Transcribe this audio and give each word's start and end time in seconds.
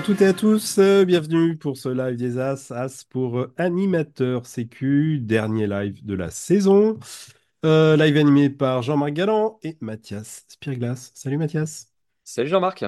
À 0.00 0.02
toutes 0.02 0.22
et 0.22 0.28
à 0.28 0.32
tous, 0.32 0.78
euh, 0.78 1.04
bienvenue 1.04 1.58
pour 1.58 1.76
ce 1.76 1.90
live 1.90 2.16
des 2.16 2.38
As, 2.38 2.70
As 2.70 3.04
pour 3.04 3.38
euh, 3.38 3.52
animateur 3.58 4.46
sécu, 4.46 5.18
dernier 5.18 5.66
live 5.66 6.02
de 6.06 6.14
la 6.14 6.30
saison. 6.30 6.98
Euh, 7.66 7.98
live 7.98 8.16
animé 8.16 8.48
par 8.48 8.80
Jean-Marc 8.80 9.12
Galland 9.12 9.58
et 9.62 9.76
Mathias 9.82 10.46
Spirglas. 10.48 11.10
Salut 11.12 11.36
Mathias. 11.36 11.92
Salut 12.24 12.48
Jean-Marc. 12.48 12.86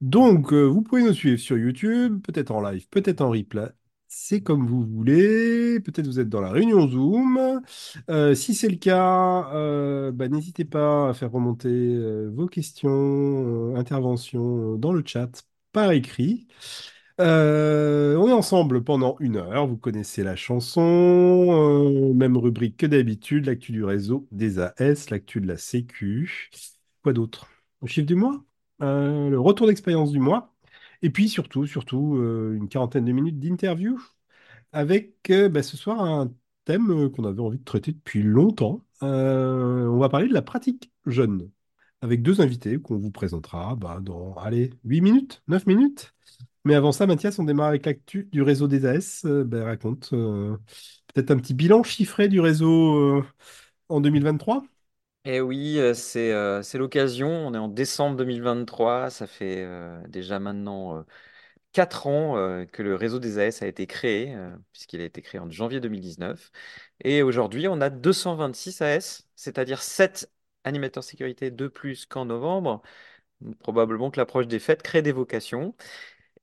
Donc, 0.00 0.54
euh, 0.54 0.64
vous 0.64 0.80
pouvez 0.80 1.02
nous 1.02 1.12
suivre 1.12 1.38
sur 1.38 1.58
YouTube, 1.58 2.22
peut-être 2.22 2.52
en 2.52 2.62
live, 2.62 2.88
peut-être 2.88 3.20
en 3.20 3.28
replay. 3.28 3.68
C'est 4.08 4.40
comme 4.40 4.66
vous 4.66 4.82
voulez. 4.82 5.78
Peut-être 5.80 6.06
vous 6.06 6.20
êtes 6.20 6.30
dans 6.30 6.40
la 6.40 6.52
réunion 6.52 6.88
Zoom. 6.88 7.60
Euh, 8.08 8.34
si 8.34 8.54
c'est 8.54 8.70
le 8.70 8.76
cas, 8.76 10.10
bah, 10.12 10.28
n'hésitez 10.28 10.64
pas 10.64 11.10
à 11.10 11.12
faire 11.12 11.32
remonter 11.32 11.98
vos 12.28 12.46
questions, 12.46 13.76
interventions 13.76 14.76
dans 14.76 14.94
le 14.94 15.02
chat 15.04 15.44
par 15.72 15.92
écrit. 15.92 16.46
Euh, 17.20 18.16
on 18.16 18.28
est 18.28 18.32
ensemble 18.32 18.84
pendant 18.84 19.16
une 19.20 19.36
heure. 19.36 19.66
Vous 19.66 19.76
connaissez 19.76 20.22
la 20.24 20.36
chanson. 20.36 20.82
euh, 20.82 22.14
même 22.14 22.36
rubrique 22.36 22.76
que 22.78 22.86
d'habitude. 22.86 23.46
L'actu 23.46 23.72
du 23.72 23.84
réseau 23.84 24.26
des 24.32 24.58
AS, 24.58 25.10
l'actu 25.10 25.40
de 25.40 25.46
la 25.48 25.56
Sécu. 25.58 26.50
Quoi 27.02 27.12
d'autre? 27.12 27.48
Le 27.82 27.88
chiffre 27.88 28.06
du 28.06 28.14
mois? 28.14 28.44
euh, 28.82 29.30
le 29.30 29.38
retour 29.40 29.66
d'expérience 29.66 30.12
du 30.12 30.18
mois, 30.20 30.54
et 31.02 31.10
puis 31.10 31.28
surtout, 31.28 31.66
surtout, 31.66 32.16
une 32.54 32.68
quarantaine 32.68 33.04
de 33.04 33.12
minutes 33.12 33.38
d'interview 33.38 34.00
avec 34.72 35.30
bah, 35.50 35.62
ce 35.62 35.76
soir 35.76 36.00
un 36.02 36.32
thème 36.64 37.10
qu'on 37.10 37.24
avait 37.24 37.40
envie 37.40 37.58
de 37.58 37.64
traiter 37.64 37.92
depuis 37.92 38.22
longtemps. 38.22 38.84
On 39.02 39.98
va 39.98 40.08
parler 40.08 40.28
de 40.28 40.34
la 40.34 40.42
pratique 40.42 40.92
jeune, 41.06 41.50
avec 42.02 42.22
deux 42.22 42.40
invités 42.40 42.80
qu'on 42.80 42.98
vous 42.98 43.10
présentera 43.10 43.76
bah, 43.76 43.98
dans, 44.02 44.34
allez, 44.36 44.70
8 44.84 45.00
minutes, 45.00 45.42
9 45.48 45.66
minutes. 45.66 46.14
Mais 46.64 46.74
avant 46.74 46.92
ça, 46.92 47.06
Mathias, 47.06 47.38
on 47.38 47.44
démarre 47.44 47.68
avec 47.68 47.86
l'actu 47.86 48.28
du 48.32 48.42
réseau 48.42 48.68
des 48.68 48.86
AS. 48.86 49.22
Euh, 49.26 49.44
bah, 49.44 49.64
raconte 49.64 50.10
euh, 50.12 50.56
peut-être 51.14 51.30
un 51.30 51.36
petit 51.38 51.54
bilan 51.54 51.82
chiffré 51.82 52.28
du 52.28 52.40
réseau 52.40 52.96
euh, 53.18 53.24
en 53.88 54.00
2023. 54.00 54.64
Eh 55.26 55.40
oui, 55.42 55.78
euh, 55.78 55.92
c'est 55.94 56.78
l'occasion. 56.78 57.28
On 57.28 57.52
est 57.54 57.58
en 57.58 57.68
décembre 57.68 58.16
2023. 58.16 59.10
Ça 59.10 59.26
fait 59.26 59.66
déjà 60.08 60.38
maintenant 60.38 60.96
euh, 60.98 61.02
4 61.72 62.06
ans 62.06 62.34
que 62.72 62.82
le 62.82 62.94
réseau 62.96 63.18
des 63.18 63.38
AS 63.38 63.62
a 63.62 63.66
été 63.66 63.86
créé, 63.86 64.36
puisqu'il 64.72 65.00
a 65.02 65.04
été 65.04 65.22
créé 65.22 65.40
en 65.40 65.50
janvier 65.50 65.80
2019. 65.80 66.50
Et 67.04 67.22
aujourd'hui, 67.22 67.68
on 67.68 67.80
a 67.80 67.90
226 67.90 68.80
AS, 68.82 69.28
c'est-à-dire 69.36 69.82
7 69.82 70.30
animateurs 70.64 71.04
sécurité 71.04 71.50
de 71.50 71.68
plus 71.68 72.06
qu'en 72.06 72.26
novembre. 72.26 72.82
Probablement 73.60 74.10
que 74.10 74.18
l'approche 74.20 74.46
des 74.48 74.58
fêtes 74.58 74.82
crée 74.82 75.02
des 75.02 75.12
vocations. 75.12 75.74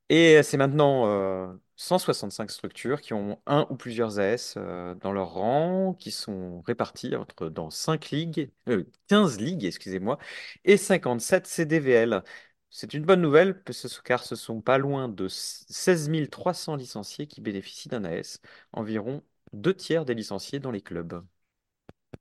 Et 0.10 0.42
c'est 0.44 0.58
maintenant 0.58 1.08
euh, 1.08 1.54
165 1.76 2.50
structures 2.52 3.02
qui 3.02 3.14
ont 3.14 3.42
un 3.46 3.68
ou 3.70 3.76
plusieurs 3.76 4.20
AS 4.20 4.56
euh, 4.58 4.96
dans 4.96 5.12
leur 5.12 5.34
rang, 5.34 5.94
qui 5.94 6.12
sont 6.12 6.62
réparties 6.62 7.16
entre, 7.16 7.50
dans 7.50 7.70
5 7.70 8.12
ligues, 8.12 8.50
euh, 8.70 8.86
15 9.10 9.38
ligues, 9.40 9.66
excusez-moi, 9.66 10.18
et 10.64 10.78
57 10.78 11.46
CDVL. 11.48 12.24
C'est 12.70 12.94
une 12.94 13.04
bonne 13.06 13.22
nouvelle, 13.22 13.62
car 14.06 14.24
ce 14.24 14.36
sont 14.36 14.62
pas 14.62 14.78
loin 14.78 15.10
de 15.10 15.28
16 15.28 16.10
300 16.30 16.76
licenciés 16.76 17.28
qui 17.28 17.42
bénéficient 17.42 17.90
d'un 17.90 18.06
AS, 18.06 18.40
environ 18.74 19.24
deux 19.54 19.74
tiers 19.74 20.06
des 20.06 20.14
licenciés 20.14 20.60
dans 20.60 20.72
les 20.72 20.82
clubs. 20.82 21.24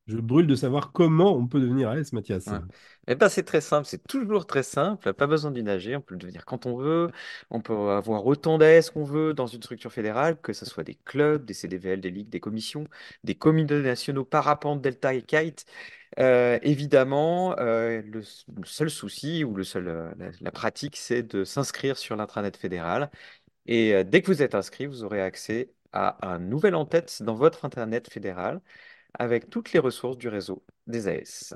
Je 0.07 0.19
brûle 0.19 0.47
de 0.47 0.55
savoir 0.55 0.93
comment 0.93 1.37
on 1.37 1.47
peut 1.47 1.61
devenir 1.61 1.91
AS, 1.91 2.13
Mathias. 2.13 2.49
Eh 3.09 3.15
ben, 3.15 3.29
c'est 3.29 3.43
très 3.43 3.61
simple, 3.61 3.87
c'est 3.87 4.05
toujours 4.07 4.47
très 4.47 4.63
simple, 4.63 5.13
pas 5.13 5.27
besoin 5.27 5.51
d'une 5.51 5.69
AG, 5.69 5.95
on 5.97 6.01
peut 6.01 6.15
le 6.15 6.19
devenir 6.19 6.45
quand 6.45 6.67
on 6.67 6.77
veut, 6.77 7.11
on 7.51 7.61
peut 7.61 7.91
avoir 7.91 8.27
autant 8.27 8.59
d'AS 8.59 8.91
qu'on 8.91 9.05
veut 9.05 9.35
dans 9.35 9.47
une 9.47 9.63
structure 9.63 9.93
fédérale, 9.93 10.41
que 10.41 10.53
ce 10.53 10.65
soit 10.65 10.85
des 10.85 10.97
clubs, 11.05 11.45
des 11.45 11.55
CDVL, 11.55 12.01
des 12.01 12.11
ligues, 12.11 12.29
des 12.29 12.41
commissions, 12.41 12.87
des 13.25 13.35
comités 13.35 13.81
nationaux 13.81 14.25
parapente, 14.25 14.81
Delta 14.81 15.15
et 15.15 15.23
Kite. 15.23 15.67
Euh, 16.19 16.59
évidemment, 16.63 17.57
euh, 17.59 18.01
le, 18.03 18.23
seul 18.65 18.91
souci 18.91 19.45
ou 19.45 19.55
le 19.55 19.65
seul, 19.65 19.89
euh, 19.89 20.11
la, 20.19 20.31
la 20.41 20.51
pratique, 20.51 20.97
c'est 20.97 21.23
de 21.23 21.45
s'inscrire 21.45 21.97
sur 21.99 22.17
l'intranet 22.17 22.57
fédéral. 22.57 23.11
Et 23.67 24.05
dès 24.05 24.23
que 24.23 24.29
vous 24.29 24.43
êtes 24.43 24.55
inscrit, 24.55 24.87
vous 24.87 25.03
aurez 25.05 25.21
accès 25.21 25.73
à 25.93 26.19
un 26.29 26.39
nouvel 26.39 26.75
en-tête 26.75 27.23
dans 27.23 27.35
votre 27.35 27.65
intranet 27.65 28.09
fédéral 28.11 28.61
avec 29.19 29.51
toutes 29.51 29.73
les 29.73 29.79
ressources 29.79 30.19
du 30.19 30.29
réseau 30.29 30.65
des 30.87 31.09
AS. 31.09 31.55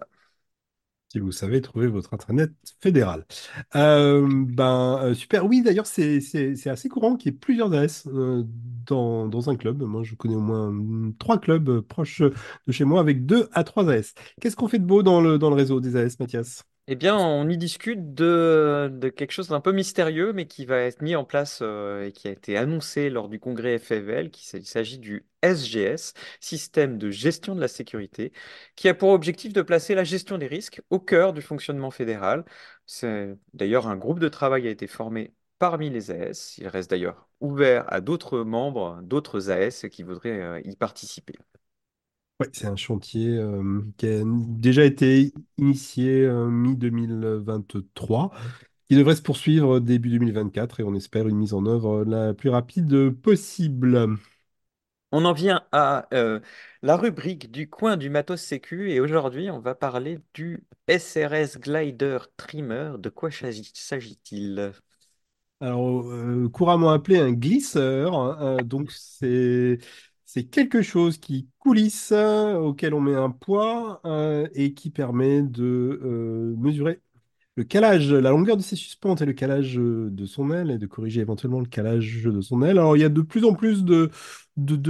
si 1.13 1.19
vous 1.19 1.33
savez 1.33 1.61
trouver 1.61 1.89
votre 1.89 2.15
intranet 2.15 2.51
fédéral. 2.81 3.27
Euh, 3.75 4.29
ben, 4.47 5.01
euh, 5.03 5.15
super. 5.15 5.45
Oui, 5.47 5.63
d'ailleurs, 5.63 5.87
c'est 5.87 6.21
assez 6.67 6.89
courant 6.89 7.17
qu'il 7.17 7.33
y 7.33 7.35
ait 7.35 7.39
plusieurs 7.39 7.73
AS 7.75 8.07
euh, 8.07 8.45
dans, 8.87 9.51
un 9.51 9.57
club. 9.57 9.83
Moi, 9.83 10.03
je 10.05 10.15
connais 10.15 10.37
au 10.37 10.41
moins 10.41 10.69
hum, 10.69 11.15
trois 11.19 11.39
clubs 11.41 11.81
proches 11.81 12.23
de 12.23 12.73
chez 12.73 12.85
moi 12.85 13.01
avec 13.01 13.27
deux 13.27 13.49
à 13.53 13.65
trois 13.65 13.91
AS. 13.91 14.15
Qu'est-ce 14.41 14.57
qu'on 14.57 14.69
fait 14.69 14.79
de 14.79 14.85
beau 14.87 15.03
dans 15.03 15.21
le, 15.21 15.39
dans 15.39 15.51
le 15.51 15.57
réseau 15.57 15.81
des 15.81 15.97
AS, 15.97 16.19
Mathias? 16.21 16.65
Eh 16.93 16.97
bien, 16.97 17.17
on 17.17 17.49
y 17.49 17.57
discute 17.57 18.15
de, 18.15 18.91
quelque 19.11 19.31
chose 19.31 19.47
d'un 19.49 19.61
peu 19.61 19.71
mystérieux, 19.71 20.33
mais 20.33 20.47
qui 20.49 20.65
va 20.67 20.79
être 20.79 21.03
mis 21.03 21.15
en 21.15 21.25
place 21.25 21.61
euh, 21.63 22.07
et 22.09 22.13
qui 22.13 22.27
a 22.27 22.33
été 22.33 22.57
annoncé 22.57 23.11
lors 23.11 23.29
du 23.29 23.39
congrès 23.39 23.77
s- 24.41 24.55
il 24.55 24.67
s'agit 24.67 24.99
du 24.99 25.25
SGS, 25.41 26.15
Système 26.41 26.99
de 26.99 27.11
gestion 27.13 27.55
de 27.55 27.61
la 27.61 27.69
sécurité, 27.69 28.33
qui 28.75 28.89
a 28.89 28.95
pour 28.95 29.11
objectif 29.11 29.53
de 29.53 29.63
placer 29.63 29.95
la 29.95 30.03
gestion 30.03 30.37
des 30.37 30.49
risques 30.49 30.83
au 30.91 30.99
cœur 30.99 31.33
du 31.33 31.43
fonctionnement 31.43 31.93
fédéral. 31.93 32.45
D'ailleurs 33.55 33.87
un 33.89 33.97
groupe 33.97 34.19
de 34.21 34.29
travail 34.29 34.67
a 34.67 34.71
été 34.71 34.87
formé 34.87 35.33
parmi 35.59 35.91
les 35.91 36.11
AS. 36.11 36.59
Il 36.59 36.69
reste 36.69 36.91
d'ailleurs 36.91 37.29
ouvert 37.41 37.85
à 37.93 38.01
d'autres 38.01 38.41
membres, 38.41 39.01
d'autres 39.03 39.51
AS 39.51 39.87
qui 39.91 40.03
voudraient 40.03 40.41
euh, 40.43 40.61
y 40.65 40.75
participer. 40.77 41.35
Ouais, 42.41 42.49
c'est 42.53 42.67
un 42.67 42.77
chantier 42.77 43.29
euh, 43.37 43.83
qui 43.99 44.07
a 44.07 44.23
déjà 44.25 44.85
été 44.85 45.33
initié 45.59 46.25
euh, 46.25 46.47
mi-2023, 46.49 48.31
qui 48.89 48.97
devrait 48.97 49.15
se 49.17 49.23
poursuivre 49.23 49.79
début 49.81 50.09
2024 50.11 50.81
et 50.81 50.85
on 50.85 50.95
espère 50.95 51.29
une 51.29 51.37
mise 51.37 51.53
en 51.55 51.67
œuvre 51.67 52.05
la 52.05 52.33
plus 52.35 52.49
rapide 52.51 53.11
possible. 53.11 54.17
On 55.13 55.25
en 55.25 55.33
vient 55.33 55.65
à 55.73 56.09
euh, 56.15 56.41
la 56.83 56.97
rubrique 56.97 57.51
du 57.51 57.69
coin 57.69 57.97
du 57.97 58.11
matos 58.11 58.41
sécu 58.41 58.91
et 58.93 59.01
aujourd'hui 59.01 59.51
on 59.51 59.59
va 59.61 59.75
parler 59.75 60.21
du 60.35 60.65
SRS 60.89 61.59
Glider 61.59 62.19
Trimmer. 62.37 62.93
De 62.99 63.09
quoi 63.09 63.31
s'agit- 63.31 63.71
s'agit-il? 63.75 64.73
Alors, 65.63 66.07
euh, 66.11 66.49
couramment 66.49 66.91
appelé 66.91 67.19
un 67.19 67.33
glisseur, 67.33 68.15
hein, 68.15 68.39
euh, 68.41 68.63
donc 68.63 68.91
c'est 68.93 69.79
c'est 70.33 70.45
quelque 70.45 70.81
chose 70.81 71.19
qui 71.19 71.49
coulisse, 71.59 72.13
euh, 72.13 72.55
auquel 72.55 72.95
on 72.95 73.01
met 73.01 73.17
un 73.17 73.31
poids 73.31 74.01
euh, 74.05 74.47
et 74.55 74.75
qui 74.75 74.91
permet 74.91 75.43
de 75.43 76.01
euh, 76.05 76.55
mesurer 76.57 77.01
le 77.57 77.65
calage, 77.65 78.13
la 78.13 78.31
longueur 78.31 78.57
de 78.57 78.63
ses 78.63 78.77
suspentes 78.77 79.23
et 79.23 79.27
le 79.27 79.33
calage 79.33 79.75
de 79.75 80.27
son 80.27 80.53
aile 80.53 80.71
et 80.71 80.79
de 80.79 80.87
corriger 80.87 81.21
éventuellement 81.21 81.59
le 81.59 81.67
calage 81.67 82.23
de 82.25 82.41
son 82.41 82.63
aile. 82.63 82.79
Alors, 82.79 82.97
il 82.97 83.01
y 83.01 83.05
a 83.05 83.09
de 83.09 83.21
plus 83.23 83.45
en 83.45 83.55
plus 83.55 83.85
de, 83.85 84.11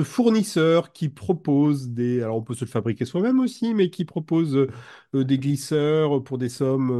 fournisseurs 0.05 0.93
qui 0.93 1.09
proposent 1.09 1.89
des... 1.89 2.23
Alors, 2.23 2.37
on 2.37 2.43
peut 2.43 2.55
se 2.55 2.67
le 2.67 2.71
fabriquer 2.71 3.07
soi-même 3.07 3.41
aussi, 3.41 3.73
mais 3.75 3.91
qui 3.91 4.05
proposent 4.05 4.69
des 5.15 5.39
glisseurs 5.39 6.23
pour 6.23 6.39
des 6.39 6.51
sommes 6.51 6.91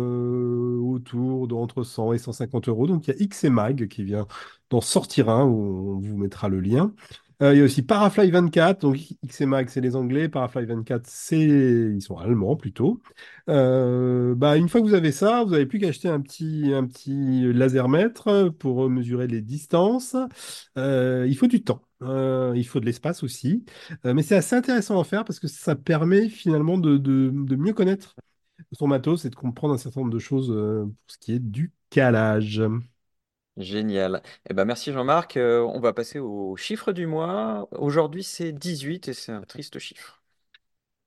autour 0.81 1.47
de 1.47 1.55
entre 1.55 1.85
100 1.85 2.15
et 2.15 2.19
150 2.19 2.69
euros. 2.69 2.87
Donc, 2.87 3.07
il 3.07 3.11
y 3.11 3.15
a 3.15 3.23
X 3.23 3.45
et 3.45 3.51
Mag 3.51 3.87
qui 3.89 4.03
vient 4.03 4.27
d'en 4.71 4.81
sortir 4.81 5.29
un, 5.29 5.45
où 5.45 5.97
on 5.97 6.01
vous 6.01 6.17
mettra 6.17 6.49
le 6.49 6.61
lien. 6.61 6.95
Euh, 7.43 7.55
il 7.55 7.59
y 7.59 7.61
a 7.63 7.65
aussi 7.65 7.81
Parafly 7.81 8.31
24, 8.31 8.81
donc 8.83 8.99
X 9.23 9.41
et 9.41 9.47
Mag, 9.47 9.69
c'est 9.71 9.81
les 9.81 9.97
Anglais, 9.97 10.29
Parafly 10.29 10.67
24, 10.67 11.07
c'est... 11.07 11.39
ils 11.39 12.03
sont 12.03 12.19
allemands 12.19 12.55
plutôt. 12.55 13.01
Euh, 13.49 14.35
bah, 14.35 14.59
une 14.59 14.69
fois 14.69 14.83
que 14.83 14.87
vous 14.87 14.93
avez 14.95 15.11
ça, 15.11 15.43
vous 15.45 15.53
n'avez 15.53 15.65
plus 15.65 15.79
qu'à 15.79 15.89
acheter 15.89 16.09
un 16.09 16.21
petit, 16.21 16.71
un 16.75 16.87
petit 16.87 17.51
lasermètre 17.55 18.53
pour 18.59 18.91
mesurer 18.91 19.27
les 19.27 19.41
distances. 19.41 20.17
Euh, 20.77 21.27
il 21.29 21.35
faut 21.37 21.47
du 21.47 21.63
temps, 21.65 21.81
Euh, 22.03 22.53
il 22.57 22.67
faut 22.67 22.79
de 22.81 22.85
l'espace 22.87 23.23
aussi. 23.23 23.65
Mais 24.05 24.23
c'est 24.23 24.37
assez 24.37 24.55
intéressant 24.57 25.01
à 25.01 25.05
faire 25.05 25.25
parce 25.25 25.41
que 25.41 25.49
ça 25.49 25.75
permet 25.77 26.29
finalement 26.29 26.77
de, 26.79 26.99
de- 26.99 27.31
de 27.33 27.57
mieux 27.57 27.73
connaître 27.73 28.17
son 28.73 28.87
matos 28.89 29.25
et 29.25 29.31
de 29.31 29.35
comprendre 29.37 29.75
un 29.75 29.79
certain 29.79 30.01
nombre 30.01 30.13
de 30.13 30.19
choses 30.19 30.49
pour 30.49 30.95
ce 31.09 31.19
qui 31.19 31.33
est 31.35 31.39
du 31.41 31.73
calage. 31.91 32.63
Génial. 33.57 34.23
Eh 34.49 34.55
ben 34.55 34.65
merci 34.65 34.93
Jean-Marc. 34.93 35.37
Euh, 35.37 35.61
on 35.63 35.79
va 35.81 35.93
passer 35.93 36.19
au 36.19 36.57
chiffre 36.57 36.93
du 36.93 37.07
mois. 37.07 37.69
Aujourd'hui 37.73 38.25
c'est 38.25 38.53
18 38.53 39.07
et 39.09 39.13
c'est 39.15 39.33
un 39.33 39.43
triste 39.43 39.79
chiffre. 39.79 40.21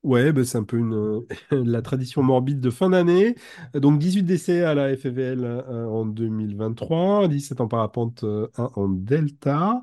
Ouais, 0.02 0.32
bah, 0.32 0.44
c'est 0.44 0.58
un 0.58 0.64
peu 0.64 0.76
une, 0.76 1.24
la 1.50 1.80
tradition 1.80 2.22
morbide 2.22 2.60
de 2.60 2.68
fin 2.68 2.90
d'année. 2.90 3.36
Donc 3.72 3.98
18 3.98 4.22
décès 4.24 4.62
à 4.62 4.74
la 4.74 4.88
euh, 4.88 5.86
en 5.86 6.04
2023, 6.04 7.26
17 7.28 7.60
en 7.62 7.68
parapente, 7.68 8.22
euh, 8.22 8.46
1 8.58 8.70
en 8.74 8.88
Delta. 8.90 9.82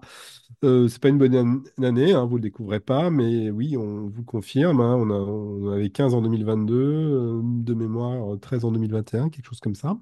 Euh, 0.64 0.88
c'est 0.88 1.02
pas 1.02 1.10
une 1.10 1.18
bonne 1.18 1.36
an- 1.36 1.84
année, 1.84 2.14
hein, 2.14 2.26
vous 2.26 2.36
le 2.36 2.42
découvrez 2.44 2.80
pas, 2.80 3.10
mais 3.10 3.50
oui, 3.50 3.76
on 3.78 4.10
vous 4.10 4.24
confirme. 4.24 4.80
hein, 4.82 4.96
on 4.96 5.10
on 5.10 5.72
avait 5.72 5.90
15 5.90 6.14
en 6.14 6.22
2022, 6.22 6.76
euh, 6.76 7.42
de 7.44 7.74
mémoire 7.74 8.40
13 8.40 8.64
en 8.66 8.72
2021, 8.72 9.30
quelque 9.30 9.46
chose 9.48 9.60
comme 9.60 9.76
ça. 9.76 9.98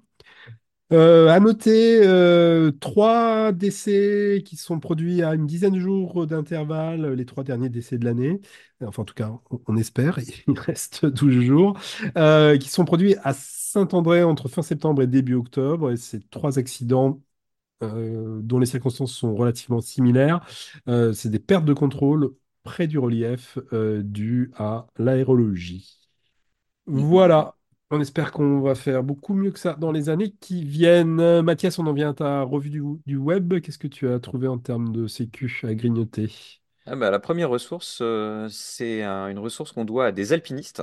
Euh, 0.92 1.28
à 1.30 1.40
noter 1.40 2.00
euh, 2.04 2.72
trois 2.72 3.52
décès 3.52 4.42
qui 4.44 4.56
sont 4.58 4.80
produits 4.80 5.22
à 5.22 5.36
une 5.36 5.46
dizaine 5.46 5.74
de 5.76 5.80
jours 5.80 6.26
d'intervalle, 6.26 7.14
les 7.14 7.26
trois 7.28 7.44
derniers 7.44 7.70
décès 7.70 8.00
de 8.00 8.06
l'année. 8.06 8.42
Enfin, 8.84 9.04
en 9.04 9.06
tout 9.06 9.14
cas, 9.14 9.30
on, 9.52 9.62
on 9.68 9.78
espère, 9.78 10.18
il 10.48 10.58
reste 10.60 11.06
12 11.06 11.42
jours, 11.44 11.80
euh, 12.18 12.58
qui 12.58 12.70
sont 12.70 12.86
produits 12.86 13.16
à 13.24 13.34
Saint-André 13.34 14.24
entre 14.24 14.48
fin 14.50 14.64
septembre 14.64 15.04
et 15.04 15.08
début 15.08 15.36
octobre. 15.36 15.92
Et 15.92 15.98
ces 15.98 16.20
trois 16.22 16.58
accidents 16.58 17.22
euh, 17.84 18.42
dont 18.44 18.60
les 18.60 18.66
circonstances 18.68 19.14
sont 19.14 19.36
relativement 19.36 19.82
similaires. 19.82 20.42
C'est 20.88 21.30
des 21.30 21.40
pertes 21.40 21.66
de 21.66 21.74
contrôle 21.74 22.32
près 22.64 22.88
du 22.88 23.00
relief 23.00 23.58
dues 23.74 24.52
à 24.58 24.88
l'aérologie. 24.98 26.00
Voilà. 26.88 27.56
On 27.92 28.00
espère 28.02 28.32
qu'on 28.32 28.62
va 28.62 28.76
faire 28.76 29.04
beaucoup 29.04 29.34
mieux 29.34 29.52
que 29.52 29.60
ça 29.60 29.74
dans 29.74 29.92
les 29.92 30.10
années 30.10 30.32
qui 30.40 30.64
viennent. 30.64 31.42
Mathias, 31.42 31.80
on 31.80 31.88
en 31.88 31.94
vient 31.94 32.10
à 32.12 32.14
ta 32.14 32.42
revue 32.44 32.70
du, 32.70 33.18
web. 33.18 33.60
Qu'est-ce 33.62 33.80
que 33.80 33.88
tu 33.88 34.08
as 34.08 34.20
trouvé 34.20 34.48
en 34.48 34.60
termes 34.60 34.92
de 34.92 35.08
sécu 35.08 35.60
à 35.64 35.74
grignoter? 35.74 36.32
Ah 36.86 36.96
bah, 36.96 37.12
la 37.12 37.20
première 37.20 37.50
ressource, 37.52 38.00
euh, 38.02 38.48
c'est 38.50 39.04
un- 39.04 39.28
une 39.28 39.38
ressource 39.38 39.72
qu'on 39.74 39.86
doit 39.86 40.08
à 40.08 40.12
des 40.12 40.34
alpinistes. 40.34 40.82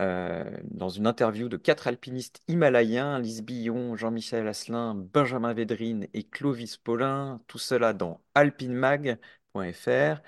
Euh, 0.00 0.44
dans 0.64 0.88
une 0.88 1.06
interview 1.06 1.48
de 1.48 1.56
quatre 1.56 1.86
alpinistes 1.86 2.42
himalayens, 2.48 3.20
Lise 3.20 3.42
Billon, 3.42 3.94
Jean-Michel 3.94 4.48
Asselin, 4.48 4.94
Benjamin 4.96 5.52
Védrine 5.52 6.08
et 6.12 6.24
Clovis 6.24 6.76
Paulin, 6.76 7.40
tout 7.46 7.58
cela 7.58 7.92
dans 7.92 8.20
alpinemag.fr. 8.34 10.20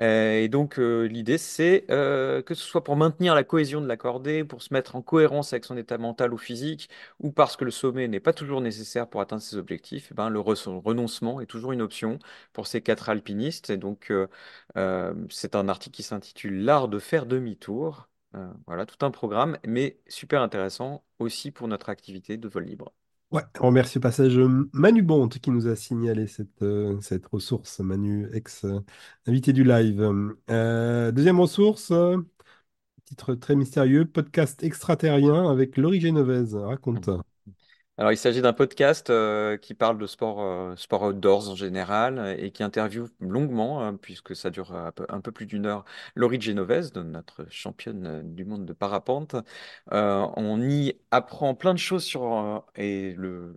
Euh, 0.00 0.40
et 0.42 0.48
donc, 0.48 0.78
euh, 0.78 1.06
l'idée, 1.08 1.38
c'est 1.38 1.84
euh, 1.90 2.40
que 2.42 2.54
ce 2.54 2.62
soit 2.64 2.84
pour 2.84 2.94
maintenir 2.96 3.34
la 3.34 3.42
cohésion 3.42 3.80
de 3.80 3.86
la 3.88 3.96
cordée, 3.96 4.44
pour 4.44 4.62
se 4.62 4.72
mettre 4.72 4.94
en 4.94 5.02
cohérence 5.02 5.52
avec 5.52 5.64
son 5.64 5.76
état 5.76 5.98
mental 5.98 6.32
ou 6.32 6.38
physique, 6.38 6.88
ou 7.18 7.32
parce 7.32 7.56
que 7.56 7.64
le 7.64 7.72
sommet 7.72 8.06
n'est 8.06 8.20
pas 8.20 8.32
toujours 8.32 8.60
nécessaire 8.60 9.08
pour 9.08 9.20
atteindre 9.20 9.42
ses 9.42 9.56
objectifs, 9.56 10.08
eh 10.12 10.14
ben, 10.14 10.28
le 10.30 10.38
re- 10.38 10.80
renoncement 10.84 11.40
est 11.40 11.46
toujours 11.46 11.72
une 11.72 11.82
option 11.82 12.18
pour 12.52 12.68
ces 12.68 12.80
quatre 12.80 13.08
alpinistes. 13.08 13.70
Et 13.70 13.76
donc, 13.76 14.12
c'est 15.30 15.54
un 15.56 15.68
article 15.68 15.96
qui 15.96 16.02
s'intitule 16.02 16.64
L'art 16.64 16.88
de 16.88 16.98
faire 16.98 17.26
demi-tour. 17.26 18.08
Voilà, 18.66 18.86
tout 18.86 19.04
un 19.04 19.10
programme, 19.10 19.58
mais 19.66 19.98
super 20.06 20.42
intéressant 20.42 21.02
aussi 21.18 21.50
pour 21.50 21.66
notre 21.68 21.88
activité 21.88 22.36
de 22.36 22.48
vol 22.48 22.64
libre. 22.64 22.92
Ouais, 23.30 23.42
on 23.60 23.66
remercie 23.66 23.98
au 23.98 24.00
passage 24.00 24.38
euh, 24.38 24.70
Manu 24.72 25.02
Bonte 25.02 25.38
qui 25.38 25.50
nous 25.50 25.66
a 25.66 25.76
signalé 25.76 26.26
cette, 26.26 26.62
euh, 26.62 26.98
ressource, 27.30 27.80
Manu, 27.80 28.26
ex-invité 28.32 29.52
du 29.52 29.64
live. 29.64 30.00
Euh, 30.48 31.12
deuxième 31.12 31.38
ressource, 31.38 31.92
titre 33.04 33.34
très 33.34 33.56
mystérieux, 33.56 34.04
podcast 34.04 34.62
extraterrien 34.62 35.50
avec 35.50 35.76
Laurie 35.76 36.00
Genovese. 36.00 36.54
Raconte. 36.54 37.10
Alors, 37.98 38.12
il 38.12 38.16
s'agit 38.16 38.40
d'un 38.42 38.52
podcast 38.52 39.10
euh, 39.10 39.56
qui 39.56 39.74
parle 39.74 39.98
de 39.98 40.06
sport, 40.06 40.40
euh, 40.40 40.76
outdoors 40.92 41.50
en 41.50 41.56
général 41.56 42.18
euh, 42.20 42.36
et 42.38 42.52
qui 42.52 42.62
interviewe 42.62 43.08
longuement, 43.20 43.82
hein, 43.82 43.96
puisque 44.00 44.36
ça 44.36 44.50
dure 44.50 44.72
un 44.72 45.20
peu, 45.20 45.32
plus 45.32 45.46
d'une 45.46 45.66
heure, 45.66 45.84
Laurie 46.14 46.40
Genovese, 46.40 46.94
notre 46.94 47.44
championne 47.50 48.22
du 48.36 48.44
monde 48.44 48.64
de 48.66 48.72
parapente. 48.72 49.34
On 49.90 50.62
y 50.62 50.94
apprend 51.10 51.54
plein 51.54 51.74
de 51.74 51.78
choses 51.78 52.04
sur, 52.04 52.64
et 52.76 53.16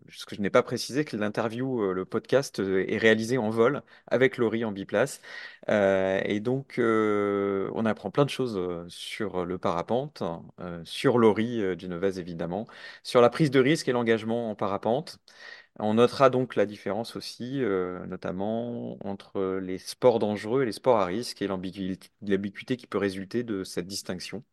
ce 0.10 0.26
que 0.26 0.36
je 0.36 0.42
n'ai 0.42 0.50
pas 0.50 0.64
précisé, 0.64 1.06
que 1.06 1.16
l'interview, 1.18 1.94
le 1.94 2.06
podcast 2.06 2.60
est 2.60 2.98
réalisé 2.98 3.38
en 3.38 3.50
vol 3.52 3.84
avec 4.08 4.38
Laurie 4.38 4.66
en 4.66 4.72
biplace. 4.72 5.22
Et 5.70 6.40
donc, 6.40 6.80
on 6.80 7.86
apprend 7.86 8.12
plein 8.12 8.26
de 8.26 8.30
choses 8.30 8.60
sur 8.88 9.46
le 9.46 9.58
parapente, 9.58 10.24
euh, 10.60 10.82
sur 10.84 11.18
Laurie 11.18 11.62
Genovese 11.80 12.20
évidemment 12.20 12.68
sur 13.04 13.22
la 13.22 13.30
prise 13.30 13.52
de 13.52 13.60
risque 13.60 13.88
et 13.88 13.92
l'engagement 13.92 14.31
en 14.34 14.56
parapente. 14.56 15.20
On 15.80 15.96
notera 15.96 16.30
donc 16.30 16.56
la 16.56 16.66
différence 16.66 17.16
aussi, 17.16 17.64
euh, 17.64 18.06
notamment 18.06 18.98
entre 19.06 19.60
les 19.62 19.78
sports 19.78 20.20
dangereux 20.20 20.64
et 20.64 20.66
les 20.66 20.72
sports 20.72 20.98
à 20.98 21.06
risque 21.06 21.42
et 21.42 21.48
l'ambiguïté 21.48 22.78
qui 22.78 22.88
peut 22.88 22.98
résulter 22.98 23.44
de 23.44 23.64
cette 23.64 23.88
distinction. 23.88 24.44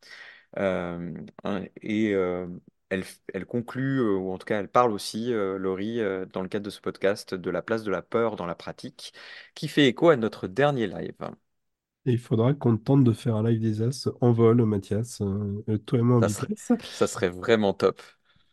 Euh, 0.59 1.13
et 1.83 2.15
euh, 2.15 2.47
elle, 2.89 3.05
elle 3.35 3.47
conclut, 3.47 4.01
ou 4.01 4.31
en 4.33 4.39
tout 4.39 4.47
cas 4.47 4.61
elle 4.61 4.69
parle 4.69 4.93
aussi, 4.93 5.31
Laurie, 5.33 6.01
dans 6.33 6.43
le 6.43 6.49
cadre 6.49 6.65
de 6.65 6.71
ce 6.71 6.81
podcast, 6.81 7.35
de 7.35 7.51
la 7.51 7.63
place 7.63 7.83
de 7.85 7.91
la 7.91 8.03
peur 8.03 8.37
dans 8.37 8.47
la 8.47 8.55
pratique, 8.55 9.13
qui 9.55 9.69
fait 9.69 9.87
écho 9.87 10.09
à 10.11 10.17
notre 10.17 10.47
dernier 10.47 10.87
live. 10.87 11.15
Et 12.07 12.13
il 12.13 12.19
faudra 12.19 12.55
qu'on 12.55 12.79
tente 12.79 13.05
de 13.05 13.13
faire 13.13 13.37
un 13.37 13.43
live 13.49 13.61
des 13.61 13.83
As 13.83 14.09
en 14.21 14.33
vol, 14.33 14.65
Mathias, 14.65 15.19
toi 15.87 15.99
et 15.99 16.03
moi 16.03 16.27
serait, 16.29 16.49
ça 16.91 17.07
serait 17.07 17.29
vraiment 17.29 17.75
top. 17.75 18.01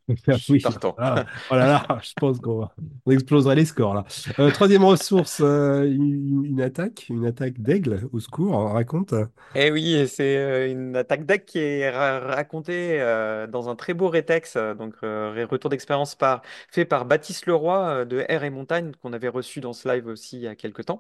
Ah 0.28 0.38
Oui, 0.50 0.64
ah, 0.98 1.26
oh 1.50 1.56
là 1.56 1.66
là, 1.88 2.00
je 2.04 2.14
pense 2.18 2.40
qu'on 2.40 2.70
exploserait 3.10 3.56
les 3.56 3.66
scores 3.66 3.94
là. 3.96 4.06
Euh, 4.40 4.52
troisième 4.52 4.84
ressource, 4.84 5.42
euh, 5.42 5.84
une, 5.86 6.46
une 6.46 6.62
attaque, 6.62 7.08
une 7.10 7.26
attaque 7.26 7.60
d'aigle 7.60 8.08
au 8.14 8.20
secours, 8.20 8.72
raconte. 8.72 9.14
Eh 9.58 9.72
oui, 9.72 10.06
c'est 10.10 10.36
euh, 10.38 10.70
une 10.70 10.98
attaque 10.98 11.26
deck 11.26 11.46
qui 11.46 11.60
est 11.60 11.90
ra- 11.90 12.20
racontée 12.20 13.00
euh, 13.02 13.48
dans 13.48 13.70
un 13.70 13.76
très 13.78 13.94
beau 13.94 14.10
rétex, 14.10 14.58
donc 14.58 14.96
retour 15.02 15.70
d'expérience 15.70 16.16
par, 16.16 16.42
fait 16.70 16.84
par 16.84 17.06
Baptiste 17.06 17.46
Leroy 17.46 18.04
de 18.06 18.26
Air 18.28 18.44
et 18.44 18.50
Montagne, 18.50 18.92
qu'on 19.02 19.14
avait 19.14 19.30
reçu 19.30 19.62
dans 19.62 19.72
ce 19.72 19.88
live 19.88 20.08
aussi 20.08 20.36
il 20.38 20.42
y 20.42 20.48
a 20.48 20.56
quelques 20.56 20.86
temps, 20.86 21.00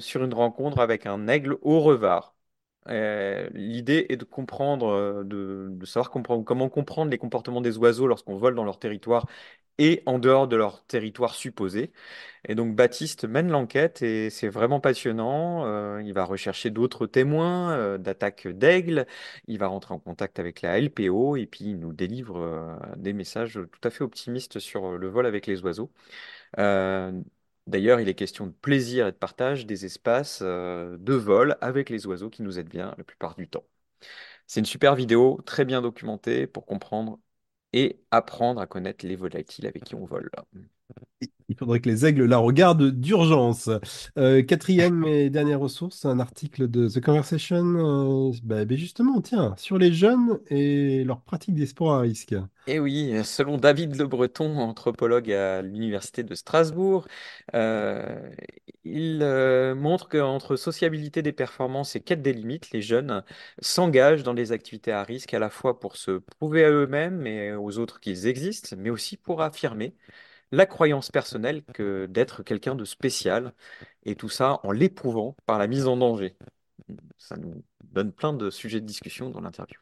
sur 0.00 0.24
une 0.24 0.34
rencontre 0.34 0.78
avec 0.80 1.06
un 1.06 1.28
aigle 1.28 1.56
au 1.62 1.80
revard. 1.80 2.34
Euh, 2.88 3.48
l'idée 3.52 4.06
est 4.08 4.16
de 4.16 4.24
comprendre, 4.24 4.86
euh, 4.88 5.22
de, 5.24 5.84
savoir 5.86 6.10
comprendre- 6.10 6.44
comment 6.44 6.68
comprendre 6.68 7.10
les 7.10 7.18
comportements 7.18 7.60
des 7.60 7.76
oiseaux 7.78 8.06
lorsqu'on 8.06 8.36
vole 8.36 8.54
dans 8.54 8.64
leur 8.64 8.78
territoire 8.78 9.26
et 9.78 10.02
en 10.06 10.18
dehors 10.18 10.48
de 10.48 10.56
leur 10.56 10.84
territoire 10.86 11.34
supposé. 11.34 11.92
Et 12.48 12.54
donc 12.54 12.76
Baptiste 12.76 13.24
mène 13.26 13.50
l'enquête 13.50 14.02
et 14.02 14.30
c'est 14.30 14.48
vraiment 14.48 14.80
passionnant. 14.80 15.66
Euh, 15.66 16.02
il 16.04 16.12
va 16.14 16.24
rechercher 16.24 16.70
d'autres 16.70 17.06
témoins 17.06 17.98
d'attaques 17.98 18.48
d'aigles. 18.48 19.06
Il 19.48 19.58
va 19.58 19.68
rentrer 19.68 19.94
en 19.94 19.98
contact 20.00 20.38
avec 20.38 20.62
la 20.62 20.78
LPO 20.78 21.36
et 21.36 21.46
puis 21.46 21.66
il 21.66 21.78
nous 21.80 21.92
délivre 21.94 22.78
des 22.96 23.12
messages 23.14 23.54
tout 23.72 23.88
à 23.88 23.90
fait 23.90 24.04
optimistes 24.04 24.58
sur 24.60 24.98
le 24.98 25.08
vol 25.08 25.26
avec 25.26 25.46
les 25.46 25.62
oiseaux. 25.62 25.90
D'ailleurs, 27.70 28.00
il 28.00 28.08
est 28.08 28.14
question 28.14 28.46
de 28.46 28.52
plaisir 28.52 29.06
et 29.06 29.12
de 29.12 29.16
partage 29.16 29.66
des 29.66 29.84
espaces 29.86 30.40
euh, 30.42 30.96
de 30.98 31.14
vol 31.14 31.56
avec 31.60 31.88
les 31.90 32.06
oiseaux 32.06 32.30
qui 32.30 32.42
nous 32.42 32.58
aident 32.58 32.68
bien 32.68 32.94
la 32.98 33.04
plupart 33.04 33.34
du 33.36 33.48
temps. 33.48 33.64
C'est 34.46 34.60
une 34.60 34.66
super 34.66 34.96
vidéo, 34.96 35.40
très 35.46 35.64
bien 35.66 35.82
documentée 35.82 36.46
pour 36.46 36.66
comprendre 36.66 37.20
et 37.74 38.02
apprendre 38.12 38.60
à 38.60 38.66
connaître 38.68 39.06
les 39.06 39.16
volatiles 39.16 39.66
avec 39.66 39.84
qui 39.84 39.94
on 39.96 40.04
vole. 40.06 40.30
Il 41.50 41.56
faudrait 41.56 41.80
que 41.80 41.88
les 41.88 42.06
aigles 42.06 42.26
la 42.26 42.38
regardent 42.38 42.90
d'urgence. 42.92 43.68
Euh, 44.16 44.40
quatrième 44.42 45.04
et 45.04 45.30
dernière 45.30 45.58
ressource, 45.58 46.04
un 46.04 46.20
article 46.20 46.68
de 46.68 46.88
The 46.88 47.00
Conversation. 47.00 48.30
euh, 48.30 48.32
bah, 48.44 48.64
justement, 48.70 49.20
tiens, 49.20 49.54
sur 49.58 49.76
les 49.76 49.92
jeunes 49.92 50.38
et 50.48 51.02
leur 51.02 51.20
pratique 51.22 51.56
des 51.56 51.66
sports 51.66 51.92
à 51.92 52.00
risque. 52.00 52.36
Et 52.68 52.78
oui, 52.78 53.12
selon 53.24 53.58
David 53.58 53.96
Le 53.96 54.06
Breton, 54.06 54.58
anthropologue 54.58 55.32
à 55.32 55.60
l'université 55.60 56.22
de 56.22 56.34
Strasbourg, 56.36 57.08
euh, 57.54 58.30
il 58.84 59.18
montre 59.76 60.08
qu'entre 60.08 60.54
sociabilité 60.54 61.20
des 61.20 61.32
performances 61.32 61.96
et 61.96 62.00
quête 62.00 62.22
des 62.22 62.32
limites, 62.32 62.70
les 62.70 62.80
jeunes 62.80 63.24
s'engagent 63.60 64.22
dans 64.22 64.34
des 64.34 64.52
activités 64.52 64.92
à 64.92 65.02
risque 65.02 65.34
à 65.34 65.40
la 65.40 65.50
fois 65.50 65.80
pour 65.80 65.96
se 65.96 66.12
prouver 66.12 66.64
à 66.64 66.70
eux-mêmes 66.70 67.26
et 67.26 67.52
aux 67.54 67.78
autres 67.78 67.98
qu'ils 67.98 68.28
existent, 68.28 68.76
mais 68.78 68.90
aussi 68.90 69.16
pour 69.16 69.42
affirmer 69.42 69.94
la 70.52 70.66
croyance 70.66 71.10
personnelle 71.10 71.62
que 71.72 72.06
d'être 72.06 72.42
quelqu'un 72.42 72.74
de 72.74 72.84
spécial, 72.84 73.54
et 74.04 74.16
tout 74.16 74.28
ça 74.28 74.60
en 74.62 74.72
l'éprouvant 74.72 75.36
par 75.46 75.58
la 75.58 75.66
mise 75.66 75.86
en 75.86 75.96
danger. 75.96 76.36
Ça 77.18 77.36
nous 77.36 77.62
donne 77.84 78.12
plein 78.12 78.32
de 78.32 78.50
sujets 78.50 78.80
de 78.80 78.86
discussion 78.86 79.30
dans 79.30 79.40
l'interview. 79.40 79.78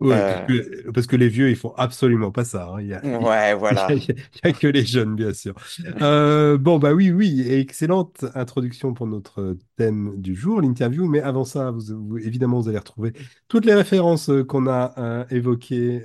Ouais, 0.00 0.22
parce 0.22 0.40
Euh, 0.40 0.46
que, 0.46 0.90
parce 0.92 1.06
que 1.08 1.16
les 1.16 1.28
vieux, 1.28 1.50
ils 1.50 1.56
font 1.56 1.74
absolument 1.76 2.30
pas 2.30 2.44
ça. 2.44 2.68
hein. 2.70 2.80
Il 2.80 2.86
y 2.86 2.94
a, 2.94 3.04
il 3.18 3.20
ouais, 3.20 3.54
y 3.70 3.74
a- 3.74 3.80
voilà. 3.88 3.94
il 3.96 4.02
y 4.44 4.48
a 4.48 4.52
que 4.52 4.68
les 4.68 4.84
jeunes, 4.86 5.16
bien 5.16 5.34
sûr. 5.34 5.54
Euh, 6.02 6.56
bon, 6.56 6.78
bah 6.78 6.92
oui, 6.94 7.10
oui, 7.10 7.42
excellente 7.48 8.24
introduction 8.36 8.94
pour 8.94 9.08
notre 9.08 9.56
thème 9.76 10.20
du 10.20 10.36
jour, 10.36 10.60
l'interview. 10.60 11.06
Mais 11.08 11.20
avant 11.20 11.44
ça, 11.44 11.72
vous, 11.72 11.80
vous- 12.08 12.18
évidemment, 12.18 12.60
vous 12.60 12.68
allez 12.68 12.78
retrouver 12.78 13.12
toutes 13.48 13.64
les 13.66 13.74
références 13.74 14.30
euh, 14.30 14.44
qu'on 14.44 14.68
a 14.68 14.94
euh, 14.98 15.24
évoquées 15.30 16.02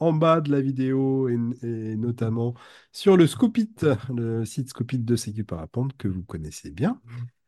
en 0.00 0.12
bas 0.12 0.40
de 0.40 0.50
la 0.50 0.60
vidéo 0.60 1.28
et, 1.28 1.38
et 1.62 1.96
notamment 1.96 2.54
sur 2.92 3.16
le 3.16 3.26
Scopit, 3.26 3.70
le 4.14 4.44
site 4.44 4.68
Scopit 4.70 4.98
de 4.98 5.16
Sécu 5.16 5.44
Parapente 5.44 5.96
que 5.96 6.08
vous 6.08 6.22
connaissez 6.22 6.70
bien. 6.70 7.00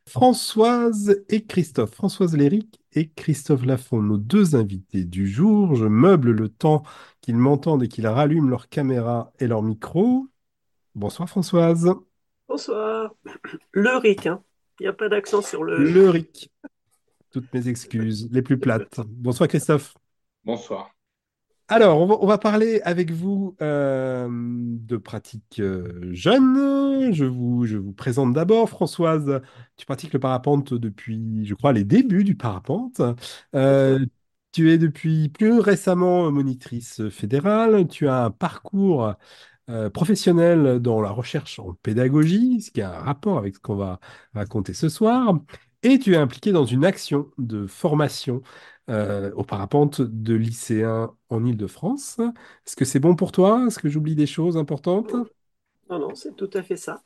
Françoise 0.07 1.23
et 1.29 1.45
Christophe, 1.45 1.95
Françoise 1.95 2.35
Léric 2.35 2.79
et 2.93 3.09
Christophe 3.09 3.65
Lafont, 3.65 4.01
nos 4.01 4.17
deux 4.17 4.55
invités 4.55 5.03
du 5.03 5.27
jour. 5.27 5.75
Je 5.75 5.85
meuble 5.85 6.31
le 6.31 6.49
temps 6.49 6.83
qu'ils 7.21 7.37
m'entendent 7.37 7.83
et 7.83 7.87
qu'ils 7.87 8.07
rallument 8.07 8.49
leur 8.49 8.69
caméra 8.69 9.33
et 9.39 9.47
leur 9.47 9.63
micro. 9.63 10.27
Bonsoir 10.93 11.27
Françoise. 11.27 11.91
Bonsoir. 12.47 13.13
Le 13.71 13.97
RIC, 13.97 14.27
hein. 14.27 14.43
Il 14.79 14.83
n'y 14.83 14.87
a 14.87 14.93
pas 14.93 15.09
d'accent 15.09 15.41
sur 15.41 15.63
le. 15.63 15.77
Le 15.77 16.23
Toutes 17.31 17.53
mes 17.53 17.67
excuses, 17.67 18.29
les 18.31 18.41
plus 18.41 18.59
plates. 18.59 18.99
Bonsoir 19.07 19.49
Christophe. 19.49 19.95
Bonsoir. 20.43 20.94
Alors, 21.67 21.99
on 21.99 22.05
va, 22.05 22.15
on 22.21 22.27
va 22.27 22.37
parler 22.37 22.79
avec 22.83 23.11
vous 23.11 23.55
euh, 23.61 24.27
de 24.31 24.97
pratiques 24.97 25.59
euh, 25.59 26.09
jeunes. 26.13 27.11
Je 27.11 27.25
vous, 27.25 27.65
je 27.65 27.77
vous 27.77 27.91
présente 27.93 28.33
d'abord, 28.33 28.69
Françoise, 28.69 29.41
tu 29.75 29.85
pratiques 29.87 30.13
le 30.13 30.19
parapente 30.19 30.73
depuis, 30.75 31.43
je 31.45 31.55
crois, 31.55 31.73
les 31.73 31.83
débuts 31.83 32.23
du 32.23 32.35
parapente. 32.35 33.01
Euh, 33.55 34.05
tu 34.51 34.71
es 34.71 34.77
depuis 34.77 35.29
plus 35.29 35.59
récemment 35.59 36.31
monitrice 36.31 37.09
fédérale. 37.09 37.87
Tu 37.87 38.07
as 38.07 38.25
un 38.25 38.31
parcours 38.31 39.15
professionnel 39.93 40.79
dans 40.79 41.01
la 41.01 41.09
recherche 41.09 41.57
en 41.59 41.73
pédagogie, 41.73 42.61
ce 42.61 42.71
qui 42.71 42.81
a 42.81 42.91
un 42.99 42.99
rapport 43.03 43.37
avec 43.39 43.55
ce 43.55 43.59
qu'on 43.59 43.75
va 43.75 43.99
raconter 44.33 44.73
ce 44.73 44.89
soir. 44.89 45.39
Et 45.83 45.99
tu 45.99 46.13
es 46.13 46.17
impliqué 46.17 46.51
dans 46.51 46.65
une 46.65 46.85
action 46.85 47.31
de 47.37 47.65
formation 47.67 48.41
euh, 48.89 49.31
au 49.35 49.43
parapente 49.43 50.01
de 50.01 50.33
lycéens 50.35 51.15
en 51.29 51.45
Île-de-France. 51.45 52.19
Est-ce 52.65 52.75
que 52.75 52.85
c'est 52.85 52.99
bon 52.99 53.15
pour 53.15 53.31
toi? 53.31 53.65
Est-ce 53.67 53.79
que 53.79 53.89
j'oublie 53.89 54.15
des 54.15 54.27
choses 54.27 54.57
importantes? 54.57 55.15
Non, 55.89 55.97
non, 55.99 56.13
c'est 56.13 56.35
tout 56.35 56.49
à 56.53 56.61
fait 56.61 56.77
ça. 56.77 57.03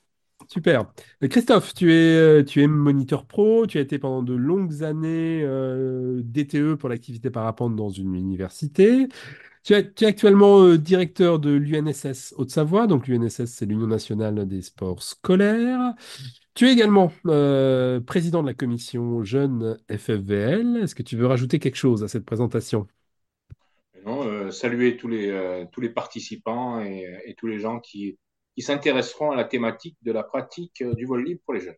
Super. 0.48 0.92
Euh, 1.24 1.28
Christophe, 1.28 1.74
tu 1.74 1.94
es, 1.94 2.16
euh, 2.16 2.44
tu 2.44 2.64
es 2.64 2.68
moniteur 2.68 3.26
pro, 3.26 3.68
tu 3.68 3.78
as 3.78 3.82
été 3.82 4.00
pendant 4.00 4.24
de 4.24 4.34
longues 4.34 4.84
années 4.84 5.42
euh, 5.44 6.22
DTE 6.24 6.76
pour 6.76 6.90
l'activité 6.90 7.30
parapente 7.30 7.76
dans 7.76 7.90
une 7.90 8.16
université. 8.16 9.08
Tu 9.64 9.74
es, 9.74 9.92
tu 9.92 10.06
es 10.06 10.08
actuellement 10.08 10.76
directeur 10.76 11.40
de 11.40 11.52
l'UNSS 11.52 12.34
Haute-Savoie, 12.38 12.88
donc 12.88 13.08
l'UNSS 13.08 13.46
c'est 13.46 13.66
l'Union 13.66 13.88
nationale 13.88 14.48
des 14.48 14.62
sports 14.62 15.04
scolaires. 15.04 15.94
Tu 16.56 16.68
es 16.68 16.74
également 16.74 17.12
président 18.06 18.42
de 18.42 18.48
la 18.48 18.54
commission 18.54 19.24
Jeunes 19.24 19.78
FFVL. 19.90 20.78
Est-ce 20.78 20.96
que 20.96 21.04
tu 21.04 21.18
veux 21.18 21.28
rajouter 21.28 21.60
quelque 21.60 21.76
chose 21.76 22.04
à 22.04 22.08
cette 22.08 22.26
présentation? 22.26 22.88
Non, 24.06 24.50
saluer 24.52 24.98
tous 24.98 25.10
les, 25.10 25.90
participants 25.94 26.82
et 26.82 27.36
tous 27.38 27.48
les 27.48 27.60
gens 27.60 27.80
qui, 27.80 28.18
qui 28.60 28.64
s'intéresseront 28.64 29.32
à 29.32 29.38
la 29.38 29.46
thématique 29.46 29.98
de 30.04 30.12
la 30.12 30.24
pratique 30.24 30.82
euh, 30.84 30.94
du 30.96 31.06
vol 31.06 31.24
libre 31.26 31.42
pour 31.46 31.56
les 31.56 31.62
jeunes. 31.62 31.78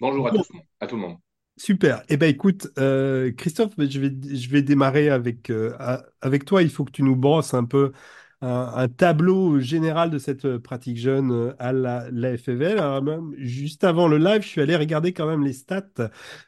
Bonjour 0.00 0.28
à 0.28 0.32
Bon, 0.32 0.44
tous, 0.44 0.50
à 0.80 0.86
tout 0.88 0.96
le 0.96 1.02
monde. 1.02 1.18
super. 1.56 2.02
Eh 2.08 2.16
bien, 2.16 2.28
écoute, 2.28 2.68
euh, 2.78 3.32
Christophe, 3.32 3.74
je 3.78 4.00
vais, 4.00 4.10
je 4.36 4.48
vais 4.50 4.62
démarrer 4.62 5.10
avec, 5.10 5.50
euh, 5.50 5.76
avec 6.20 6.44
toi. 6.44 6.62
Il 6.62 6.70
faut 6.70 6.84
que 6.84 6.92
tu 6.92 7.02
nous 7.02 7.16
brosses 7.16 7.54
un 7.54 7.64
peu 7.64 7.92
un, 8.40 8.48
un 8.74 8.88
tableau 8.88 9.60
général 9.60 10.10
de 10.10 10.18
cette 10.18 10.58
pratique 10.58 10.96
jeune 10.98 11.54
à 11.58 11.72
la, 11.72 12.08
la 12.10 12.36
FFL. 12.36 12.78
Alors, 12.78 13.02
même, 13.02 13.34
juste 13.38 13.84
avant 13.84 14.08
le 14.08 14.18
live, 14.18 14.42
je 14.42 14.48
suis 14.48 14.60
allé 14.62 14.76
regarder 14.76 15.12
quand 15.12 15.26
même 15.26 15.44
les 15.44 15.52
stats 15.52 15.84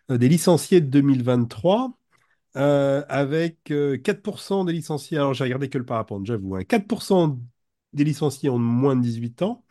des 0.09 0.29
licenciés 0.29 0.81
de 0.81 0.87
2023. 0.87 1.93
euh, 2.57 3.03
avec 3.09 3.71
euh, 3.71 3.97
4% 3.99 4.65
des 4.65 4.73
licenciés, 4.75 5.17
alors 5.19 5.35
j'ai 5.35 5.45
regardé 5.45 5.69
que 5.71 5.79
le 5.79 5.85
parapente, 5.87 6.27
j'avoue, 6.27 6.57
hein, 6.57 6.65
4% 6.65 7.39
des 7.93 8.05
licenciés 8.05 8.49
ont 8.49 8.59
moins 8.59 8.97
de 8.97 9.03
18 9.03 9.43
ans, 9.43 9.65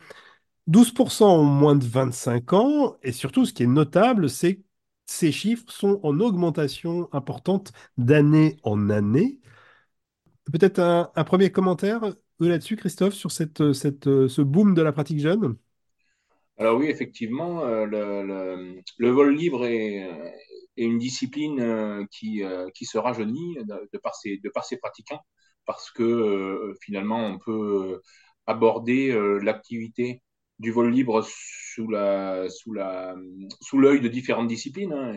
12% 0.66 1.24
ont 1.26 1.44
moins 1.44 1.76
de 1.76 1.84
25 1.84 2.52
ans, 2.52 2.96
et 3.02 3.12
surtout, 3.12 3.44
ce 3.46 3.52
qui 3.52 3.64
est 3.64 3.66
notable, 3.66 4.28
c'est 4.30 4.56
que 4.56 4.62
ces 5.06 5.32
chiffres 5.32 5.70
sont 5.70 6.00
en 6.02 6.20
augmentation 6.20 7.08
importante 7.12 7.72
d'année 7.98 8.56
en 8.62 8.90
année. 8.90 9.40
Peut-être 10.52 10.78
un, 10.80 11.24
premier 11.24 11.50
commentaire 11.50 12.04
euh, 12.04 12.14
là-dessus, 12.40 12.76
Christophe, 12.76 13.14
sur 13.14 13.30
cette, 13.30 13.60
euh, 13.60 13.72
ce 14.28 14.42
boom 14.42 14.74
de 14.74 14.82
la 14.82 14.92
pratique 14.92 15.20
jeune? 15.20 15.56
Alors 16.58 16.78
oui, 16.78 16.86
effectivement, 16.86 17.64
euh, 17.64 17.86
le, 18.98 19.10
vol 19.10 19.34
libre 19.34 19.64
est, 19.66 20.04
euh, 20.04 20.30
une 20.76 20.98
discipline 20.98 21.60
euh, 21.60 22.04
qui, 22.10 22.44
euh, 22.44 22.68
se 22.80 22.98
rajeunit 22.98 23.56
de 23.64 23.98
par 23.98 24.14
ses 24.64 24.76
pratiquants, 24.78 25.20
parce 25.66 25.90
que 25.90 26.02
euh, 26.02 26.74
finalement, 26.82 27.26
on 27.26 27.38
peut 27.38 28.00
aborder 28.46 29.10
euh, 29.10 29.38
l'activité 29.38 30.22
du 30.58 30.70
vol 30.70 30.90
libre 30.92 31.22
sous 31.24 31.88
l'œil 31.88 32.50
de 34.00 34.08
différentes 34.08 34.48
disciplines. 34.48 34.92
hein. 34.92 35.14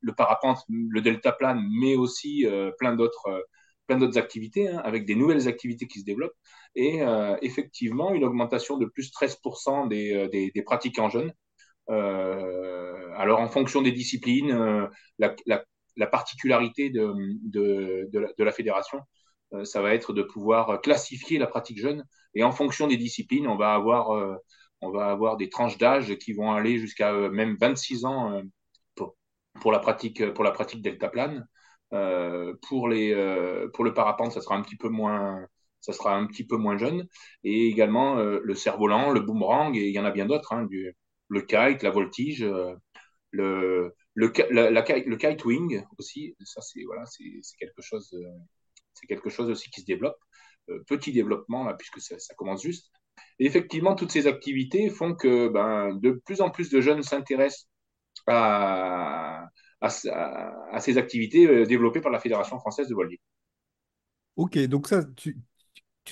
Le 0.00 0.12
parapente, 0.14 0.58
le 0.68 1.00
deltaplane, 1.00 1.62
mais 1.80 1.96
aussi 1.96 2.46
euh, 2.46 2.70
plein 2.78 2.94
d'autres, 2.94 3.26
euh, 3.28 3.40
activités, 4.16 4.68
hein, 4.68 4.78
avec 4.84 5.06
des 5.06 5.14
nouvelles 5.14 5.48
activités 5.48 5.86
qui 5.86 6.00
se 6.00 6.04
développent. 6.04 6.34
Et 6.74 7.02
euh, 7.02 7.36
effectivement, 7.42 8.12
une 8.14 8.24
augmentation 8.24 8.76
de 8.78 8.86
plus 8.86 9.08
de 9.08 9.12
13% 9.12 9.86
des, 9.86 10.12
euh, 10.14 10.62
pratiquants 10.64 11.08
jeunes. 11.08 11.32
Euh, 11.90 13.10
alors, 13.16 13.40
en 13.40 13.48
fonction 13.48 13.82
des 13.82 13.92
disciplines, 13.92 14.50
euh, 14.52 14.86
la, 15.18 15.34
la, 15.46 15.64
la 15.96 16.06
particularité 16.06 16.90
de, 16.90 17.12
la, 18.38 18.52
fédération, 18.52 18.98
euh, 18.98 19.02
ça 19.64 19.80
va 19.82 19.94
être 19.94 20.12
de 20.12 20.22
pouvoir 20.22 20.80
classifier 20.82 21.38
la 21.38 21.46
pratique 21.46 21.78
jeune. 21.78 22.04
Et 22.34 22.42
en 22.44 22.52
fonction 22.52 22.86
des 22.86 22.96
disciplines, 22.96 23.46
on 23.46 23.56
va 23.56 23.74
avoir, 23.74 24.10
euh, 24.14 24.36
on 24.80 24.90
va 24.90 25.06
avoir 25.10 25.36
des 25.36 25.48
tranches 25.48 25.78
d'âge 25.78 26.16
qui 26.18 26.32
vont 26.32 26.52
aller 26.52 26.78
jusqu'à 26.78 27.12
euh, 27.12 27.30
même 27.30 27.56
26 27.60 28.04
ans 28.04 28.32
euh, 28.32 28.42
pour, 28.94 29.16
pour, 29.60 29.72
la 29.72 29.78
pratique, 29.78 30.32
pour 30.34 30.44
la 30.44 30.50
pratique. 30.52 30.82
Euh, 31.92 32.54
pour, 32.68 32.88
les, 32.88 33.12
euh, 33.14 33.68
pour 33.72 33.84
le 33.84 33.94
parapente, 33.94 34.32
ça 34.32 34.40
sera 34.40 34.56
un 34.56 34.62
petit 34.62 34.76
peu 34.76 34.88
moins, 34.88 35.46
ça 35.80 35.92
sera 35.92 36.16
un 36.16 36.26
petit 36.26 36.44
peu 36.46 36.56
moins 36.56 36.76
jeune. 36.78 37.06
Et 37.44 37.68
également 37.68 38.18
euh, 38.18 38.40
le 38.42 38.54
cerf-volant, 38.54 39.10
le 39.12 39.20
boomerang, 39.20 39.76
et 39.76 39.86
il 39.88 39.92
y 39.94 39.98
en 40.00 40.04
a 40.04 40.10
bien 40.10 40.26
d'autres, 40.26 40.52
hein, 40.52 40.68
le 41.28 41.40
kite, 41.42 41.82
la 41.82 41.90
voltige, 41.90 42.42
euh, 42.42 42.74
le, 43.30 43.94
le, 44.14 44.32
la, 44.50 44.70
la, 44.70 44.82
le 44.82 45.16
kite 45.16 45.44
wing 45.44 45.82
aussi. 45.98 46.36
Ça, 46.44 46.60
c'est 46.62 46.82
voilà, 46.84 47.04
c'est 47.06 47.24
quelque 47.58 47.82
chose, 47.82 48.12
euh, 48.14 48.28
c'est 48.96 49.06
quelque 49.06 49.30
chose 49.30 49.48
aussi 49.50 49.70
qui 49.70 49.82
se 49.82 49.86
développe. 49.86 50.16
Euh, 50.68 50.82
petit 50.86 51.12
développement 51.12 51.72
puisque 51.74 52.00
ça, 52.00 52.34
commence 52.34 52.62
juste. 52.62 52.90
Et 53.38 53.46
effectivement, 53.46 53.94
toutes 53.94 54.10
ces 54.10 54.26
activités 54.26 54.90
font 54.90 55.14
que 55.14 55.48
ben, 55.48 55.94
de 55.94 56.20
plus 56.24 56.40
en 56.40 56.50
plus 56.50 56.70
de 56.70 56.80
jeunes 56.80 57.02
s'intéressent 57.02 57.68
à, 58.26 59.46
ces 60.80 60.98
activités 60.98 61.46
euh, 61.46 61.66
développées 61.66 62.00
par 62.00 62.10
la 62.10 62.18
Fédération 62.18 62.58
française 62.58 62.88
de 62.88 62.94
voilier. 62.94 63.20
Ok, 64.34 64.58
donc 64.66 64.88
ça, 64.88 65.04
tu, 65.16 65.38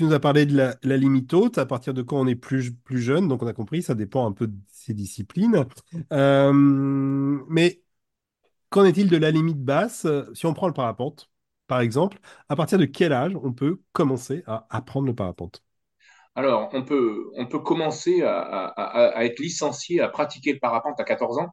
nous 0.00 0.12
as 0.12 0.20
parlé 0.20 0.46
de 0.46 0.56
la, 0.56 0.96
limite 0.96 1.34
haute, 1.34 1.58
à 1.58 1.66
partir 1.66 1.92
de 1.92 2.02
quand 2.02 2.20
on 2.20 2.26
est 2.26 2.36
plus, 2.36 2.72
plus 2.72 3.00
jeune, 3.00 3.26
donc 3.26 3.42
on 3.42 3.46
a 3.46 3.52
compris, 3.52 3.82
ça 3.82 3.94
dépend 3.94 4.26
un 4.26 4.32
peu 4.32 4.46
de 4.46 4.56
ces 4.68 4.94
disciplines. 4.94 5.66
Euh, 6.12 6.52
mais 6.52 7.82
qu'en 8.70 8.84
est-il 8.84 9.10
de 9.10 9.16
la 9.16 9.30
limite 9.30 9.62
basse? 9.62 10.06
Si 10.32 10.46
on 10.46 10.54
prend 10.54 10.68
le 10.68 10.74
parapente, 10.74 11.28
par 11.74 11.80
exemple, 11.80 12.18
à 12.48 12.54
partir 12.54 12.78
de 12.78 12.84
quel 12.84 13.12
âge 13.12 13.32
on 13.42 13.52
peut 13.52 13.80
commencer 13.92 14.44
à 14.46 14.64
apprendre 14.70 15.08
le 15.08 15.14
parapente? 15.16 15.64
Alors, 16.36 16.68
on 16.72 16.84
peut, 16.84 17.32
on 17.34 17.46
peut 17.46 17.58
commencer 17.58 18.22
à, 18.22 19.24
être 19.24 19.40
licencié, 19.40 20.00
à 20.00 20.08
pratiquer 20.08 20.52
le 20.52 20.60
parapente 20.60 21.00
à 21.00 21.04
14 21.04 21.38
ans 21.38 21.48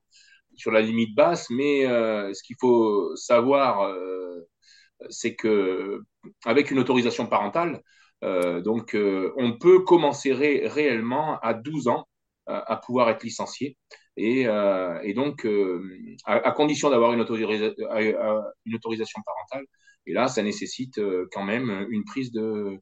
sur 0.53 0.69
la 0.69 0.81
limite 0.81 1.15
basse, 1.15 1.49
mais 1.49 1.87
euh, 1.87 2.31
ce 2.35 2.43
qu'il 2.43 2.55
faut 2.59 3.15
savoir, 3.15 3.81
euh, 3.81 4.47
c'est 5.09 5.33
que 5.33 6.03
avec 6.45 6.69
une 6.69 6.77
autorisation 6.77 7.25
parentale, 7.25 7.81
euh, 8.23 8.61
donc 8.61 8.95
on 8.95 9.57
peut 9.57 9.79
commencer 9.79 10.33
ré 10.33 10.67
réellement 10.67 11.39
à 11.39 11.55
12 11.55 11.87
ans 11.87 12.07
à 12.45 12.77
pouvoir 12.77 13.09
être 13.09 13.23
licencié. 13.23 13.75
Et, 14.17 14.45
donc, 15.15 15.47
à, 16.25 16.51
condition 16.51 16.91
d'avoir 16.91 17.13
une, 17.13 17.21
autorisation 17.21 19.21
parentale, 19.25 19.65
et 20.05 20.13
là, 20.13 20.27
ça 20.27 20.43
nécessite 20.43 20.97
euh, 20.99 21.27
quand 21.31 21.43
même 21.43 21.87
une 21.89 22.03
prise 22.05 22.31
de, 22.31 22.77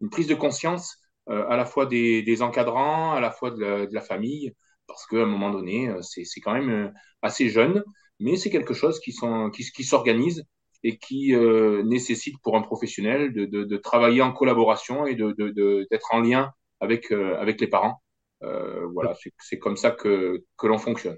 une 0.00 0.10
prise 0.10 0.26
de 0.26 0.34
conscience 0.34 0.96
euh, 1.28 1.46
à 1.48 1.56
la 1.56 1.64
fois 1.64 1.86
des, 1.86 2.22
des, 2.22 2.42
encadrants, 2.42 3.12
à 3.14 3.20
la 3.20 3.30
fois 3.30 3.50
de 3.50 3.60
la, 3.60 3.86
de 3.86 3.94
la 3.94 4.00
famille, 4.02 4.52
parce 4.86 5.06
qu'à 5.06 5.22
un 5.22 5.26
moment 5.26 5.50
donné, 5.50 5.88
euh, 5.88 6.02
c'est 6.02 6.40
quand 6.40 6.54
même 6.54 6.92
assez 7.22 7.48
jeune, 7.48 7.82
mais 8.20 8.36
c'est 8.36 8.50
quelque 8.50 8.74
chose 8.74 9.00
qui, 9.00 9.12
sont, 9.12 9.50
qui, 9.50 9.64
qui 9.72 9.84
s'organise 9.84 10.44
et 10.84 10.98
qui 10.98 11.34
euh, 11.34 11.82
nécessite 11.82 12.36
pour 12.42 12.56
un 12.56 12.62
professionnel 12.62 13.32
de, 13.32 13.46
de, 13.46 13.64
de, 13.64 13.76
travailler 13.78 14.20
en 14.22 14.32
collaboration 14.32 15.06
et 15.06 15.14
d'être 15.14 15.34
de, 15.34 15.88
en 16.10 16.20
lien 16.20 16.52
avec, 16.80 17.10
euh, 17.10 17.36
avec 17.40 17.60
les 17.60 17.68
parents. 17.68 18.02
Euh, 18.42 18.86
voilà, 18.92 19.14
c'est 19.38 19.58
comme 19.58 19.76
ça 19.76 19.90
que, 19.90 20.44
que 20.58 20.66
l'on 20.66 20.78
fonctionne. 20.78 21.16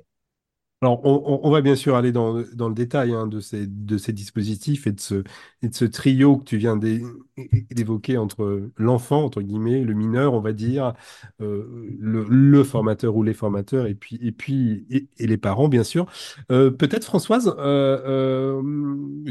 Alors, 0.86 1.00
on, 1.04 1.50
va 1.50 1.62
bien 1.62 1.74
sûr 1.74 1.96
aller 1.96 2.12
dans, 2.12 2.32
le 2.32 2.72
détail 2.72 3.12
hein, 3.12 3.26
de, 3.26 3.40
ces, 3.40 3.66
dispositifs 3.66 4.86
et 4.86 4.92
de 4.92 5.00
ce, 5.00 5.84
trio 5.84 6.36
que 6.36 6.44
tu 6.44 6.58
viens 6.58 6.76
d'évoquer 6.76 8.18
entre 8.18 8.70
l'enfant, 8.76 9.24
entre 9.24 9.42
guillemets, 9.42 9.82
le 9.82 9.94
mineur, 9.94 10.32
on 10.32 10.40
va 10.40 10.52
dire, 10.52 10.92
euh, 11.40 11.96
le, 11.98 12.62
formateur 12.62 13.16
ou 13.16 13.24
les 13.24 13.34
formateurs, 13.34 13.88
et 13.88 13.96
puis, 13.96 14.16
et, 14.22 14.30
puis, 14.30 14.86
et, 14.88 15.26
les 15.26 15.36
parents, 15.36 15.66
bien 15.66 15.82
sûr. 15.82 16.06
Euh, 16.52 16.70
Peut-être, 16.70 17.04
Françoise, 17.04 17.52
euh, 17.58 18.62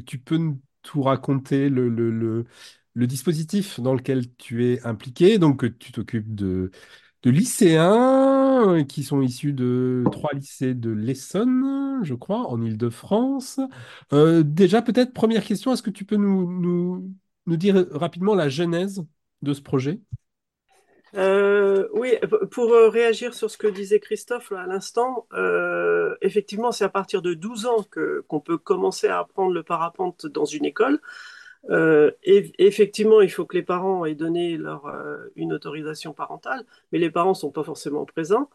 tu 0.05 0.17
peux 0.17 0.35
nous 0.35 0.59
tout 0.81 1.03
raconter 1.03 1.69
le, 1.69 2.43
dispositif 2.97 3.79
dans 3.79 3.93
lequel 3.93 4.25
tu 4.35 4.65
es 4.65 4.85
impliqué. 4.85 5.37
Donc, 5.37 5.65
tu 5.79 5.93
t'occupes 5.93 6.35
de 6.35 6.69
lycéens 7.23 8.44
euh, 8.65 8.83
qui 8.83 9.03
sont 9.03 9.21
issus 9.21 9.53
de 9.53 10.03
trois 10.11 10.31
lycées 10.33 10.73
de 10.73 10.91
l'Essonne, 10.91 11.99
je 12.03 12.13
crois, 12.13 12.49
en 12.49 12.61
Île-de-France. 12.61 13.59
Euh, 14.13 14.43
déjà, 14.43 14.81
peut-être, 14.81 15.13
première 15.13 15.43
question, 15.43 15.73
est-ce 15.73 15.83
que 15.83 15.89
tu 15.89 16.05
peux 16.05 16.15
nous, 16.15 16.51
nous, 17.45 17.57
dire 17.57 17.85
rapidement 17.91 18.35
la 18.35 18.49
genèse 18.49 19.03
de 19.41 19.53
ce 19.53 19.61
projet? 19.61 19.99
Euh, 21.15 21.87
oui, 21.93 22.15
pour 22.51 22.73
euh, 22.73 22.89
réagir 22.89 23.33
sur 23.33 23.49
ce 23.49 23.57
que 23.57 23.67
disait 23.67 23.99
Christophe 23.99 24.51
à 24.51 24.65
l'instant, 24.65 25.27
effectivement, 26.21 26.71
c'est 26.71 26.83
à 26.83 26.89
partir 26.89 27.21
de 27.21 27.33
12 27.33 27.65
ans 27.67 27.85
qu'on 28.27 28.39
peut 28.39 28.57
commencer 28.57 29.07
à 29.07 29.19
apprendre 29.19 29.53
le 29.53 29.63
parapente 29.63 30.25
dans 30.25 30.45
une 30.45 30.65
école. 30.65 30.99
Et, 31.69 32.51
effectivement, 32.59 33.21
il 33.21 33.29
faut 33.29 33.45
que 33.45 33.57
les 33.57 33.63
parents 33.63 34.05
aient 34.05 34.15
donné 34.15 34.57
leur, 34.57 34.91
une 35.35 35.53
autorisation 35.53 36.13
parentale, 36.13 36.63
mais 36.91 36.99
les 36.99 37.09
parents 37.09 37.29
ne 37.29 37.35
sont 37.35 37.51
pas 37.51 37.63
forcément 37.63 38.05
présents. 38.05 38.49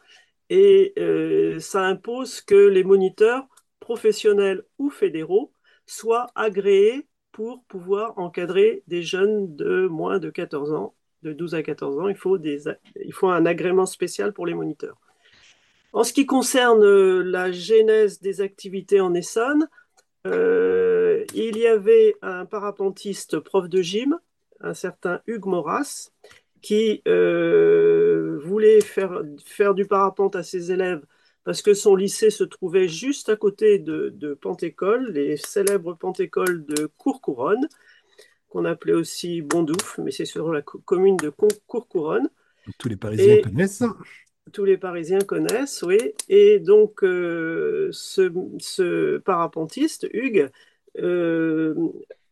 Et 0.49 0.95
ça 1.59 1.83
impose 1.83 2.41
que 2.41 2.55
les 2.55 2.85
moniteurs 2.85 3.47
professionnels 3.81 4.65
ou 4.79 4.91
fédéraux 4.91 5.53
soient 5.87 6.29
agréés 6.35 7.09
pour 7.33 7.65
pouvoir 7.65 8.19
encadrer 8.19 8.83
des 8.87 9.03
jeunes 9.03 9.57
de 9.57 9.87
moins 9.89 10.19
de 10.19 10.31
14 10.31 10.73
ans 10.73 10.95
de 11.23 11.33
12 11.33 11.55
à 11.55 11.63
14 11.63 11.99
ans, 11.99 12.09
il 12.09 12.17
faut, 12.17 12.39
des, 12.39 12.65
il 13.05 13.13
faut 13.13 13.29
un 13.29 13.47
agrément 13.47 13.87
spécial 13.87 14.33
pour 14.33 14.47
les 14.47 14.55
moniteurs. 14.55 14.97
En 15.93 16.05
ce 16.05 16.13
qui 16.13 16.25
concerne 16.25 16.83
euh, 16.85 17.23
la 17.23 17.51
genèse 17.51 18.21
des 18.21 18.41
activités 18.41 19.01
en 19.01 19.13
Essonne, 19.15 19.69
euh, 20.27 21.25
il 21.35 21.57
y 21.57 21.67
avait 21.67 22.15
un 22.23 22.45
parapentiste 22.47 23.39
prof 23.39 23.69
de 23.69 23.83
gym, 23.83 24.19
un 24.61 24.75
certain 24.75 25.21
Hugues 25.27 25.47
Moras, 25.47 26.11
qui 26.63 27.03
euh, 27.09 28.39
voulait 28.45 28.81
faire, 28.81 29.23
faire 29.45 29.75
du 29.75 29.87
parapente 29.87 30.37
à 30.37 30.43
ses 30.43 30.73
élèves 30.73 31.05
parce 31.43 31.63
que 31.63 31.73
son 31.73 31.97
lycée 31.97 32.29
se 32.29 32.45
trouvait 32.45 32.87
juste 32.87 33.31
à 33.31 33.37
côté 33.37 33.79
de, 33.79 34.11
de 34.11 34.35
Pantécole, 34.35 35.11
les 35.13 35.39
célèbres 35.39 35.95
Pantécoles 35.95 36.67
de 36.67 36.87
Courcouronne 36.99 37.67
qu'on 38.51 38.65
appelait 38.65 38.93
aussi 38.93 39.41
Bondouf, 39.41 39.99
mais 39.99 40.11
c'est 40.11 40.25
sur 40.25 40.53
la 40.53 40.61
commune 40.61 41.17
de 41.17 41.31
Courcouronne. 41.67 42.29
Tous 42.79 42.89
les 42.89 42.97
Parisiens 42.97 43.41
connaissent. 43.43 43.85
Tous 44.53 44.65
les 44.65 44.77
Parisiens 44.79 45.21
connaissent, 45.21 45.83
oui. 45.83 45.99
Et 46.29 46.59
donc, 46.61 47.03
euh, 47.05 47.91
ce, 47.93 49.19
parapentiste, 49.19 50.09
Hugues, 50.13 50.51
euh, 50.99 51.75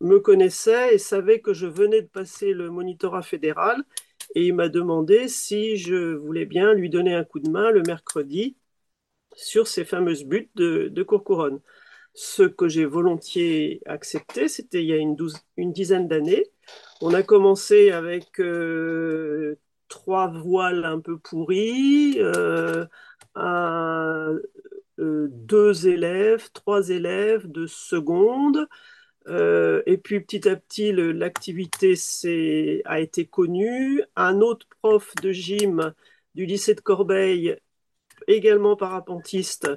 me 0.00 0.18
connaissait 0.18 0.94
et 0.94 0.98
savait 0.98 1.40
que 1.40 1.52
je 1.54 1.66
venais 1.66 2.02
de 2.02 2.08
passer 2.08 2.52
le 2.52 2.70
monitorat 2.70 3.22
fédéral. 3.22 3.82
Et 4.34 4.46
il 4.46 4.54
m'a 4.54 4.68
demandé 4.68 5.28
si 5.28 5.76
je 5.76 6.14
voulais 6.14 6.46
bien 6.46 6.74
lui 6.74 6.90
donner 6.90 7.14
un 7.14 7.24
coup 7.24 7.40
de 7.40 7.50
main 7.50 7.70
le 7.70 7.82
mercredi 7.82 8.56
sur 9.36 9.68
ces 9.68 9.84
fameuses 9.84 10.24
buttes 10.24 10.50
de, 10.56 10.88
de 10.88 11.02
Courcouronne 11.02 11.60
ce 12.18 12.42
que 12.42 12.68
j'ai 12.68 12.84
volontiers 12.84 13.80
accepté, 13.86 14.48
c'était 14.48 14.82
il 14.82 14.88
y 14.88 14.92
a 14.92 14.96
une, 14.96 15.16
dizaine 15.72 16.08
d'années. 16.08 16.44
On 17.00 17.14
a 17.14 17.22
commencé 17.22 17.92
avec 17.92 18.40
euh, 18.40 19.56
trois 19.88 20.28
voiles 20.28 20.84
un 20.84 21.00
peu 21.00 21.18
pourries, 21.18 22.16
euh, 22.18 22.86
euh, 23.36 24.38
deux 24.98 25.88
élèves, 25.88 26.50
trois 26.52 26.90
élèves 26.90 27.50
de 27.50 27.66
seconde. 27.66 28.68
et 29.86 29.98
puis 30.02 30.20
petit 30.20 30.48
à 30.48 30.56
petit, 30.56 30.92
l'activité 30.92 31.94
a 32.84 33.00
été 33.00 33.26
connue. 33.26 34.02
Un 34.16 34.40
autre 34.40 34.66
prof 34.80 35.14
de 35.22 35.32
gym 35.32 35.92
du 36.34 36.46
lycée 36.46 36.74
de 36.74 36.80
Corbeil, 36.80 37.58
également 38.26 38.76
parapentiste, 38.76 39.68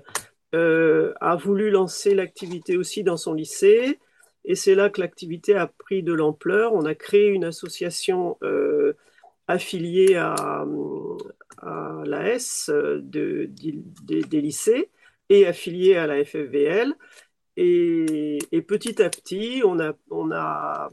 euh, 0.54 1.13
a 1.21 1.36
voulu 1.38 1.71
lancer 1.71 2.13
l'activité 2.13 2.78
aussi 2.78 3.04
dans 3.04 3.17
son 3.17 3.34
lycée. 3.34 4.00
Et 4.43 4.56
c'est 4.56 4.76
là 4.76 4.89
que 4.89 5.00
l'activité 5.00 5.56
a 5.56 5.67
pris 5.67 6.04
de 6.04 6.13
l'ampleur. 6.13 6.74
On 6.74 6.86
a 6.86 6.95
créé 6.95 7.28
une 7.30 7.45
association 7.45 8.38
euh, 8.43 8.93
affiliée 9.47 10.15
à, 10.15 10.65
à 11.58 12.04
l'AS 12.06 12.69
euh, 12.69 12.99
de, 13.04 13.49
des 13.51 14.41
lycées 14.41 14.89
et 15.30 15.45
affiliée 15.47 15.95
à 15.95 16.08
la 16.08 16.23
FFVL. 16.23 16.93
Et, 17.58 18.39
et, 18.51 18.62
petit 18.62 19.01
à 19.01 19.10
petit, 19.10 19.62
on 19.65 19.80
a, 19.80 19.93
on 20.10 20.32
a 20.32 20.89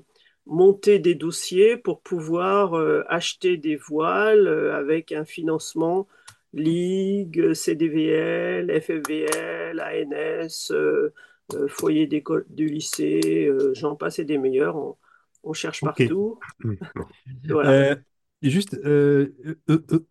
monté 0.47 0.99
des 0.99 1.15
dossiers 1.15 1.77
pour 1.77 2.01
pouvoir 2.01 2.75
acheter 3.09 3.57
des 3.57 3.77
voiles 3.77 4.49
avec 4.49 5.13
un 5.13 5.25
financement 5.25 6.09
Ligue, 6.55 7.53
CDVL, 7.53 8.71
FFVL, 8.81 9.81
ANS, 9.81 10.73
euh, 10.73 11.13
euh, 11.55 11.69
foyer 11.69 12.07
d'école 12.07 12.47
du 12.49 12.67
lycée, 12.67 13.47
euh, 13.49 13.73
j'en 13.75 13.97
passe 13.97 14.19
et 14.19 14.25
des 14.25 14.39
meilleurs. 14.39 14.77
On, 14.77 15.53
cherche 15.53 15.81
partout. 15.81 16.39
Juste, 18.43 18.79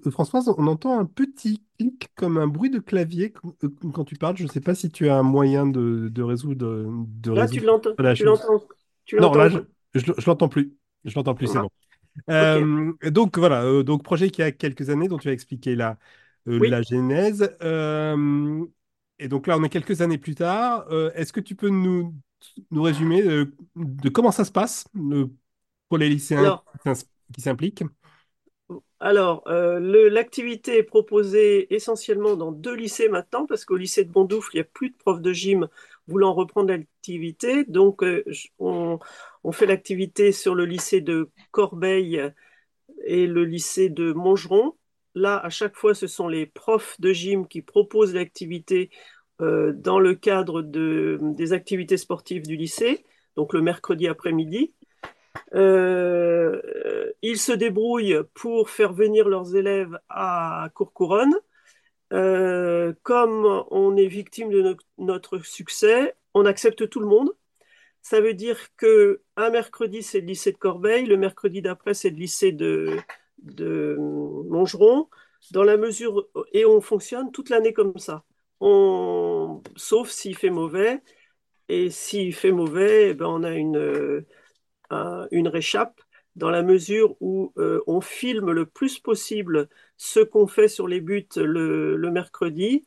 Françoise, 0.10 0.54
on 0.58 0.68
entend 0.68 1.00
un 1.00 1.06
petit 1.06 1.62
clic 1.78 2.10
comme 2.16 2.38
un 2.38 2.48
bruit 2.48 2.70
de 2.70 2.80
clavier 2.80 3.34
quand 3.94 4.04
tu 4.06 4.16
parles. 4.16 4.38
Je 4.38 4.44
ne 4.44 4.50
sais 4.50 4.62
pas 4.62 4.76
si 4.76 4.90
tu 4.90 5.10
as 5.10 5.18
un 5.18 5.24
moyen 5.24 5.66
de, 5.66 6.10
de 6.10 6.24
résoudre. 6.24 6.86
De 7.08 7.32
là, 7.32 7.48
tu 7.48 7.60
l'entends. 7.62 7.92
Non, 9.13 9.34
là, 9.34 9.50
je 9.50 10.12
ne 10.12 10.26
l'entends 10.26 10.50
plus. 10.50 10.74
Je 11.06 11.16
l'entends 11.16 11.36
plus, 11.36 11.48
c'est 11.48 11.60
ah. 12.28 12.60
bon. 12.60 13.10
donc 13.12 13.38
voilà, 13.38 13.84
donc 13.84 14.04
projet 14.04 14.30
qui 14.30 14.42
a 14.42 14.52
quelques 14.52 14.90
années 14.90 15.08
dont 15.08 15.18
tu 15.18 15.30
as 15.30 15.32
expliqué 15.32 15.78
euh, 15.80 16.70
la 16.70 16.82
genèse. 16.82 17.56
Euh, 17.62 18.66
et 19.20 19.28
donc 19.28 19.48
là, 19.48 19.58
on 19.58 19.63
est 19.63 19.70
quelques 19.70 20.02
années 20.02 20.18
plus 20.18 20.36
tard. 20.36 20.86
Euh, 20.92 21.12
est-ce 21.16 21.34
que 21.34 21.40
tu 21.40 21.56
peux 21.56 21.70
nous, 21.70 22.13
nous 22.72 22.82
résumer 22.82 23.24
de 23.76 24.10
comment 24.10 24.32
ça 24.32 24.46
se 24.46 24.52
passe 24.52 24.86
pour 25.90 25.98
les 25.98 26.10
lycéens 26.10 26.62
qui 27.34 27.42
s'impliquent? 27.42 27.84
Alors, 29.00 29.44
l'activité 29.48 30.78
est 30.78 30.84
proposée 30.84 31.74
essentiellement 31.74 32.36
dans 32.36 32.52
deux 32.52 32.76
lycées 32.76 33.10
maintenant, 33.10 33.46
parce 33.46 33.64
qu'au 33.64 33.76
lycée 33.76 34.04
de 34.04 34.12
Bondoufle, 34.12 34.50
il 34.54 34.58
n'y 34.58 34.62
a 34.62 34.64
plus 34.64 34.90
de 34.90 34.96
profs 34.96 35.22
de 35.22 35.34
gym 35.34 35.68
voulant 36.08 36.34
reprendre 36.34 36.70
l'activité. 36.70 37.64
Donc, 37.66 38.04
on, 38.60 39.00
on, 39.44 39.52
fait 39.52 39.66
l'activité 39.68 40.32
sur 40.32 40.56
le 40.56 40.66
lycée 40.66 41.02
de 41.02 41.30
Corbeil 41.52 42.32
et 43.06 43.28
le 43.28 43.46
lycée 43.46 43.90
de 43.90 44.14
Montgeron. 44.14 44.76
Là, 45.16 45.38
à 45.38 45.50
chaque 45.50 45.76
fois, 45.76 45.94
ce 45.94 46.08
sont 46.08 46.28
les 46.28 46.46
profs 46.46 47.00
de 47.00 47.12
gym 47.12 47.48
qui 47.48 47.62
proposent 47.62 48.14
l'activité 48.14 48.92
euh, 49.42 49.74
dans 49.74 50.00
le 50.00 50.16
cadre 50.16 50.62
des 50.62 51.54
activités 51.54 51.98
sportives 51.98 52.48
du 52.48 52.56
lycée, 52.56 53.06
donc 53.36 53.54
le 53.54 53.62
mercredi 53.62 54.08
après-midi. 54.08 54.74
Euh, 55.54 57.12
ils 57.21 57.38
se 57.38 57.52
débrouillent 57.52 58.21
pour 58.34 58.69
faire 58.69 58.93
venir 58.93 59.28
leurs 59.28 59.56
élèves 59.56 59.97
à 60.10 60.69
Courcouronne. 60.73 61.36
Euh, 62.13 62.93
comme 63.04 63.65
on 63.69 63.97
est 63.97 64.08
victime 64.08 64.50
de 64.50 64.78
notre 64.97 65.39
succès, 65.39 66.15
on 66.34 66.45
accepte 66.45 66.89
tout 66.89 67.00
le 67.00 67.08
monde. 67.08 67.32
Ça 68.02 68.21
veut 68.21 68.34
dire 68.34 68.58
que 68.78 69.21
un 69.36 69.50
mercredi 69.50 70.04
c'est 70.04 70.21
le 70.21 70.28
lycée 70.28 70.54
de 70.54 70.58
Corbeil, 70.58 71.06
le 71.06 71.17
mercredi 71.17 71.62
d'après 71.62 71.93
c'est 71.93 72.10
le 72.10 72.15
lycée 72.15 72.54
de, 72.54 72.97
de 73.39 73.97
dans 75.52 75.63
la 75.63 75.78
mesure, 75.78 76.28
et 76.54 76.65
on 76.65 76.82
fonctionne 76.82 77.32
toute 77.32 77.50
l'année 77.50 77.73
comme 77.73 77.97
ça. 77.97 78.23
On, 78.60 79.62
sauf 79.76 80.10
s'il 80.10 80.36
fait 80.36 80.50
mauvais, 80.50 81.02
et 81.69 81.89
s'il 81.89 82.34
fait 82.34 82.52
mauvais, 82.52 83.10
eh 83.12 83.13
ben 83.13 83.28
on 83.28 83.43
a 83.43 83.52
une, 83.52 84.26
euh, 84.91 85.28
une 85.32 85.47
réchappe 85.47 86.02
dans 86.36 86.50
la 86.50 86.63
mesure 86.63 87.15
où 87.19 87.52
euh, 87.58 87.82
on 87.88 88.02
filme 88.02 88.52
le 88.52 88.65
plus 88.65 89.00
possible 89.00 89.69
ce 89.97 90.19
qu'on 90.19 90.47
fait 90.47 90.67
sur 90.67 90.88
les 90.88 91.02
buts 91.02 91.28
le, 91.36 91.95
le, 91.95 92.12
mercredi, 92.12 92.86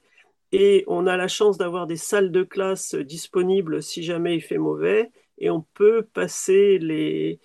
et 0.52 0.84
on 0.86 1.06
a 1.06 1.16
la 1.16 1.28
chance 1.28 1.58
d'avoir 1.58 1.86
des 1.86 1.96
salles 1.96 2.30
de 2.30 2.42
classe 2.42 2.94
disponibles 2.94 3.82
si 3.82 4.02
jamais 4.02 4.36
il 4.36 4.40
fait 4.40 4.58
mauvais, 4.58 5.10
et 5.38 5.50
on 5.50 5.62
peut 5.74 6.02
passer 6.12 6.78
les, 6.78 7.40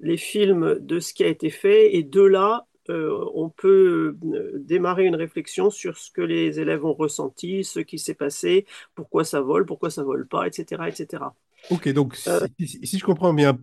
les 0.00 0.16
films 0.16 0.78
de 0.80 1.00
ce 1.00 1.12
qui 1.12 1.24
a 1.24 1.28
été 1.28 1.50
fait, 1.50 1.94
et 1.96 2.02
de 2.02 2.22
là, 2.22 2.66
euh, 2.90 3.24
on 3.34 3.48
peut 3.48 4.16
euh, 4.24 4.52
démarrer 4.58 5.04
une 5.04 5.14
réflexion 5.14 5.70
sur 5.70 5.96
ce 5.96 6.10
que 6.10 6.20
les 6.20 6.58
élèves 6.58 6.84
ont 6.84 6.94
ressenti, 6.94 7.62
ce 7.62 7.78
qui 7.78 7.98
s'est 7.98 8.14
passé, 8.14 8.66
pourquoi 8.94 9.24
ça 9.24 9.40
vole, 9.40 9.66
pourquoi 9.66 9.90
ça 9.90 10.02
vole 10.02 10.26
pas, 10.26 10.46
etc. 10.48 10.88
etc. 10.88 11.24
Ok, 11.70 11.88
donc 11.90 12.18
euh, 12.26 12.46
si, 12.58 12.98
je 12.98 13.04
comprends 13.04 13.32
bien, 13.32 13.56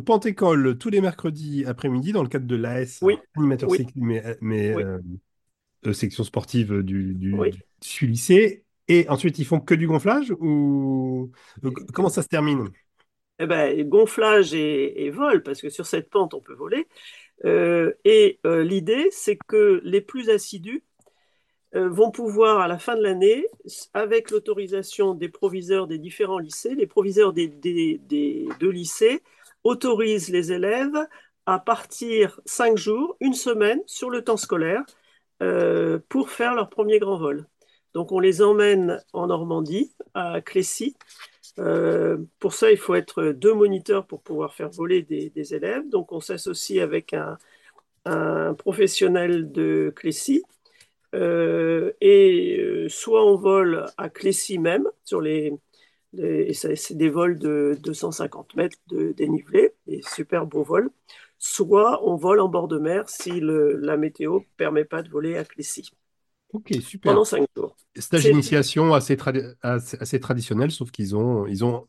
Pantécole 0.00 0.78
tous 0.78 0.90
les 0.90 1.00
mercredis 1.00 1.64
après-midi 1.66 2.12
dans 2.12 2.22
le 2.22 2.28
cadre 2.28 2.46
de 2.46 2.56
l'AS, 2.56 3.02
animateur 3.36 3.70
mais, 3.96 4.74
section 5.92 6.24
sportive 6.24 6.82
du, 6.82 7.14
du, 7.14 7.36
lycée. 8.02 8.64
Et 8.88 9.08
ensuite, 9.08 9.38
ils 9.38 9.44
font 9.44 9.60
que 9.60 9.74
du 9.74 9.86
gonflage 9.86 10.32
ou 10.40 11.30
comment 11.92 12.08
ça 12.08 12.22
se 12.22 12.28
termine? 12.28 12.68
Eh 13.38 13.46
ben, 13.46 13.86
gonflage 13.86 14.54
et, 14.54 15.10
vol, 15.10 15.42
parce 15.42 15.60
que 15.60 15.68
sur 15.68 15.86
cette 15.86 16.08
pente, 16.08 16.32
on 16.34 16.40
peut 16.40 16.54
voler. 16.54 16.86
Euh, 17.44 17.92
et 18.04 18.40
euh, 18.46 18.64
l'idée, 18.64 19.08
c'est 19.10 19.36
que 19.36 19.80
les 19.84 20.00
plus 20.00 20.30
assidus 20.30 20.82
euh, 21.74 21.90
vont 21.90 22.10
pouvoir, 22.10 22.60
à 22.60 22.68
la 22.68 22.78
fin 22.78 22.96
de 22.96 23.02
l'année, 23.02 23.46
avec 23.92 24.30
l'autorisation 24.30 25.12
des 25.12 25.28
proviseurs 25.28 25.86
des 25.86 25.98
différents 25.98 26.38
lycées, 26.38 26.74
les 26.74 26.86
proviseurs 26.86 27.34
des, 27.34 27.48
deux 27.48 28.70
lycées 28.70 29.20
autorise 29.66 30.28
les 30.30 30.52
élèves 30.52 31.06
à 31.46 31.58
partir 31.58 32.40
cinq 32.44 32.76
jours, 32.76 33.16
une 33.20 33.34
semaine 33.34 33.80
sur 33.86 34.10
le 34.10 34.22
temps 34.22 34.36
scolaire 34.36 34.84
euh, 35.42 35.98
pour 36.08 36.30
faire 36.30 36.54
leur 36.54 36.70
premier 36.70 36.98
grand 36.98 37.18
vol. 37.18 37.46
Donc 37.94 38.12
on 38.12 38.20
les 38.20 38.42
emmène 38.42 39.02
en 39.12 39.26
Normandie, 39.28 39.92
à 40.14 40.40
Clécy. 40.40 40.96
Euh, 41.58 42.18
pour 42.38 42.52
ça, 42.54 42.70
il 42.70 42.76
faut 42.76 42.94
être 42.94 43.32
deux 43.32 43.54
moniteurs 43.54 44.06
pour 44.06 44.22
pouvoir 44.22 44.54
faire 44.54 44.70
voler 44.70 45.02
des, 45.02 45.54
élèves. 45.54 45.88
Donc 45.88 46.12
on 46.12 46.20
s'associe 46.20 46.82
avec 46.82 47.14
un, 47.14 47.36
professionnel 48.58 49.50
de 49.50 49.92
Clécy. 49.96 50.44
Euh, 51.14 51.92
et 52.00 52.86
soit 52.88 53.24
on 53.24 53.36
vole 53.36 53.86
à 53.96 54.10
Clécy 54.10 54.58
même, 54.58 54.86
sur 55.04 55.20
les, 55.20 55.52
c'est 56.52 56.96
des 56.96 57.08
vols 57.08 57.38
de 57.38 57.76
250 57.82 58.56
mètres 58.56 58.78
de 58.88 59.12
dénivelé, 59.12 59.72
des 59.86 60.02
super 60.02 60.46
beaux 60.46 60.62
vols, 60.62 60.90
soit 61.38 62.06
on 62.06 62.16
vole 62.16 62.40
en 62.40 62.48
bord 62.48 62.68
de 62.68 62.78
mer 62.78 63.08
si 63.08 63.40
la 63.40 63.96
météo 63.96 64.40
ne 64.40 64.44
permet 64.56 64.84
pas 64.84 65.02
de 65.02 65.08
voler 65.08 65.36
à 65.36 65.44
Clécy. 65.44 65.90
Ok, 66.52 66.72
super. 66.80 67.12
Pendant 67.12 67.24
cinq 67.24 67.46
jours. 67.56 67.76
Stage 67.96 68.24
d'initiation 68.24 68.94
assez, 68.94 69.16
assez, 69.62 70.20
traditionnel, 70.20 70.70
sauf 70.70 70.90
qu'ils 70.90 71.16
ont, 71.16 71.46
ils 71.46 71.64
ont 71.64 71.86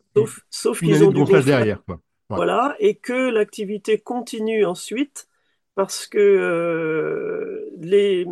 sauf, 0.49 0.79
qu'ils 0.79 1.03
ont 1.03 1.09
du 1.09 1.15
gonflage 1.15 1.45
derrière. 1.45 1.83
Quoi. 1.85 2.01
Voilà, 2.29 2.75
et 2.79 2.95
que 2.95 3.29
l'activité 3.29 3.97
continue 3.99 4.65
ensuite, 4.65 5.27
parce 5.75 6.07
que 6.07 6.17
euh, 6.17 7.69
les, 7.79 8.25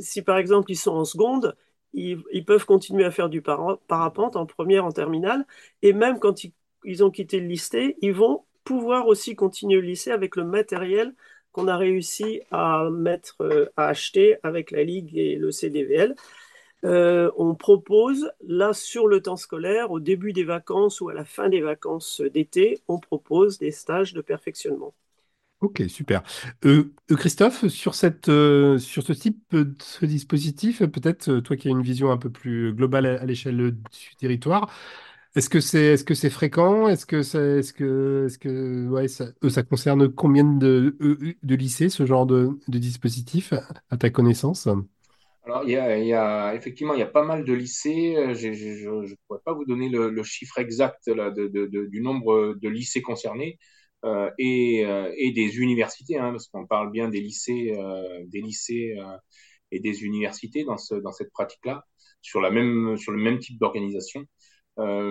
si, 0.00 0.22
par 0.22 0.38
exemple 0.38 0.72
ils 0.72 0.76
sont 0.76 0.92
en 0.92 1.04
seconde, 1.04 1.54
ils, 1.96 2.44
peuvent 2.44 2.66
continuer 2.66 3.04
à 3.04 3.10
faire 3.10 3.28
du 3.28 3.42
parapente 3.42 4.36
en 4.36 4.46
première, 4.46 4.84
en 4.84 4.92
terminale, 4.92 5.46
et 5.82 5.92
même 5.92 6.18
quand 6.18 6.44
ils, 6.84 7.04
ont 7.04 7.10
quitté 7.10 7.40
le 7.40 7.46
lycée, 7.46 7.96
ils 8.02 8.12
vont 8.12 8.44
pouvoir 8.64 9.06
aussi 9.08 9.34
continuer 9.34 9.80
le 9.80 9.86
lycée 9.86 10.10
avec 10.12 10.36
le 10.36 10.44
matériel 10.44 11.14
qu'on 11.52 11.68
a 11.68 11.76
réussi 11.76 12.42
à 12.50 12.88
acheter 13.76 14.36
avec 14.42 14.70
la 14.70 14.84
Ligue 14.84 15.16
et 15.16 15.36
le 15.36 15.50
CDVL. 15.50 16.14
Euh, 16.84 17.30
on 17.36 17.54
propose, 17.54 18.30
là, 18.46 18.72
sur 18.74 19.08
le 19.08 19.22
temps 19.22 19.36
scolaire, 19.36 19.90
au 19.90 19.98
début 19.98 20.32
des 20.32 20.44
vacances 20.44 21.00
ou 21.00 21.08
à 21.08 21.14
la 21.14 21.24
fin 21.24 21.48
des 21.48 21.62
vacances 21.62 22.20
d'été, 22.20 22.82
on 22.88 23.00
propose 23.00 23.58
des 23.58 23.70
stages 23.70 24.12
de 24.12 24.20
perfectionnement. 24.20 24.94
Ok, 25.60 25.82
super. 25.88 26.22
Euh, 26.64 26.92
Christophe, 27.08 27.66
sur, 27.68 27.94
cette, 27.94 28.26
sur 28.26 29.02
ce 29.02 29.12
type 29.12 29.40
de 29.52 29.74
dispositif, 30.02 30.80
peut-être 30.84 31.38
toi 31.40 31.56
qui 31.56 31.68
as 31.68 31.70
une 31.70 31.82
vision 31.82 32.10
un 32.10 32.18
peu 32.18 32.30
plus 32.30 32.74
globale 32.74 33.06
à 33.06 33.24
l'échelle 33.24 33.56
du 33.56 34.16
territoire, 34.18 34.70
est-ce 35.36 35.50
que 35.50 35.60
c'est 35.60 35.96
c'est 36.14 36.30
fréquent? 36.30 36.88
Est-ce 36.88 37.04
que 37.04 37.18
est-ce 37.58 37.74
que 37.74 39.08
ça, 39.08 39.24
euh, 39.44 39.62
concerne 39.64 40.08
combien 40.08 40.44
de, 40.44 40.96
euh, 41.02 41.34
lycées 41.42 41.90
ce 41.90 42.06
genre 42.06 42.24
de, 42.24 42.58
dispositif 42.68 43.52
à 43.90 43.98
ta 43.98 44.08
connaissance? 44.08 44.66
Alors, 45.44 45.68
y 45.68 45.76
a, 45.76 46.54
effectivement, 46.54 46.94
il 46.94 47.00
y 47.00 47.02
a 47.02 47.06
pas 47.06 47.22
mal 47.22 47.44
de 47.44 47.52
lycées. 47.52 48.16
Euh, 48.16 48.34
je 48.34 48.48
ne 48.48 49.14
pourrais 49.26 49.40
pas 49.44 49.52
vous 49.52 49.66
donner 49.66 49.90
le, 49.90 50.22
chiffre 50.22 50.58
exact 50.58 51.10
du 51.10 52.00
nombre 52.00 52.54
de 52.54 52.68
lycées 52.70 53.02
concernés 53.02 53.58
euh, 53.58 53.85
et, 54.38 54.84
euh, 54.86 55.12
et 55.16 55.32
des 55.32 55.58
universités, 55.58 56.18
hein, 56.18 56.30
parce 56.32 56.48
qu'on 56.48 56.66
parle 56.66 56.90
bien 56.90 57.08
des 57.08 57.20
lycées, 57.20 57.74
euh, 57.76 58.24
des 58.26 58.40
lycées 58.40 58.96
euh, 58.98 59.16
et 59.72 59.80
des 59.80 60.04
universités 60.04 60.64
dans 60.64 60.78
ce, 60.78 60.94
dans 60.96 61.12
cette 61.12 61.32
pratique-là, 61.32 61.84
sur 62.22 62.40
sur 62.98 63.12
le 63.12 63.18
même 63.18 63.38
type 63.38 63.58
d'organisation. 63.58 64.24
Euh, 64.78 65.10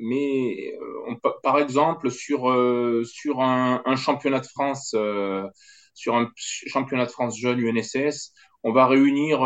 mais 0.00 0.72
euh, 0.80 1.02
on, 1.08 1.16
par 1.42 1.58
exemple, 1.58 2.10
sur, 2.10 2.48
euh, 2.50 3.02
sur 3.04 3.40
un, 3.40 3.82
un, 3.84 3.96
championnat 3.96 4.40
de 4.40 4.46
France, 4.46 4.94
sur 5.94 6.14
un 6.16 6.30
championnat 6.36 7.06
de 7.06 7.10
France 7.10 7.38
jeune 7.38 7.60
UNSS, 7.60 8.32
on 8.62 8.72
va 8.72 8.86
réunir 8.86 9.40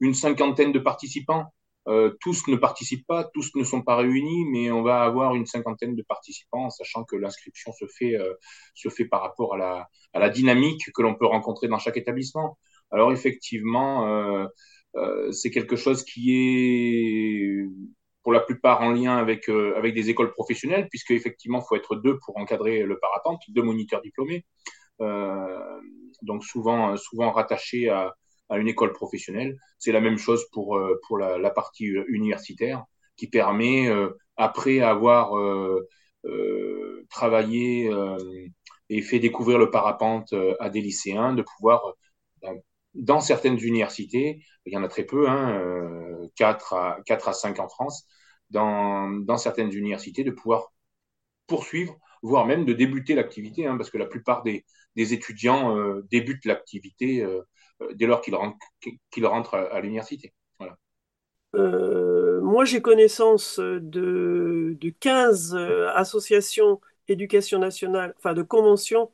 une 0.00 0.14
cinquantaine 0.14 0.72
de 0.72 0.78
participants. 0.78 1.52
Euh, 1.88 2.16
tous 2.20 2.46
ne 2.48 2.56
participent 2.56 3.06
pas, 3.06 3.24
tous 3.34 3.54
ne 3.56 3.64
sont 3.64 3.82
pas 3.82 3.96
réunis, 3.96 4.46
mais 4.50 4.70
on 4.70 4.82
va 4.82 5.02
avoir 5.02 5.34
une 5.34 5.46
cinquantaine 5.46 5.94
de 5.94 6.02
participants, 6.02 6.70
sachant 6.70 7.04
que 7.04 7.16
l'inscription 7.16 7.72
se 7.72 7.86
fait 7.86 8.16
euh, 8.16 8.34
se 8.74 8.88
fait 8.88 9.04
par 9.04 9.20
rapport 9.20 9.54
à 9.54 9.58
la 9.58 9.88
à 10.14 10.18
la 10.18 10.30
dynamique 10.30 10.90
que 10.94 11.02
l'on 11.02 11.14
peut 11.14 11.26
rencontrer 11.26 11.68
dans 11.68 11.78
chaque 11.78 11.96
établissement. 11.98 12.58
Alors 12.90 13.12
effectivement, 13.12 14.48
euh, 14.96 15.32
c'est 15.32 15.50
quelque 15.50 15.76
chose 15.76 16.04
qui 16.04 16.34
est 16.34 17.68
pour 18.22 18.32
la 18.32 18.40
plupart 18.40 18.80
en 18.80 18.90
lien 18.90 19.16
avec, 19.16 19.48
euh, 19.50 19.74
avec 19.76 19.94
des 19.94 20.08
écoles 20.08 20.32
professionnelles, 20.32 20.88
puisque 20.88 21.10
effectivement, 21.10 21.60
faut 21.60 21.76
être 21.76 21.96
deux 21.96 22.18
pour 22.24 22.38
encadrer 22.38 22.82
le 22.82 22.98
parapente, 22.98 23.42
deux 23.48 23.62
moniteurs 23.62 24.00
diplômés, 24.00 24.46
euh, 25.00 25.80
donc 26.22 26.44
souvent, 26.44 26.96
souvent 26.96 27.32
rattachés 27.32 27.90
à, 27.90 28.14
à 28.48 28.58
une 28.58 28.68
école 28.68 28.92
professionnelle. 28.92 29.56
C'est 29.78 29.92
la 29.92 30.00
même 30.00 30.18
chose 30.18 30.46
pour, 30.52 30.76
euh, 30.76 31.00
pour 31.06 31.18
la, 31.18 31.50
partie 31.50 31.86
universitaire, 32.08 32.84
qui 33.16 33.28
permet, 33.28 33.88
après 34.36 34.80
avoir 34.80 35.32
travaillé 37.10 37.90
et 38.90 39.02
fait 39.02 39.20
découvrir 39.20 39.58
le 39.58 39.70
parapente 39.70 40.34
à 40.58 40.68
des 40.68 40.80
lycéens, 40.80 41.32
de 41.32 41.42
pouvoir 41.42 41.94
dans 42.94 43.20
certaines 43.20 43.58
universités, 43.58 44.42
il 44.66 44.72
y 44.72 44.76
en 44.76 44.84
a 44.84 44.88
très 44.88 45.04
peu, 45.04 45.28
hein, 45.28 46.28
4, 46.36 46.74
à, 46.74 46.98
4 47.06 47.28
à 47.28 47.32
5 47.32 47.58
en 47.60 47.68
France, 47.68 48.06
dans, 48.50 49.10
dans 49.10 49.36
certaines 49.36 49.72
universités, 49.72 50.24
de 50.24 50.30
pouvoir 50.30 50.72
poursuivre, 51.46 51.98
voire 52.22 52.46
même 52.46 52.64
de 52.64 52.72
débuter 52.72 53.14
l'activité, 53.14 53.66
hein, 53.66 53.76
parce 53.76 53.90
que 53.90 53.98
la 53.98 54.06
plupart 54.06 54.42
des, 54.42 54.64
des 54.96 55.12
étudiants 55.12 55.76
euh, 55.76 56.06
débutent 56.10 56.44
l'activité 56.46 57.22
euh, 57.22 57.42
dès 57.94 58.06
lors 58.06 58.20
qu'ils 58.20 59.26
rentrent 59.26 59.54
à, 59.54 59.80
l'université. 59.80 60.32
Euh, 61.54 62.40
moi, 62.40 62.64
j'ai 62.64 62.82
connaissance 62.82 63.58
de, 63.60 64.76
de 64.80 64.90
15 65.00 65.54
associations 65.94 66.80
éducation 67.06 67.58
nationale, 67.58 68.14
enfin 68.16 68.32
de 68.32 68.42
conventions 68.42 69.10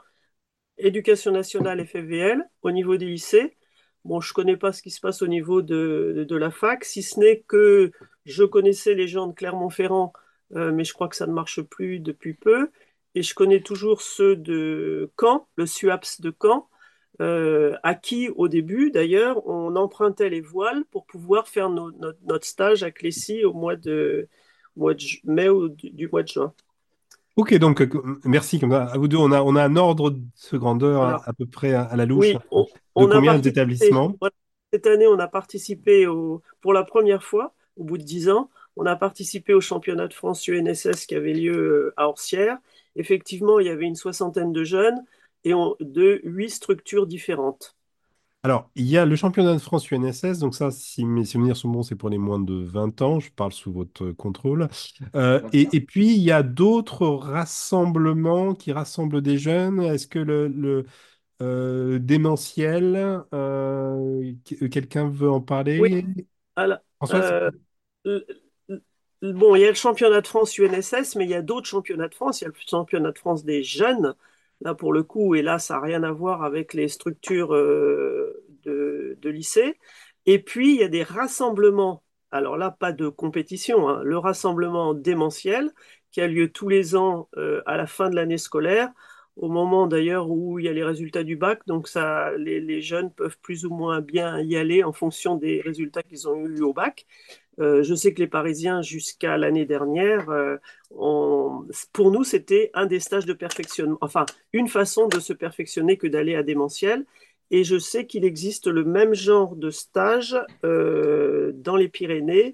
éducation 0.78 1.32
nationale 1.32 1.84
FFVL 1.84 2.48
au 2.62 2.70
niveau 2.70 2.96
des 2.96 3.06
lycées 3.06 3.56
Bon, 4.04 4.20
je 4.20 4.30
ne 4.30 4.34
connais 4.34 4.56
pas 4.56 4.72
ce 4.72 4.82
qui 4.82 4.90
se 4.90 5.00
passe 5.00 5.20
au 5.22 5.26
niveau 5.26 5.60
de, 5.60 6.26
la 6.30 6.50
fac, 6.50 6.84
si 6.84 7.02
ce 7.02 7.20
n'est 7.20 7.40
que 7.46 7.92
je 8.24 8.44
connaissais 8.44 8.94
les 8.94 9.08
gens 9.08 9.26
de 9.26 9.34
Clermont-Ferrand, 9.34 10.12
euh, 10.56 10.72
mais 10.72 10.84
je 10.84 10.94
crois 10.94 11.08
que 11.08 11.16
ça 11.16 11.26
ne 11.26 11.32
marche 11.32 11.60
plus 11.60 12.00
depuis 12.00 12.34
peu. 12.34 12.70
Et 13.14 13.22
je 13.22 13.34
connais 13.34 13.60
toujours 13.60 14.00
ceux 14.00 14.36
de 14.36 15.10
Caen, 15.20 15.48
le 15.56 15.66
SUAPS 15.66 16.20
de 16.22 16.34
Caen, 16.40 16.68
euh, 17.20 17.76
à 17.82 17.94
qui, 17.94 18.30
au 18.30 18.48
début, 18.48 18.90
d'ailleurs, 18.90 19.46
on 19.46 19.76
empruntait 19.76 20.30
les 20.30 20.40
voiles 20.40 20.84
pour 20.90 21.04
pouvoir 21.04 21.48
faire 21.48 21.68
notre 21.68 22.46
stage 22.46 22.82
à 22.82 22.90
Clécy 22.90 23.44
au 23.44 23.52
mois 23.52 23.76
de, 23.76 24.28
mois 24.76 24.94
de 24.94 25.04
mai 25.24 25.48
ou 25.48 25.68
du 25.68 26.08
mois 26.08 26.22
de 26.22 26.28
juin. 26.28 26.54
Ok, 27.36 27.54
donc 27.58 27.82
euh, 27.82 27.88
merci. 28.24 28.60
À 28.70 28.96
vous 28.96 29.08
deux, 29.08 29.18
on 29.18 29.32
a, 29.32 29.42
on 29.42 29.54
a 29.54 29.64
un 29.64 29.76
ordre 29.76 30.10
de 30.10 30.58
grandeur 30.58 31.02
à, 31.02 31.32
peu 31.32 31.46
près 31.46 31.74
à, 31.74 31.94
la 31.94 32.06
louche. 32.06 32.26
Oui, 32.50 32.66
on, 32.94 33.06
de 33.06 33.12
combien 33.12 33.38
d'établissements 33.38 34.14
Cette 34.72 34.86
année, 34.86 35.06
on 35.06 35.18
a 35.18 35.28
participé 35.28 36.06
au, 36.06 36.42
pour 36.60 36.72
la 36.72 36.84
première 36.84 37.22
fois, 37.22 37.54
au 37.76 37.84
bout 37.84 37.98
de 37.98 38.02
dix 38.02 38.30
ans, 38.30 38.50
on 38.76 38.86
a 38.86 38.96
participé 38.96 39.52
au 39.52 39.60
championnat 39.60 40.08
de 40.08 40.14
France 40.14 40.48
UNSS 40.48 41.06
qui 41.06 41.14
avait 41.14 41.34
lieu 41.34 41.54
euh, 41.54 41.94
à 41.96 42.08
Orsières. 42.08 42.58
Effectivement, 42.96 43.60
il 43.60 43.66
y 43.66 43.70
avait 43.70 43.86
une 43.86 43.96
soixantaine 43.96 44.52
de 44.52 44.64
jeunes 44.64 45.04
et 45.44 45.52
de 45.80 46.20
huit 46.24 46.50
structures 46.50 47.06
différentes. 47.06 47.76
Alors, 48.42 48.70
il 48.74 48.86
y 48.86 48.96
a 48.96 49.04
le 49.04 49.16
championnat 49.16 49.52
de 49.52 49.58
France 49.58 49.90
UNSS, 49.90 50.38
donc 50.38 50.54
ça, 50.54 50.70
si 50.70 51.04
mes 51.04 51.26
souvenirs 51.26 51.58
sont 51.58 51.68
bons, 51.68 51.82
c'est 51.82 51.94
pour 51.94 52.08
les 52.08 52.16
moins 52.16 52.38
de 52.38 52.54
20 52.54 53.02
ans, 53.02 53.20
je 53.20 53.30
parle 53.30 53.52
sous 53.52 53.70
votre 53.70 54.12
contrôle. 54.12 54.68
Euh, 55.14 55.42
et, 55.52 55.80
puis, 55.82 56.14
il 56.14 56.22
y 56.22 56.32
a 56.32 56.42
d'autres 56.42 57.06
rassemblements 57.06 58.54
qui 58.54 58.72
rassemblent 58.72 59.20
des 59.20 59.36
jeunes. 59.36 59.82
Est-ce 59.82 60.06
que 60.06 60.18
le, 60.18 60.86
euh, 61.42 61.98
démentiel, 61.98 63.22
euh, 63.34 64.32
quelqu'un 64.70 65.10
veut 65.10 65.30
en 65.30 65.42
parler? 65.42 65.78
Oui, 65.78 66.06
bon, 69.22 69.54
il 69.54 69.60
y 69.60 69.66
a 69.66 69.68
le 69.68 69.74
championnat 69.74 70.22
de 70.22 70.26
France 70.26 70.56
UNSS, 70.56 71.16
mais 71.16 71.24
il 71.24 71.30
y 71.30 71.34
a 71.34 71.42
d'autres 71.42 71.66
championnats 71.66 72.08
de 72.08 72.14
France. 72.14 72.40
Il 72.40 72.44
y 72.44 72.46
a 72.46 72.48
le 72.48 72.54
championnat 72.66 73.12
de 73.12 73.18
France 73.18 73.44
des 73.44 73.62
jeunes 73.62 74.14
Là, 74.62 74.74
pour 74.74 74.92
le 74.92 75.02
coup, 75.02 75.34
et 75.34 75.42
là, 75.42 75.58
ça 75.58 75.74
n'a 75.74 75.80
rien 75.80 76.02
à 76.02 76.12
voir 76.12 76.42
avec 76.44 76.74
les 76.74 76.88
structures 76.88 77.54
euh, 77.54 78.44
de, 78.64 79.16
lycée. 79.24 79.78
Et 80.26 80.38
puis, 80.38 80.74
il 80.74 80.80
y 80.80 80.84
a 80.84 80.88
des 80.88 81.02
rassemblements. 81.02 82.02
Alors 82.30 82.56
là, 82.56 82.70
pas 82.70 82.92
de 82.92 83.08
compétition. 83.08 83.88
Hein. 83.88 84.02
Le 84.04 84.18
rassemblement 84.18 84.94
démentiel 84.94 85.70
qui 86.12 86.20
a 86.20 86.26
lieu 86.26 86.50
tous 86.50 86.68
les 86.68 86.96
ans 86.96 87.28
euh, 87.36 87.62
à 87.66 87.76
la 87.76 87.86
fin 87.86 88.10
de 88.10 88.16
l'année 88.16 88.38
scolaire, 88.38 88.90
au 89.36 89.48
moment 89.48 89.86
d'ailleurs 89.86 90.30
où 90.30 90.58
il 90.58 90.66
y 90.66 90.68
a 90.68 90.72
les 90.72 90.84
résultats 90.84 91.24
du 91.24 91.36
bac. 91.36 91.60
Donc, 91.66 91.88
les, 92.38 92.80
jeunes 92.82 93.12
peuvent 93.12 93.38
plus 93.40 93.64
ou 93.64 93.70
moins 93.74 94.00
bien 94.00 94.40
y 94.40 94.56
aller 94.56 94.84
en 94.84 94.92
fonction 94.92 95.36
des 95.36 95.60
résultats 95.62 96.02
qu'ils 96.02 96.28
ont 96.28 96.44
eus 96.46 96.62
au 96.62 96.72
bac. 96.74 97.06
Euh, 97.60 97.82
je 97.82 97.94
sais 97.94 98.14
que 98.14 98.20
les 98.20 98.26
Parisiens, 98.26 98.82
jusqu'à 98.82 99.36
l'année 99.36 99.66
dernière, 99.66 100.30
euh, 100.30 100.56
pour 101.92 102.10
nous, 102.10 102.24
c'était 102.24 102.70
un 102.74 102.86
des 102.86 103.00
stages 103.00 103.26
de 103.26 103.32
perfectionnement, 103.32 103.98
enfin, 104.00 104.24
une 104.52 104.68
façon 104.68 105.08
de 105.08 105.20
se 105.20 105.32
perfectionner 105.32 105.96
que 105.96 106.06
d'aller 106.06 106.34
à 106.34 106.42
Démentiel. 106.42 107.04
Et 107.50 107.64
je 107.64 107.78
sais 107.78 108.06
qu'il 108.06 108.24
existe 108.24 108.68
le 108.68 108.84
même 108.84 109.12
genre 109.12 109.56
de 109.56 109.70
stage 109.70 110.38
euh, 110.64 111.52
dans 111.54 111.76
les 111.76 111.88
Pyrénées, 111.88 112.52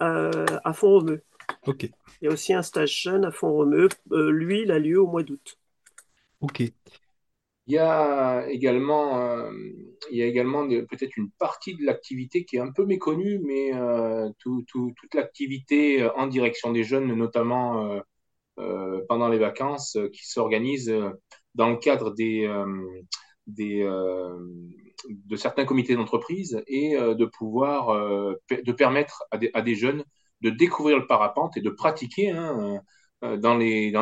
à 0.00 0.72
Font-Romeu. 0.72 1.22
Ok. 1.66 1.90
Il 2.20 2.26
y 2.26 2.28
a 2.28 2.32
aussi 2.32 2.54
un 2.54 2.62
stage 2.62 3.02
jeune 3.02 3.24
à 3.24 3.32
Font-Romeu. 3.32 3.88
lui, 4.10 4.62
il 4.62 4.70
a 4.70 4.78
lieu 4.78 5.00
au 5.00 5.08
mois 5.08 5.24
d'août. 5.24 5.58
Ok. 6.40 6.62
Il 7.68 7.74
y 7.74 7.78
a 7.78 8.48
également, 8.48 9.20
euh, 9.20 9.52
également 10.10 10.66
peut-être 10.66 11.18
une 11.18 11.30
partie 11.32 11.76
de 11.76 11.84
l'activité 11.84 12.46
qui 12.46 12.56
est 12.56 12.60
un 12.60 12.72
peu 12.72 12.86
méconnue, 12.86 13.40
mais 13.44 13.74
euh, 13.74 14.30
toute 14.38 14.64
l'activité 15.12 16.08
en 16.16 16.28
direction 16.28 16.72
des 16.72 16.82
jeunes, 16.82 17.14
notamment 17.14 18.00
euh, 18.58 19.02
pendant 19.06 19.28
les 19.28 19.36
vacances, 19.38 19.98
qui 20.14 20.26
s'organise 20.26 20.90
dans 21.54 21.68
le 21.68 21.76
cadre 21.76 22.14
des, 22.14 22.48
de 23.46 25.36
certains 25.36 25.66
comités 25.66 25.94
d'entreprise 25.94 26.62
et 26.68 26.96
de 26.96 27.24
pouvoir 27.26 27.94
de 28.50 28.72
permettre 28.72 29.24
à 29.30 29.60
des, 29.60 29.74
jeunes 29.74 30.04
de 30.40 30.48
découvrir 30.48 30.96
le 30.98 31.06
parapente 31.06 31.58
et 31.58 31.60
de 31.60 31.70
pratiquer. 31.70 32.30
Hein, 32.30 32.80
euh, 33.24 33.36
dans 33.36 33.56
les, 33.56 33.92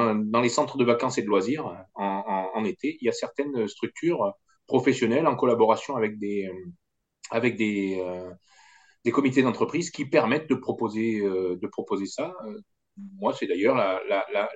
centres 0.50 0.76
de 0.76 0.84
vacances 0.84 1.16
et 1.16 1.22
de 1.22 1.26
loisirs 1.26 1.72
en, 2.56 2.64
été, 2.64 2.98
il 3.00 3.06
y 3.06 3.08
a 3.08 3.12
certaines 3.12 3.68
structures 3.68 4.32
professionnelles 4.66 5.26
en 5.26 5.36
collaboration 5.36 5.96
avec 5.96 6.18
des, 6.18 6.46
euh, 6.46 6.72
avec 7.30 7.56
des, 7.56 7.98
euh, 8.00 8.30
des 9.04 9.12
comités 9.12 9.42
d'entreprise 9.42 9.90
qui 9.90 10.04
permettent 10.06 10.48
de 10.48 10.54
proposer, 10.54 11.20
de 11.20 11.66
proposer 11.68 12.06
ça. 12.06 12.34
Moi, 13.18 13.32
c'est 13.34 13.46
d'ailleurs 13.46 13.76
la, 13.76 14.00
la, 14.08 14.26
la, 14.32 14.48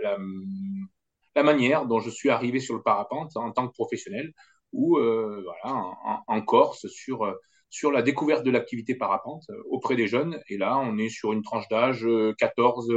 la, 1.34 1.42
manière 1.42 1.86
dont 1.86 2.00
je 2.00 2.10
suis 2.10 2.30
arrivé 2.30 2.58
sur 2.60 2.74
le 2.74 2.82
parapente 2.82 3.36
en 3.36 3.52
tant 3.52 3.68
que 3.68 3.72
professionnel, 3.72 4.32
ou 4.72 4.98
euh, 4.98 5.44
voilà, 5.44 5.76
en, 6.04 6.22
en, 6.26 6.42
Corse, 6.42 6.86
sur, 6.88 7.32
sur 7.70 7.92
la 7.92 8.02
découverte 8.02 8.44
de 8.44 8.50
l'activité 8.50 8.94
parapente 8.94 9.44
auprès 9.68 9.96
des 9.96 10.08
jeunes. 10.08 10.40
Et 10.48 10.58
là, 10.58 10.78
on 10.78 10.98
est 10.98 11.08
sur 11.10 11.32
une 11.32 11.42
tranche 11.42 11.68
d'âge 11.68 12.06
14, 12.38 12.92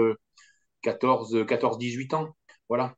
14, 0.82 1.46
14, 1.48 1.78
18 1.78 2.14
ans. 2.16 2.36
Voilà. 2.70 2.96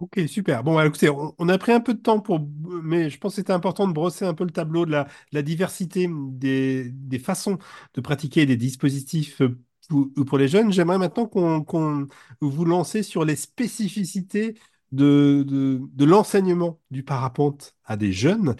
Ok, 0.00 0.18
super. 0.28 0.64
Bon, 0.64 0.80
écoutez, 0.80 1.10
on, 1.10 1.48
a 1.50 1.58
pris 1.58 1.72
un 1.72 1.80
peu 1.80 1.92
de 1.92 2.00
temps 2.00 2.20
pour, 2.20 2.40
mais 2.82 3.10
je 3.10 3.18
pense 3.18 3.32
que 3.32 3.36
c'était 3.36 3.52
important 3.52 3.86
de 3.86 3.92
brosser 3.92 4.24
un 4.24 4.32
peu 4.32 4.44
le 4.44 4.50
tableau 4.50 4.86
de 4.86 4.92
la, 4.92 5.42
diversité 5.42 6.08
des, 6.10 7.18
façons 7.22 7.58
de 7.92 8.00
pratiquer 8.00 8.46
des 8.46 8.56
dispositifs 8.56 9.42
pour, 9.90 10.08
pour 10.26 10.38
les 10.38 10.48
jeunes. 10.48 10.72
J'aimerais 10.72 10.96
maintenant 10.96 11.26
qu'on 11.26 12.06
vous 12.40 12.64
lance 12.64 12.98
sur 13.02 13.26
les 13.26 13.36
spécificités 13.36 14.54
de 14.90 15.84
l'enseignement 16.04 16.80
du 16.90 17.02
parapente 17.02 17.76
à 17.84 17.98
des 17.98 18.12
jeunes. 18.12 18.56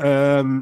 Euh, 0.00 0.60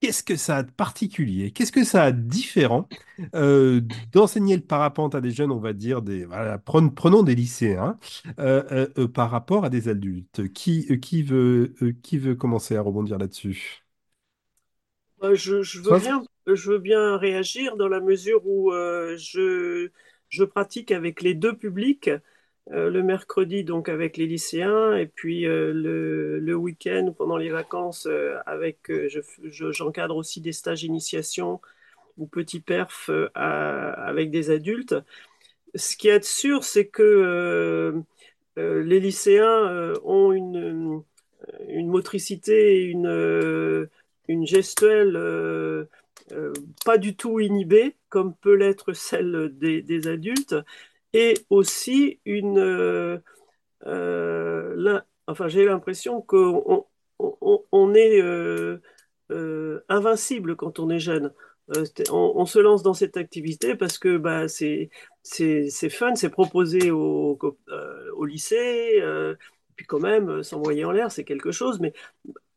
Qu'est-ce 0.00 0.22
que 0.22 0.36
ça 0.36 0.58
a 0.58 0.62
de 0.62 0.70
particulier? 0.70 1.52
Qu'est-ce 1.52 1.72
que 1.72 1.82
ça 1.82 2.04
a 2.04 2.12
de 2.12 2.20
différent? 2.20 2.86
Euh, 3.34 3.80
d'enseigner 4.12 4.54
le 4.56 4.62
parapente 4.62 5.14
à 5.14 5.22
des 5.22 5.30
jeunes, 5.30 5.50
on 5.50 5.58
va 5.58 5.72
dire, 5.72 6.02
des, 6.02 6.26
voilà, 6.26 6.58
prenons 6.58 7.22
des 7.22 7.34
lycéens, 7.34 7.98
euh, 8.38 8.86
euh, 8.98 9.08
par 9.08 9.30
rapport 9.30 9.64
à 9.64 9.70
des 9.70 9.88
adultes. 9.88 10.52
Qui, 10.52 11.00
qui, 11.00 11.22
veut, 11.22 11.74
qui 12.02 12.18
veut 12.18 12.34
commencer 12.34 12.76
à 12.76 12.82
rebondir 12.82 13.16
là-dessus? 13.18 13.86
Je, 15.34 15.62
je, 15.62 15.80
veux 15.80 15.94
bien, 15.94 16.22
je 16.46 16.70
veux 16.70 16.78
bien 16.78 17.16
réagir 17.16 17.76
dans 17.76 17.88
la 17.88 18.00
mesure 18.00 18.46
où 18.46 18.70
je, 18.72 19.88
je 20.28 20.44
pratique 20.44 20.90
avec 20.92 21.22
les 21.22 21.34
deux 21.34 21.56
publics. 21.56 22.10
Euh, 22.72 22.90
le 22.90 23.04
mercredi 23.04 23.62
donc 23.62 23.88
avec 23.88 24.16
les 24.16 24.26
lycéens 24.26 24.96
et 24.96 25.06
puis 25.06 25.46
euh, 25.46 25.72
le, 25.72 26.54
week-end 26.56 27.14
pendant 27.16 27.36
les 27.36 27.50
vacances 27.50 28.06
euh, 28.06 28.38
avec 28.44 28.90
j'encadre 29.44 30.16
aussi 30.16 30.40
des 30.40 30.50
stages 30.50 30.80
d'initiation 30.80 31.60
ou 32.18 32.26
petits 32.26 32.60
perf 32.60 33.10
avec 33.34 34.30
des 34.30 34.50
adultes. 34.50 34.96
Ce 35.76 35.96
qui 35.96 36.08
est 36.08 36.24
sûr, 36.24 36.64
c'est 36.64 36.86
que 36.86 38.02
les 38.56 39.00
lycéens 39.00 39.92
ont 40.02 40.32
une, 40.32 41.02
motricité, 41.68 42.84
une, 42.84 43.88
une 44.28 44.46
gestuelle 44.46 45.86
pas 46.86 46.96
du 46.96 47.16
tout 47.16 47.38
inhibée, 47.38 47.96
comme 48.08 48.34
peut 48.34 48.54
l'être 48.54 48.94
celle 48.94 49.50
des 49.58 50.08
adultes 50.08 50.54
et 51.16 51.34
aussi 51.48 52.20
une. 52.26 52.58
Euh, 52.58 53.18
euh 53.86 55.00
enfin, 55.26 55.48
j'ai 55.48 55.64
l'impression 55.64 56.20
qu'on 56.20 56.86
on, 57.18 57.64
on, 57.72 57.94
est 57.94 58.20
euh, 58.20 58.80
invincible 59.88 60.56
quand 60.56 60.78
on 60.78 60.90
est 60.90 60.98
jeune. 60.98 61.32
On, 62.12 62.46
se 62.46 62.60
lance 62.60 62.82
dans 62.84 62.94
cette 62.94 63.16
activité 63.16 63.74
parce 63.74 63.98
que 63.98 64.18
bah, 64.18 64.46
c'est 64.46 64.90
fun, 65.90 66.14
c'est 66.14 66.30
proposé 66.30 66.92
au, 66.92 67.38
au 68.16 68.24
lycée, 68.24 69.02
puis 69.74 69.86
quand 69.86 69.98
même, 69.98 70.44
s'envoyer 70.44 70.84
en 70.84 70.92
l'air, 70.92 71.10
c'est 71.10 71.24
quelque 71.24 71.50
chose, 71.50 71.80
mais 71.80 71.92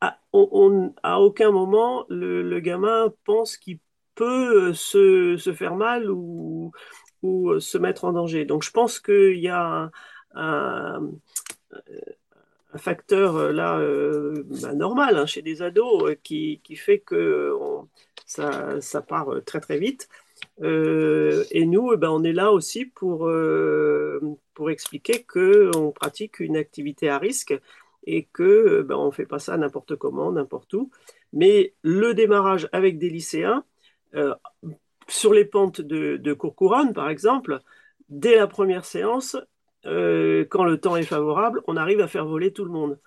à 0.02 1.22
aucun 1.22 1.52
moment 1.52 2.06
le, 2.10 2.43
le 2.43 2.60
gamin 2.60 3.12
pense 3.24 3.58
qu'il 3.58 3.80
peut 4.13 4.74
se, 4.76 5.38
se, 5.38 5.54
faire 5.54 5.76
mal 5.76 6.12
ou, 6.12 6.72
ou 7.23 7.51
euh, 7.51 7.60
se 7.60 7.77
mettre 7.77 8.05
en 8.05 8.13
danger. 8.13 8.45
Donc 8.45 8.63
je 8.63 8.71
pense 8.71 8.99
qu'il 8.99 9.39
y 9.39 9.47
a 9.49 9.91
un, 10.36 11.01
un, 11.73 12.77
facteur 12.77 13.36
euh, 13.36 13.51
là 13.51 13.79
euh, 13.79 14.43
bah, 14.62 14.73
normal 14.73 15.17
hein, 15.17 15.25
chez 15.25 15.41
des 15.41 15.62
ados 15.62 16.15
qui, 16.23 16.62
qui 16.63 16.75
fait 16.75 16.99
que 16.99 17.51
ça, 18.25 18.79
ça, 18.82 19.01
part 19.01 19.29
très 19.45 19.60
très 19.60 19.79
vite. 19.79 20.08
Euh, 20.62 21.43
et 21.51 21.65
nous, 21.65 21.93
eh 21.93 21.97
ben, 21.97 22.10
on 22.10 22.23
est 22.23 22.34
là 22.34 22.51
aussi 22.51 22.86
pour, 22.86 23.27
euh, 23.27 24.19
pour 24.53 24.69
expliquer 24.69 25.23
qu'on 25.23 25.91
pratique 25.91 26.39
une 26.39 26.58
activité 26.58 27.10
à 27.10 27.17
risque 27.17 27.58
et 28.05 28.25
que 28.25 28.82
ben, 28.82 29.05
ne 29.05 29.12
fait 29.12 29.25
pas 29.25 29.39
ça 29.39 29.58
n'importe 29.58 29.95
comment, 29.95 30.32
n'importe 30.32 30.73
où. 30.73 30.89
Mais 31.34 31.73
le 31.84 32.13
démarrage 32.13 32.67
avec 32.71 32.97
des 32.97 33.10
lycéens, 33.10 33.63
euh, 34.15 34.34
sur 35.10 35.34
les 35.34 35.45
pentes 35.45 35.82
de, 35.82 36.17
de 36.17 36.34
Courcouronne, 36.34 36.93
par 36.93 37.10
exemple, 37.10 37.60
dès 38.10 38.36
la 38.36 38.48
première 38.48 38.86
séance, 38.86 39.38
euh, 39.86 40.45
quand 40.50 40.63
le 40.63 40.80
temps 40.80 40.95
est 40.95 41.04
favorable, 41.04 41.62
on 41.67 41.78
arrive 41.78 42.00
à 42.02 42.08
faire 42.08 42.26
voler 42.26 42.54
tout 42.54 42.65
le 42.65 42.72
monde. 42.72 43.00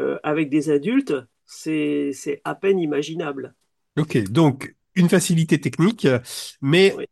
Euh, 0.00 0.18
avec 0.22 0.48
des 0.48 0.70
adultes, 0.70 1.14
c'est 1.44 2.40
à 2.44 2.54
peine 2.54 2.78
imaginable. 2.78 3.54
Ok, 3.98 4.16
donc 4.30 4.74
une 4.94 5.08
facilité 5.08 5.60
technique, 5.60 6.06
mais 6.62 6.94
oui 6.96 7.06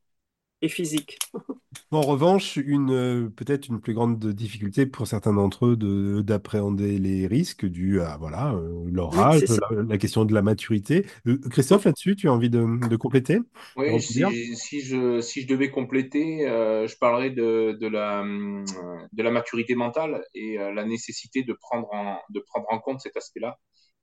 et 0.62 0.68
physique. 0.68 1.18
En 1.92 2.02
revanche, 2.02 2.56
une 2.56 2.92
euh, 2.92 3.28
peut-être 3.30 3.66
une 3.66 3.80
plus 3.80 3.94
grande 3.94 4.24
difficulté 4.24 4.86
pour 4.86 5.08
certains 5.08 5.32
d'entre 5.32 5.66
eux 5.66 5.76
de, 5.76 6.20
d'appréhender 6.20 6.98
les 6.98 7.26
risques 7.26 7.66
dus 7.66 8.00
à 8.00 8.16
voilà 8.16 8.54
euh, 8.54 8.84
leur 8.92 9.18
âge, 9.18 9.42
la, 9.70 9.98
question 9.98 10.24
de 10.24 10.32
la 10.32 10.42
maturité. 10.42 11.04
Euh, 11.26 11.38
Christophe, 11.50 11.84
là-dessus, 11.84 12.14
tu 12.14 12.28
as 12.28 12.32
envie 12.32 12.50
de, 12.50 12.88
de 12.88 12.96
compléter? 12.96 13.38
Oui, 13.76 14.00
si, 14.00 14.24
si, 14.56 14.80
je, 14.82 15.20
si 15.20 15.42
je 15.42 15.48
devais 15.48 15.70
compléter, 15.70 16.44
je 16.46 16.96
parlerais 16.98 17.30
de, 17.30 17.76
de, 17.80 17.86
la, 17.88 18.24
de 18.24 19.22
la 19.22 19.30
maturité 19.30 19.74
mentale 19.74 20.22
et 20.34 20.58
la 20.58 20.84
nécessité 20.84 21.42
de 21.42 21.52
prendre 21.52 21.88
en, 21.92 22.18
de 22.30 22.40
prendre 22.40 22.66
en 22.70 22.78
compte 22.78 23.00
cet 23.00 23.16
aspect-là. 23.16 23.58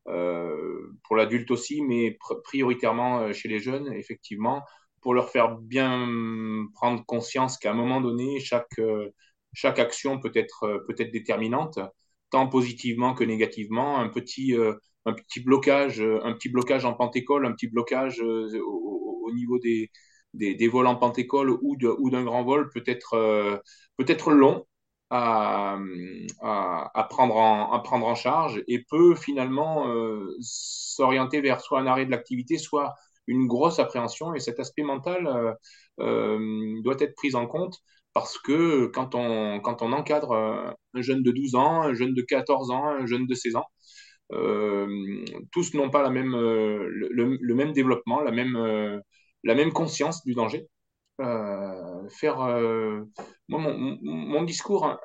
pour 0.05 1.15
l'adulte 1.15 1.51
aussi, 1.51 1.81
mais 1.81 2.17
prioritairement 2.43 3.31
chez 3.31 3.47
les 3.47 3.59
jeunes, 3.59 3.93
effectivement, 3.93 4.61
pour 5.01 5.13
leur 5.13 5.29
faire 5.29 5.57
bien 5.57 6.07
prendre 6.73 7.05
conscience 7.05 7.57
qu'à 7.57 7.71
un 7.71 7.73
moment 7.73 8.01
donné, 8.01 8.39
chaque, 8.39 8.79
euh, 8.79 9.09
chaque 9.53 9.79
action 9.79 10.19
peut 10.19 10.31
être, 10.35 10.63
euh, 10.63 10.79
peut 10.87 10.95
être 10.97 11.11
déterminante, 11.11 11.79
tant 12.29 12.47
positivement 12.47 13.13
que 13.13 13.23
négativement. 13.23 13.99
Un 13.99 14.09
petit, 14.09 14.55
euh, 14.55 14.73
un 15.05 15.13
petit 15.13 15.39
blocage, 15.41 16.01
un 16.01 16.33
petit 16.33 16.49
blocage 16.49 16.85
en 16.85 16.93
pentécole, 16.93 17.45
un 17.45 17.53
petit 17.53 17.67
blocage 17.67 18.19
au, 18.21 19.21
au 19.25 19.31
niveau 19.33 19.59
des, 19.59 19.89
des, 20.33 20.55
des, 20.55 20.67
vols 20.67 20.87
en 20.87 20.95
pentécole 20.95 21.49
ou, 21.51 21.75
de, 21.77 21.87
ou 21.87 22.09
d'un 22.09 22.23
grand 22.23 22.43
vol 22.43 22.69
peut 22.69 22.83
être, 22.85 23.61
peut 23.97 24.05
être 24.07 24.31
long 24.31 24.65
à, 25.09 25.77
à, 26.41 27.07
prendre 27.09 27.37
en, 27.37 27.71
à 27.71 27.79
prendre 27.79 28.05
en 28.07 28.15
charge 28.15 28.61
et 28.67 28.83
peut 28.89 29.15
finalement 29.15 29.87
s'orienter 30.41 31.41
vers 31.41 31.61
soit 31.61 31.79
un 31.79 31.87
arrêt 31.87 32.05
de 32.05 32.11
l'activité, 32.11 32.57
soit 32.57 32.93
une 33.27 33.47
grosse 33.47 33.79
appréhension 33.79 34.33
et 34.33 34.39
cet 34.39 34.59
aspect 34.59 34.83
mental 34.83 35.27
euh, 35.27 35.53
euh, 35.99 36.81
doit 36.83 36.95
être 36.99 37.15
pris 37.15 37.35
en 37.35 37.47
compte 37.47 37.77
parce 38.13 38.37
que 38.39 38.87
quand 38.87 39.13
on, 39.13 39.61
encadre 39.93 40.31
un 40.93 41.01
jeune 41.01 41.21
de 41.21 41.31
12 41.31 41.55
ans, 41.55 41.83
un 41.83 41.93
jeune 41.93 42.15
de 42.15 42.21
14 42.23 42.71
ans, 42.71 42.85
un 42.87 43.05
jeune 43.05 43.27
de 43.27 43.35
16 43.35 43.57
ans, 43.57 43.65
euh, 44.33 45.23
tous 45.51 45.75
n'ont 45.75 45.91
pas 45.91 46.01
la 46.01 46.09
même, 46.09 46.31
le, 46.31 47.53
même 47.53 47.73
développement, 47.73 48.21
la 48.21 48.31
même, 48.31 49.71
conscience 49.71 50.23
du 50.25 50.33
danger. 50.33 50.67
faire. 51.19 52.37
mon, 53.49 53.97
mon, 54.01 54.43
discours 54.43 54.97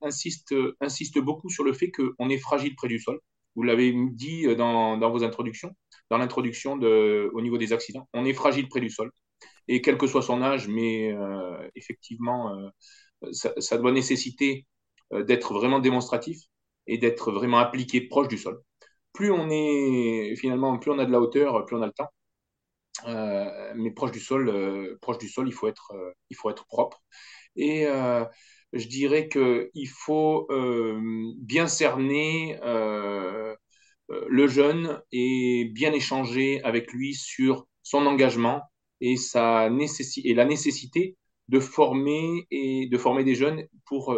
insiste, 0.00 0.54
insiste 0.80 1.18
beaucoup 1.18 1.50
sur 1.50 1.64
le 1.64 1.72
fait 1.72 1.90
qu'on 1.90 2.28
est 2.28 2.38
fragile 2.38 2.76
près 2.76 2.88
du 2.88 3.00
sol. 3.00 3.20
Vous 3.56 3.62
l'avez 3.62 3.92
dit 4.12 4.54
dans, 4.56 4.96
dans, 4.96 5.10
vos 5.10 5.24
introductions, 5.24 5.74
dans 6.10 6.18
l'introduction 6.18 6.74
au 6.74 7.40
niveau 7.40 7.58
des 7.58 7.72
accidents. 7.72 8.08
On 8.14 8.24
est 8.24 8.32
fragile 8.32 8.68
près 8.68 8.80
du 8.80 8.90
sol. 8.90 9.10
Et 9.68 9.82
quel 9.82 9.98
que 9.98 10.06
soit 10.06 10.22
son 10.22 10.42
âge, 10.42 10.68
mais 10.68 11.14
effectivement, 11.74 12.70
ça, 13.32 13.52
ça, 13.58 13.78
doit 13.78 13.92
nécessiter 13.92 14.66
d'être 15.12 15.54
vraiment 15.54 15.80
démonstratif 15.80 16.38
et 16.86 16.98
d'être 16.98 17.32
vraiment 17.32 17.58
appliqué 17.58 18.00
proche 18.02 18.28
du 18.28 18.38
sol. 18.38 18.60
Plus 19.12 19.30
on 19.30 19.48
est, 19.50 20.34
finalement, 20.36 20.78
plus 20.78 20.90
on 20.92 20.98
a 20.98 21.04
de 21.06 21.12
la 21.12 21.20
hauteur, 21.20 21.64
plus 21.66 21.76
on 21.76 21.82
a 21.82 21.86
le 21.86 21.92
temps. 21.92 22.10
Euh, 23.06 23.72
mais 23.76 23.90
proche 23.92 24.12
du 24.12 24.20
sol, 24.20 24.48
euh, 24.48 24.98
proche 25.00 25.18
du 25.18 25.28
sol, 25.28 25.48
il 25.48 25.52
faut 25.52 25.68
être, 25.68 25.92
euh, 25.94 26.12
il 26.30 26.36
faut 26.36 26.50
être 26.50 26.66
propre. 26.66 27.02
Et 27.56 27.86
je 28.72 28.86
dirais 28.86 29.28
qu'il 29.28 29.88
faut 29.88 30.48
bien 31.38 31.66
cerner 31.66 32.58
le 34.08 34.46
jeune 34.48 35.00
et 35.12 35.70
bien 35.72 35.92
échanger 35.92 36.62
avec 36.62 36.92
lui 36.92 37.14
sur 37.14 37.66
son 37.82 38.06
engagement 38.06 38.62
et, 39.00 39.16
sa 39.16 39.68
et 39.68 40.34
la 40.34 40.44
nécessité 40.44 41.16
de 41.48 41.60
former 41.60 42.46
et 42.50 42.86
de 42.86 42.98
former 42.98 43.24
des 43.24 43.34
jeunes 43.34 43.66
pour 43.86 44.16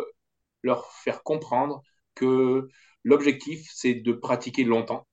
leur 0.62 0.92
faire 0.92 1.22
comprendre 1.22 1.82
que 2.14 2.68
l'objectif, 3.04 3.68
c'est 3.72 3.94
de 3.94 4.12
pratiquer 4.12 4.64
longtemps 4.64 5.06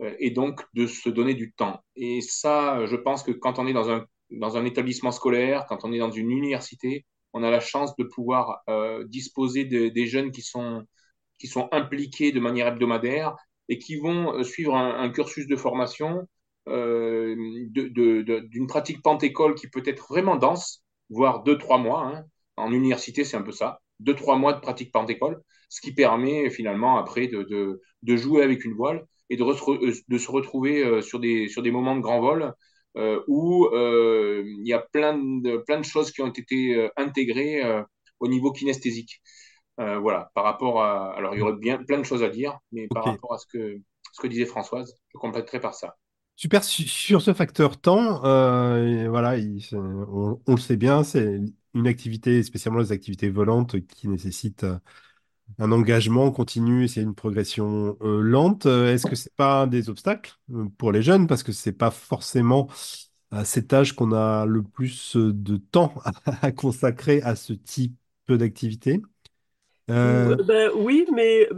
euh, 0.00 0.14
et 0.18 0.30
donc 0.30 0.64
de 0.74 0.86
se 0.86 1.08
donner 1.08 1.34
du 1.34 1.52
temps. 1.52 1.82
Et 1.96 2.20
ça, 2.20 2.86
je 2.86 2.96
pense 2.96 3.22
que 3.22 3.32
quand 3.32 3.58
on 3.58 3.66
est 3.66 3.72
dans 3.72 3.90
un, 3.90 4.06
dans 4.30 4.56
un 4.56 4.64
établissement 4.64 5.12
scolaire, 5.12 5.66
quand 5.68 5.84
on 5.84 5.92
est 5.92 5.98
dans 5.98 6.10
une 6.10 6.30
université, 6.30 7.06
on 7.32 7.42
a 7.42 7.50
la 7.50 7.60
chance 7.60 7.94
de 7.96 8.04
pouvoir 8.04 8.62
euh, 8.68 9.04
disposer 9.06 9.64
de, 9.64 9.88
des 9.88 10.06
jeunes 10.06 10.30
qui 10.30 10.42
sont, 10.42 10.86
impliqués 11.72 12.32
de 12.32 12.40
manière 12.40 12.68
hebdomadaire 12.68 13.36
et 13.68 13.78
qui 13.78 13.96
vont 13.96 14.34
euh, 14.34 14.42
suivre 14.42 14.74
un, 14.74 15.08
cursus 15.10 15.46
de 15.46 15.56
formation 15.56 16.26
euh, 16.68 17.34
d'une 17.70 18.66
pratique 18.66 19.02
pentécole 19.02 19.54
qui 19.54 19.68
peut 19.68 19.82
être 19.86 20.06
vraiment 20.08 20.36
dense, 20.36 20.82
voire 21.10 21.42
deux, 21.42 21.58
trois 21.58 21.78
mois. 21.78 22.06
Hein. 22.06 22.24
En 22.56 22.72
université, 22.72 23.24
c'est 23.24 23.36
un 23.36 23.42
peu 23.42 23.52
ça. 23.52 23.80
Deux, 24.00 24.14
trois 24.14 24.36
mois 24.36 24.52
de 24.52 24.60
pratique 24.60 24.92
pentécole, 24.92 25.40
ce 25.68 25.80
qui 25.80 25.92
permet 25.94 26.50
finalement 26.50 26.98
après 26.98 27.28
de, 27.28 27.80
jouer 28.16 28.42
avec 28.42 28.64
une 28.64 28.74
voile 28.74 29.04
et 29.30 29.36
de, 29.36 30.18
se 30.18 30.30
retrouver 30.30 31.02
sur 31.02 31.20
des, 31.20 31.48
sur 31.48 31.62
des 31.62 31.70
moments 31.70 31.96
de 31.96 32.00
grand 32.00 32.20
vol 32.20 32.54
où 33.26 33.68
il 33.72 34.66
y 34.66 34.72
a 34.72 34.80
plein 34.92 35.16
de, 35.16 35.58
plein 35.58 35.78
de 35.78 35.84
choses 35.84 36.10
qui 36.10 36.22
ont 36.22 36.28
été 36.28 36.88
intégrées 36.96 37.62
au 38.20 38.28
niveau 38.28 38.52
kinesthésique. 38.52 39.20
voilà, 39.76 40.30
par 40.34 40.44
rapport 40.44 40.82
à. 40.82 41.16
Alors, 41.16 41.34
il 41.34 41.38
y 41.38 41.42
aurait 41.42 41.56
bien 41.58 41.82
plein 41.82 41.98
de 41.98 42.04
choses 42.04 42.22
à 42.22 42.28
dire, 42.28 42.58
mais 42.72 42.88
par 42.88 43.04
rapport 43.04 43.34
à 43.34 43.38
ce 43.38 43.46
que, 43.46 43.78
ce 44.12 44.20
que 44.20 44.26
disait 44.26 44.46
Françoise, 44.46 44.94
je 45.12 45.18
compléterai 45.18 45.60
par 45.60 45.74
ça. 45.74 45.96
Super, 46.36 46.62
sur 46.62 47.20
ce 47.20 47.32
facteur 47.32 47.80
temps, 47.80 48.20
voilà, 48.20 49.36
on, 49.72 50.40
on, 50.46 50.54
le 50.54 50.60
sait 50.60 50.76
bien, 50.76 51.02
c'est 51.02 51.40
une 51.74 51.86
activité, 51.86 52.42
spécialement 52.42 52.80
les 52.80 52.92
activités 52.92 53.28
volantes, 53.28 53.80
qui 53.86 54.08
nécessitent 54.08 54.66
un 55.58 55.72
engagement 55.72 56.30
continu, 56.30 56.88
c'est 56.88 57.00
une 57.00 57.14
progression 57.14 57.96
euh, 58.02 58.20
lente. 58.20 58.66
Euh, 58.66 58.92
est-ce 58.92 59.06
que 59.06 59.16
c'est 59.16 59.34
pas 59.34 59.66
des 59.66 59.88
obstacles 59.88 60.32
euh, 60.54 60.66
pour 60.76 60.92
les 60.92 61.02
jeunes? 61.02 61.26
Parce 61.26 61.42
que 61.42 61.52
c'est 61.52 61.72
pas 61.72 61.90
forcément 61.90 62.68
à 63.30 63.44
cet 63.44 63.72
âge 63.72 63.94
qu'on 63.94 64.12
a 64.12 64.46
le 64.46 64.62
plus 64.62 65.16
de 65.16 65.56
temps 65.56 65.94
à, 66.42 66.52
consacrer 66.52 67.22
à 67.22 67.34
ce 67.34 67.52
type 67.52 67.96
d'activité 68.28 69.00
ben, 69.86 70.36
Oui, 70.76 71.06
mais, 71.12 71.48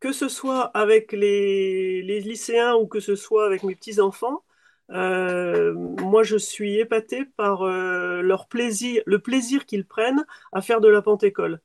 que 0.00 0.12
ce 0.12 0.28
soit 0.28 0.64
avec 0.76 1.12
les, 1.12 2.02
les, 2.02 2.20
lycéens 2.20 2.74
ou 2.74 2.86
que 2.86 3.00
ce 3.00 3.16
soit 3.16 3.46
avec 3.46 3.62
mes 3.62 3.74
petits-enfants, 3.74 4.44
moi 4.88 6.22
je 6.22 6.36
suis 6.36 6.78
épatée 6.78 7.24
par 7.36 7.64
leur 7.64 8.48
plaisir, 8.48 9.02
le 9.06 9.18
plaisir 9.18 9.66
qu'ils 9.66 9.86
prennent 9.86 10.24
à 10.52 10.62
faire 10.62 10.80
de 10.80 10.88
la 10.88 11.02
pente-école. 11.02 11.60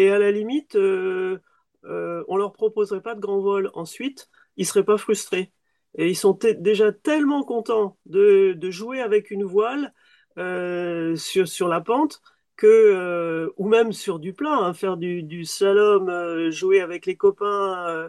Et 0.00 0.08
à 0.10 0.18
la 0.18 0.30
limite, 0.30 0.76
euh, 0.76 1.42
euh, 1.84 2.24
on 2.26 2.38
leur 2.38 2.54
proposerait 2.54 3.02
pas 3.02 3.14
de 3.14 3.20
grand 3.20 3.40
vol 3.40 3.70
ensuite, 3.74 4.30
ils 4.56 4.64
seraient 4.64 4.82
pas 4.82 4.96
frustrés. 4.96 5.52
Et 5.98 6.08
ils 6.08 6.16
sont 6.16 6.38
déjà 6.58 6.90
tellement 6.90 7.44
contents 7.44 7.98
de, 8.06 8.56
jouer 8.70 9.02
avec 9.02 9.30
une 9.30 9.44
voile 9.44 9.92
euh, 10.38 11.16
sur, 11.16 11.68
la 11.68 11.82
pente 11.82 12.22
que, 12.56 12.66
euh, 12.66 13.50
ou 13.58 13.68
même 13.68 13.92
sur 13.92 14.20
du 14.20 14.32
plat, 14.32 14.54
hein, 14.54 14.72
faire 14.72 14.96
du, 14.96 15.22
du 15.22 15.44
slalom, 15.44 16.50
jouer 16.50 16.80
avec 16.80 17.04
les 17.04 17.16
copains, 17.16 18.08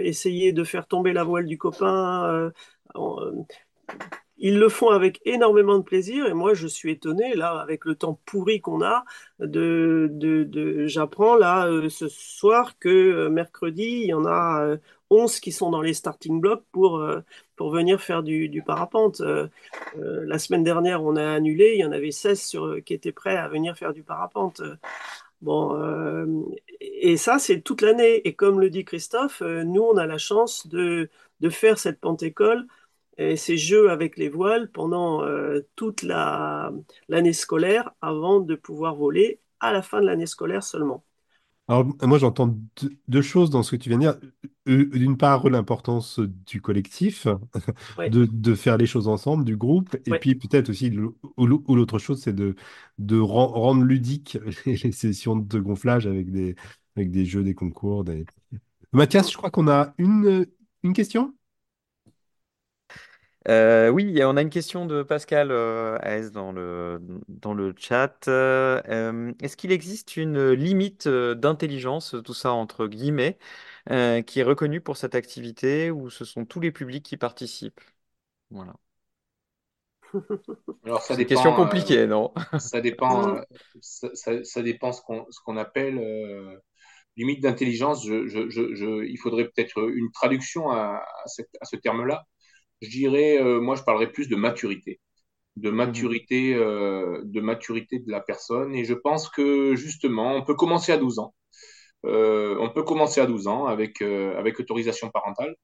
essayer 0.00 0.52
de 0.52 0.64
faire 0.64 0.86
tomber 0.86 1.12
la 1.12 1.24
voile 1.24 1.44
du 1.44 1.58
copain 1.58 2.50
ils 4.38 4.58
le 4.58 4.68
font 4.68 4.90
avec 4.90 5.20
énormément 5.24 5.78
de 5.78 5.82
plaisir 5.82 6.26
et 6.26 6.32
moi 6.32 6.54
je 6.54 6.66
suis 6.66 6.92
étonné 6.92 7.34
là 7.34 7.58
avec 7.60 7.84
le 7.84 7.94
temps 7.96 8.20
pourri 8.24 8.60
qu'on 8.60 8.82
a 8.82 9.04
de, 9.40 10.86
j'apprends 10.86 11.36
là 11.36 11.66
euh, 11.66 11.88
ce 11.88 12.08
soir 12.08 12.78
que 12.78 12.88
euh, 12.88 13.28
mercredi 13.30 14.02
il 14.02 14.06
y 14.06 14.14
en 14.14 14.26
a 14.26 14.76
11 15.10 15.36
euh, 15.36 15.40
qui 15.40 15.52
sont 15.52 15.70
dans 15.70 15.82
les 15.82 15.94
starting 15.94 16.40
blocks 16.40 16.64
pour, 16.72 17.04
pour 17.56 17.70
venir 17.70 18.00
faire 18.00 18.22
du, 18.22 18.62
parapente. 18.64 19.22
la 19.96 20.38
semaine 20.38 20.64
dernière 20.64 21.02
on 21.02 21.16
a 21.16 21.32
annulé, 21.32 21.74
il 21.74 21.80
y 21.80 21.84
en 21.84 21.92
avait 21.92 22.12
16 22.12 22.40
sur, 22.40 22.84
qui 22.84 22.94
étaient 22.94 23.12
prêts 23.12 23.36
à 23.36 23.48
venir 23.48 23.76
faire 23.76 23.92
du 23.92 24.02
parapente. 24.02 24.62
Bon, 25.40 25.78
et 26.80 27.16
ça, 27.16 27.38
c'est 27.38 27.60
toute 27.60 27.80
l'année. 27.80 28.26
Et 28.26 28.34
comme 28.34 28.60
le 28.60 28.70
dit 28.70 28.84
Christophe, 28.84 29.40
nous, 29.40 29.82
on 29.82 29.96
a 29.96 30.06
la 30.06 30.18
chance 30.18 30.66
de, 30.66 31.08
de 31.40 31.50
faire 31.50 31.78
cette 31.78 32.00
ces 33.18 33.56
jeux 33.56 33.90
avec 33.90 34.16
les 34.16 34.28
voiles 34.28 34.70
pendant 34.70 35.22
euh, 35.22 35.66
toute 35.76 36.02
l'année 36.02 37.32
scolaire 37.32 37.90
avant 38.00 38.40
de 38.40 38.54
pouvoir 38.54 38.94
voler 38.94 39.40
à 39.60 39.72
la 39.72 39.82
fin 39.82 40.00
de 40.00 40.06
l'année 40.06 40.26
scolaire 40.26 40.62
seulement. 40.62 41.04
Alors, 41.70 41.84
moi, 42.02 42.16
j'entends 42.16 42.56
deux, 43.08 43.20
choses 43.20 43.50
dans 43.50 43.62
ce 43.62 43.72
que 43.72 43.76
tu 43.76 43.90
viens 43.90 43.98
de 43.98 44.02
dire. 44.02 44.18
D'une 44.66 45.18
part, 45.18 45.50
l'importance 45.50 46.18
du 46.18 46.62
collectif, 46.62 47.26
de, 48.10 48.54
faire 48.54 48.78
les 48.78 48.86
choses 48.86 49.06
ensemble, 49.06 49.44
du 49.44 49.56
groupe, 49.56 49.94
et 50.06 50.18
puis 50.18 50.34
peut-être 50.34 50.70
aussi, 50.70 50.90
ou 51.36 51.46
l'autre 51.46 51.98
chose, 51.98 52.22
c'est 52.22 52.32
de, 52.32 52.54
de 52.96 53.18
rendre 53.18 53.82
ludique 53.82 54.38
les 54.66 54.92
sessions 54.92 55.36
de 55.36 55.60
gonflage 55.60 56.06
avec 56.06 56.30
des, 56.30 56.54
avec 56.96 57.10
des 57.10 57.26
jeux, 57.26 57.42
des 57.42 57.54
concours. 57.54 58.02
Des... 58.02 58.24
Mathias, 58.92 59.30
je 59.30 59.36
crois 59.36 59.50
qu'on 59.50 59.68
a 59.68 59.92
une, 59.98 60.46
une 60.82 60.92
question? 60.94 61.34
Euh, 63.48 63.88
oui, 63.88 64.20
on 64.24 64.36
a 64.36 64.42
une 64.42 64.50
question 64.50 64.84
de 64.84 65.02
Pascal 65.02 65.50
euh, 65.50 65.96
AS 66.02 66.32
dans 66.32 66.52
le, 66.52 67.00
dans 67.28 67.54
le 67.54 67.74
chat. 67.78 68.28
Euh, 68.28 69.32
est-ce 69.40 69.56
qu'il 69.56 69.72
existe 69.72 70.16
une 70.18 70.50
limite 70.52 71.08
d'intelligence, 71.08 72.14
tout 72.24 72.34
ça 72.34 72.52
entre 72.52 72.86
guillemets, 72.86 73.38
qui 73.88 74.40
est 74.40 74.42
reconnue 74.42 74.80
pour 74.82 74.98
cette 74.98 75.14
activité 75.14 75.90
ou 75.90 76.10
ce 76.10 76.24
sont 76.26 76.44
tous 76.44 76.60
les 76.60 76.72
publics 76.72 77.04
qui 77.04 77.16
participent? 77.16 77.80
Voilà. 78.50 78.74
Alors 80.84 81.02
ça 81.02 81.14
C'est 81.14 81.22
une 81.22 81.28
question 81.28 81.54
compliquée, 81.54 82.06
non? 82.06 82.32
ça 82.58 82.80
dépend, 82.80 83.40
ça, 83.80 84.62
dépend 84.62 84.92
ce 84.92 85.00
qu'on 85.02 85.26
ce 85.30 85.40
qu'on 85.44 85.56
appelle 85.56 85.98
limite 87.16 87.42
d'intelligence. 87.42 88.04
il 88.04 89.18
faudrait 89.22 89.44
peut-être 89.44 89.88
une 89.90 90.10
traduction 90.12 90.70
à, 90.70 91.02
à 91.24 91.64
ce 91.64 91.76
terme-là 91.76 92.26
je 92.82 92.88
dirais, 92.90 93.38
euh, 93.40 93.60
moi, 93.60 93.76
je 93.76 93.82
parlerais 93.82 94.12
plus 94.12 94.28
de 94.28 94.36
maturité, 94.36 95.00
de 95.56 95.70
maturité, 95.70 96.54
euh, 96.54 97.22
de 97.24 97.40
maturité 97.40 97.98
de 98.00 98.10
la 98.10 98.20
personne. 98.20 98.74
Et 98.74 98.84
je 98.84 98.94
pense 98.94 99.28
que 99.30 99.76
justement, 99.76 100.34
on 100.34 100.44
peut 100.44 100.54
commencer 100.54 100.92
à 100.92 100.98
12 100.98 101.18
ans. 101.20 101.34
Euh, 102.06 102.56
on 102.60 102.70
peut 102.70 102.84
commencer 102.84 103.20
à 103.20 103.26
12 103.26 103.48
ans 103.48 103.66
avec, 103.66 104.02
avec 104.02 104.60
autorisation 104.60 105.10
parentale. 105.10 105.54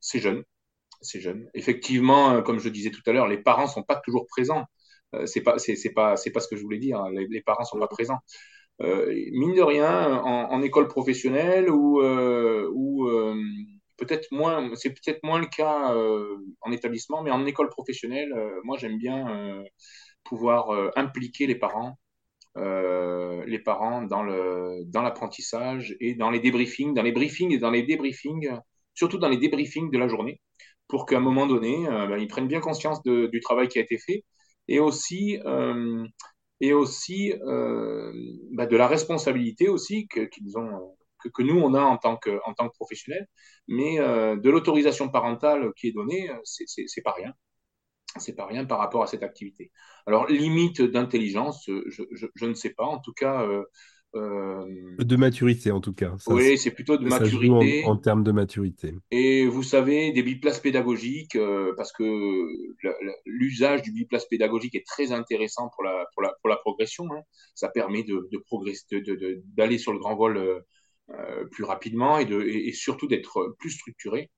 c'est 0.00 0.20
jeune, 0.20 0.42
c'est 1.02 1.20
jeune. 1.20 1.48
Effectivement, 1.54 2.42
comme 2.42 2.60
je 2.60 2.68
disais 2.68 2.90
tout 2.90 3.02
à 3.06 3.12
l'heure, 3.12 3.28
les 3.28 3.38
parents 3.38 3.66
sont 3.68 3.82
pas 3.82 3.96
toujours 4.04 4.26
présents. 4.26 4.64
c'est 5.26 5.42
pas, 5.42 5.58
c'est, 5.58 5.92
pas, 5.94 6.16
c'est 6.16 6.30
pas 6.32 6.40
ce 6.40 6.48
que 6.48 6.56
je 6.56 6.62
voulais 6.62 6.78
dire. 6.78 7.02
Les, 7.10 7.26
les 7.28 7.42
parents 7.42 7.64
sont 7.64 7.78
pas 7.78 7.88
présents. 7.88 8.18
mine 8.80 9.54
de 9.54 9.62
rien, 9.62 10.14
en, 10.22 10.50
en 10.52 10.62
école 10.62 10.88
professionnelle 10.88 11.70
ou, 11.70 12.02
ou 12.02 13.08
c'est 14.00 14.90
peut-être 14.94 15.22
moins 15.22 15.38
le 15.38 15.46
cas 15.46 15.94
euh, 15.94 16.36
en 16.60 16.72
établissement, 16.72 17.22
mais 17.22 17.30
en 17.30 17.44
école 17.46 17.68
professionnelle, 17.68 18.32
euh, 18.32 18.60
moi 18.64 18.76
j'aime 18.78 18.98
bien 18.98 19.28
euh, 19.30 19.62
pouvoir 20.24 20.70
impliquer 20.96 21.46
les 21.46 21.54
parents, 21.54 21.98
les 22.56 23.58
parents 23.64 24.02
dans 24.02 24.22
l'apprentissage 25.02 25.96
et 26.00 26.14
dans 26.14 26.30
les 26.30 26.40
débriefings, 26.40 26.94
dans 26.94 27.02
les 27.02 27.12
briefings 27.12 27.52
et 27.52 27.58
dans 27.58 27.70
les 27.70 27.82
débriefings, 27.82 28.50
surtout 28.94 29.18
dans 29.18 29.28
les 29.28 29.38
débriefings 29.38 29.90
de 29.90 29.98
la 29.98 30.08
journée, 30.08 30.40
pour 30.88 31.06
qu'à 31.06 31.16
un 31.16 31.20
moment 31.20 31.46
donné, 31.46 31.86
ben, 31.88 32.18
ils 32.18 32.28
prennent 32.28 32.48
bien 32.48 32.60
conscience 32.60 33.02
du 33.02 33.40
travail 33.40 33.68
qui 33.68 33.78
a 33.78 33.82
été 33.82 33.98
fait 33.98 34.24
et 34.68 34.78
aussi, 34.78 35.34
et 36.60 36.72
ben, 38.52 38.66
de 38.66 38.76
la 38.76 38.88
responsabilité 38.88 39.68
aussi 39.68 40.06
qu'ils 40.08 40.58
ont 40.58 40.96
que, 41.22 41.28
que, 41.28 41.42
nous, 41.42 41.58
on 41.58 41.74
a 41.74 41.80
en 41.80 41.96
tant 41.96 42.16
que, 42.16 42.40
en 42.44 42.54
tant 42.54 42.68
que 42.68 42.74
professionnels, 42.74 43.26
mais 43.68 43.98
de 43.98 44.50
l'autorisation 44.50 45.08
parentale 45.08 45.72
qui 45.76 45.88
est 45.88 45.92
donnée, 45.92 46.30
c'est 46.44 47.02
pas 47.02 47.12
rien 47.12 47.34
c'est 48.18 48.34
pas 48.34 48.46
rien 48.46 48.64
par 48.64 48.78
rapport 48.78 49.02
à 49.02 49.06
cette 49.06 49.22
activité. 49.22 49.70
Alors, 50.06 50.26
limite 50.26 50.82
d'intelligence, 50.82 51.64
je, 51.66 51.82
je, 51.88 52.26
je, 52.34 52.46
ne 52.46 52.54
sais 52.54 52.70
pas. 52.70 52.84
En 52.84 52.98
tout 52.98 53.12
cas. 53.12 53.42
Euh, 53.42 53.62
euh, 54.16 54.64
de 54.98 55.16
maturité, 55.16 55.70
en 55.70 55.80
tout 55.80 55.92
cas. 55.92 56.14
Ça, 56.18 56.34
oui, 56.34 56.58
c'est 56.58 56.72
plutôt 56.72 56.96
de 56.96 57.04
maturité. 57.04 57.84
En, 57.84 57.92
en, 57.92 57.96
termes 57.96 58.24
de 58.24 58.32
maturité. 58.32 58.96
Et 59.12 59.46
vous 59.46 59.62
savez, 59.62 60.10
des 60.10 60.24
biplaces 60.24 60.58
pédagogiques, 60.58 61.36
euh, 61.36 61.72
parce 61.76 61.92
que 61.92 62.02
l'usage 63.24 63.82
du 63.82 63.92
biplace 63.92 64.26
pédagogique 64.26 64.74
est 64.74 64.84
très 64.84 65.12
intéressant 65.12 65.70
pour 65.76 65.84
la, 65.84 66.06
pour 66.12 66.22
la, 66.22 66.34
pour 66.40 66.48
la 66.48 66.56
progression. 66.56 67.04
Hein. 67.12 67.20
Ça 67.54 67.68
permet 67.68 68.02
de, 68.02 68.28
de 68.32 68.42
d'aller 69.54 69.74
de, 69.74 69.76
de, 69.76 69.78
sur 69.78 69.92
le 69.92 70.00
grand 70.00 70.16
vol 70.16 70.38
euh, 70.38 70.58
plus 71.50 71.64
rapidement 71.64 72.18
et, 72.18 72.24
de, 72.24 72.40
et, 72.40 72.72
surtout 72.72 73.06
d'être 73.06 73.54
plus 73.58 73.70
structuré. 73.70 74.30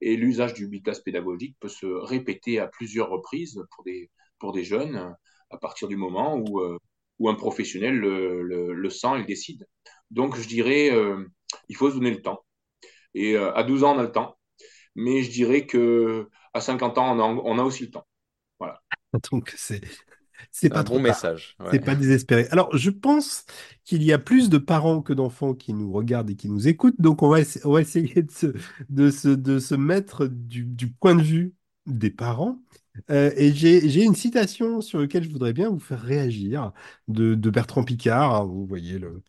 Et 0.00 0.16
l'usage 0.16 0.54
du 0.54 0.68
biclasse 0.68 1.00
pédagogique 1.00 1.56
peut 1.60 1.68
se 1.68 1.86
répéter 1.86 2.58
à 2.58 2.66
plusieurs 2.66 3.10
reprises 3.10 3.62
pour 3.74 3.84
des, 3.84 4.10
pour 4.38 4.52
des 4.52 4.64
jeunes 4.64 5.14
à 5.50 5.58
partir 5.58 5.88
du 5.88 5.96
moment 5.96 6.36
où, 6.36 6.60
euh, 6.60 6.78
où 7.18 7.28
un 7.28 7.34
professionnel 7.34 7.94
le, 7.96 8.42
le, 8.42 8.72
le, 8.72 8.90
sent 8.90 9.14
et 9.14 9.18
le 9.18 9.24
décide. 9.24 9.66
Donc, 10.10 10.36
je 10.36 10.48
dirais, 10.48 10.90
euh, 10.90 11.26
il 11.68 11.76
faut 11.76 11.90
se 11.90 11.96
donner 11.96 12.10
le 12.10 12.22
temps. 12.22 12.44
Et 13.14 13.36
euh, 13.36 13.52
à 13.54 13.62
12 13.64 13.84
ans, 13.84 13.96
on 13.96 13.98
a 13.98 14.04
le 14.04 14.12
temps. 14.12 14.38
Mais 14.94 15.22
je 15.22 15.30
dirais 15.30 15.66
que 15.66 16.28
à 16.54 16.60
50 16.60 16.98
ans, 16.98 17.16
on 17.16 17.20
a, 17.20 17.24
on 17.24 17.58
a 17.58 17.62
aussi 17.62 17.84
le 17.84 17.90
temps. 17.90 18.06
Voilà. 18.58 18.80
Donc, 19.30 19.52
c'est 19.56 19.80
c'est 20.50 20.68
pas 20.68 20.80
un 20.80 20.84
trop 20.84 20.96
bon 20.96 21.02
message. 21.02 21.56
Ouais. 21.60 21.66
C'est 21.72 21.84
pas 21.84 21.94
désespéré. 21.94 22.46
Alors, 22.50 22.76
je 22.76 22.90
pense 22.90 23.44
qu'il 23.84 24.02
y 24.02 24.12
a 24.12 24.18
plus 24.18 24.48
de 24.48 24.58
parents 24.58 25.02
que 25.02 25.12
d'enfants 25.12 25.54
qui 25.54 25.72
nous 25.74 25.92
regardent 25.92 26.30
et 26.30 26.36
qui 26.36 26.48
nous 26.48 26.68
écoutent. 26.68 27.00
Donc, 27.00 27.22
on 27.22 27.28
va, 27.28 27.38
on 27.64 27.72
va 27.72 27.80
essayer 27.80 28.22
de 28.22 28.30
se, 28.30 28.46
de 28.88 29.10
se, 29.10 29.28
de 29.28 29.58
se 29.58 29.74
mettre 29.74 30.26
du, 30.26 30.64
du, 30.64 30.88
point 30.88 31.14
de 31.14 31.22
vue 31.22 31.54
des 31.86 32.10
parents. 32.10 32.58
Euh, 33.10 33.30
et 33.36 33.52
j'ai 33.52 34.02
une 34.02 34.14
citation 34.14 34.80
sur 34.80 35.00
laquelle 35.00 35.24
je 35.24 35.30
voudrais 35.30 35.52
bien 35.52 35.70
vous 35.70 35.78
faire 35.78 36.00
réagir 36.00 36.72
de, 37.08 37.34
de 37.34 37.50
Bertrand 37.50 37.84
Picard. 37.84 38.46
Vous 38.46 38.66
voyez 38.66 38.98
le 38.98 39.22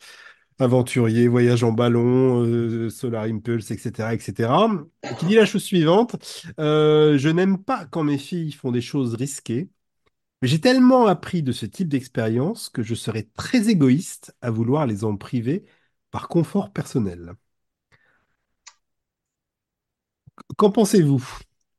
aventurier, 0.62 1.28
voyage 1.28 1.64
en 1.64 1.72
ballon, 1.72 2.44
euh, 2.46 2.90
Solar 2.90 3.24
Impulse, 3.24 3.72
etc., 3.72 4.10
etc., 4.14 4.50
qui 5.18 5.26
dit 5.26 5.36
la 5.36 5.46
chose 5.46 5.64
suivante 5.64 6.16
euh, 6.60 7.18
Je 7.18 7.30
n'aime 7.30 7.58
pas 7.58 7.86
quand 7.86 8.04
mes 8.04 8.18
filles 8.18 8.52
font 8.52 8.72
des 8.72 8.82
choses 8.82 9.16
risquées. 9.16 9.70
J'ai 10.42 10.60
tellement 10.60 11.06
appris 11.08 11.44
de 11.44 11.52
ce 11.52 11.66
type 11.66 11.88
d'expérience 11.88 12.70
que 12.70 12.82
je 12.84 12.96
serais 12.96 13.24
très 13.36 13.70
égoïste 13.70 14.36
à 14.42 14.50
vouloir 14.50 14.88
les 14.88 15.04
en 15.04 15.16
priver 15.16 15.66
par 16.12 16.28
confort 16.30 16.72
personnel. 16.72 17.34
Qu'en 20.58 20.72
pensez-vous? 20.72 21.24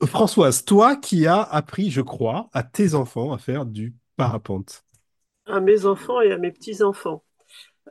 Françoise, 0.05 0.65
toi 0.65 0.97
qui 0.97 1.27
as 1.27 1.43
appris, 1.43 1.91
je 1.91 2.01
crois, 2.01 2.49
à 2.53 2.63
tes 2.63 2.95
enfants 2.95 3.33
à 3.33 3.39
faire 3.39 3.67
du 3.67 3.95
parapente. 4.17 4.85
À 5.47 5.61
mes 5.61 5.87
enfants 5.87 6.21
et 6.21 6.33
à 6.33 6.39
mes 6.39 6.53
petits-enfants. 6.53 7.23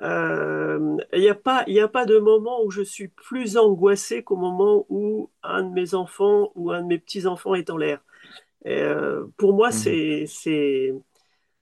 Il 0.02 0.06
euh, 0.06 0.98
n'y 1.14 1.30
a, 1.30 1.36
pas, 1.36 1.66
a 1.68 1.88
pas 1.88 2.06
de 2.06 2.20
moment 2.20 2.64
où 2.64 2.72
je 2.72 2.82
suis 2.82 3.10
plus 3.10 3.58
angoissée 3.58 4.24
qu'au 4.24 4.38
moment 4.38 4.86
où 4.90 5.30
un 5.44 5.64
de 5.64 5.74
mes 5.74 5.94
enfants 5.94 6.52
ou 6.56 6.72
un 6.72 6.82
de 6.82 6.88
mes 6.88 7.00
petits-enfants 7.00 7.56
est 7.56 7.70
en 7.70 7.78
l'air. 7.78 8.02
Euh, 8.68 9.26
pour 9.38 9.54
moi, 9.54 9.70
mmh. 9.70 10.26
c'est 10.28 10.94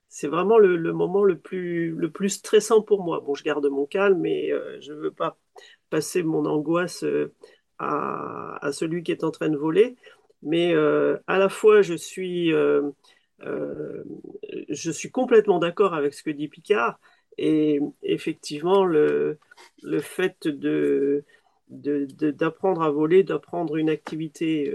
c'est 0.10 0.28
vraiment 0.28 0.58
le, 0.58 0.76
le, 0.76 0.91
moment 0.91 1.24
le 1.24 1.38
plus, 1.38 1.91
le 1.91 2.12
plus 2.12 2.30
stressant 2.30 2.82
pour 2.82 3.04
moi. 3.04 3.22
Bon, 3.22 3.36
je 3.36 3.43
garde 3.43 3.66
mon 3.68 3.86
calme, 3.86 4.20
mais 4.20 4.52
euh, 4.52 4.80
je 4.82 4.91
ne 4.91 5.00
veux 5.00 5.12
pas 5.12 5.38
passer 5.91 6.24
mon 6.24 6.45
angoisse 6.45 7.04
euh, 7.04 7.32
à, 7.78 8.58
à, 8.66 8.72
celui 8.72 9.04
qui 9.04 9.12
est 9.12 9.24
en 9.24 9.32
train 9.32 9.50
de 9.50 9.58
voler. 9.58 9.95
Mais 10.41 10.74
euh, 10.74 11.18
à 11.28 11.38
la 11.38 11.47
fois, 11.50 11.82
je 11.84 11.93
suis, 11.93 12.52
je 13.39 14.91
suis 14.91 15.12
complètement 15.12 15.60
d'accord 15.60 15.93
avec 15.93 16.14
ce 16.14 16.24
que 16.24 16.32
dit 16.32 16.47
Picard. 16.47 17.00
Et 17.38 17.80
effectivement, 18.04 18.84
le, 18.84 19.38
le 19.84 20.00
fait 20.00 20.47
de, 20.47 21.24
d'apprendre 21.70 22.82
à 22.82 22.89
voler, 22.89 23.24
d'apprendre 23.24 23.78
une 23.78 23.89
activité 23.89 24.74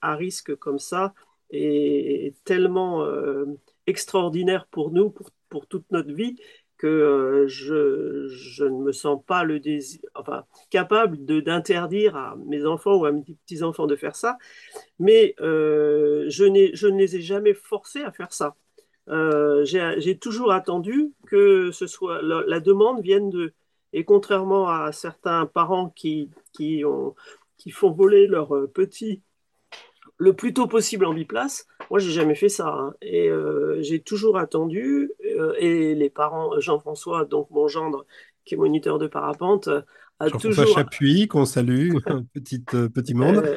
à 0.00 0.14
risque 0.14 0.54
comme 0.54 0.78
ça, 0.78 1.12
est 1.52 2.34
tellement 2.44 3.04
euh, 3.04 3.46
extraordinaire 3.86 4.66
pour 4.66 4.90
nous, 4.90 5.10
pour, 5.10 5.30
pour, 5.48 5.66
toute 5.66 5.90
notre 5.90 6.12
vie, 6.12 6.36
que 6.76 6.86
euh, 6.86 7.46
je, 7.48 8.28
je, 8.28 8.64
ne 8.64 8.82
me 8.84 8.92
sens 8.92 9.22
pas 9.26 9.44
le 9.44 9.60
désir, 9.60 10.00
enfin, 10.14 10.44
capable 10.70 11.24
d'interdire 11.24 12.16
à 12.16 12.36
mes 12.46 12.64
enfants 12.64 12.96
ou 12.96 13.04
à 13.04 13.12
mes 13.12 13.22
petits-enfants 13.22 13.86
de 13.86 13.96
faire 13.96 14.16
ça, 14.16 14.38
mais 14.98 15.34
euh, 15.40 16.24
je, 16.28 16.70
je 16.72 16.86
ne 16.86 16.98
les 16.98 17.16
ai 17.16 17.20
jamais 17.20 17.54
forcés 17.54 18.02
à 18.02 18.12
faire 18.12 18.32
ça. 18.32 18.56
J'ai 19.64 20.18
toujours 20.18 20.52
attendu 20.52 21.12
que 21.26 21.72
ce 21.72 21.86
soit 21.86 22.22
la, 22.22 22.44
la 22.46 22.60
demande 22.60 23.02
vienne 23.02 23.28
de 23.28 23.52
et 23.92 24.04
contrairement 24.04 24.68
à 24.68 24.92
certains 24.92 25.46
parents 25.46 25.90
qui, 25.90 26.30
qui, 26.52 26.84
ont, 26.84 27.16
qui 27.58 27.72
font 27.72 27.90
voler 27.90 28.28
leurs 28.28 28.70
petits 28.72 29.20
le 30.20 30.34
plus 30.34 30.52
tôt 30.52 30.66
possible 30.66 31.06
en 31.06 31.14
biplace. 31.14 31.66
Moi, 31.90 31.98
j'ai 31.98 32.12
jamais 32.12 32.34
fait 32.34 32.50
ça. 32.50 32.68
Hein. 32.68 32.94
Et 33.00 33.28
euh, 33.30 33.78
j'ai 33.80 34.00
toujours 34.00 34.36
attendu. 34.36 35.10
Euh, 35.24 35.54
et 35.58 35.94
les 35.94 36.10
parents, 36.10 36.60
Jean-François, 36.60 37.24
donc 37.24 37.50
mon 37.50 37.68
gendre, 37.68 38.04
qui 38.44 38.54
est 38.54 38.58
moniteur 38.58 38.98
de 38.98 39.06
parapente, 39.06 39.68
a 39.68 40.28
Jean-François 40.28 40.64
toujours. 40.64 40.76
Chapuis, 40.76 41.26
qu'on 41.26 41.46
salue, 41.46 41.94
Petite, 42.34 42.74
euh, 42.74 42.90
petit 42.90 43.14
monde. 43.14 43.56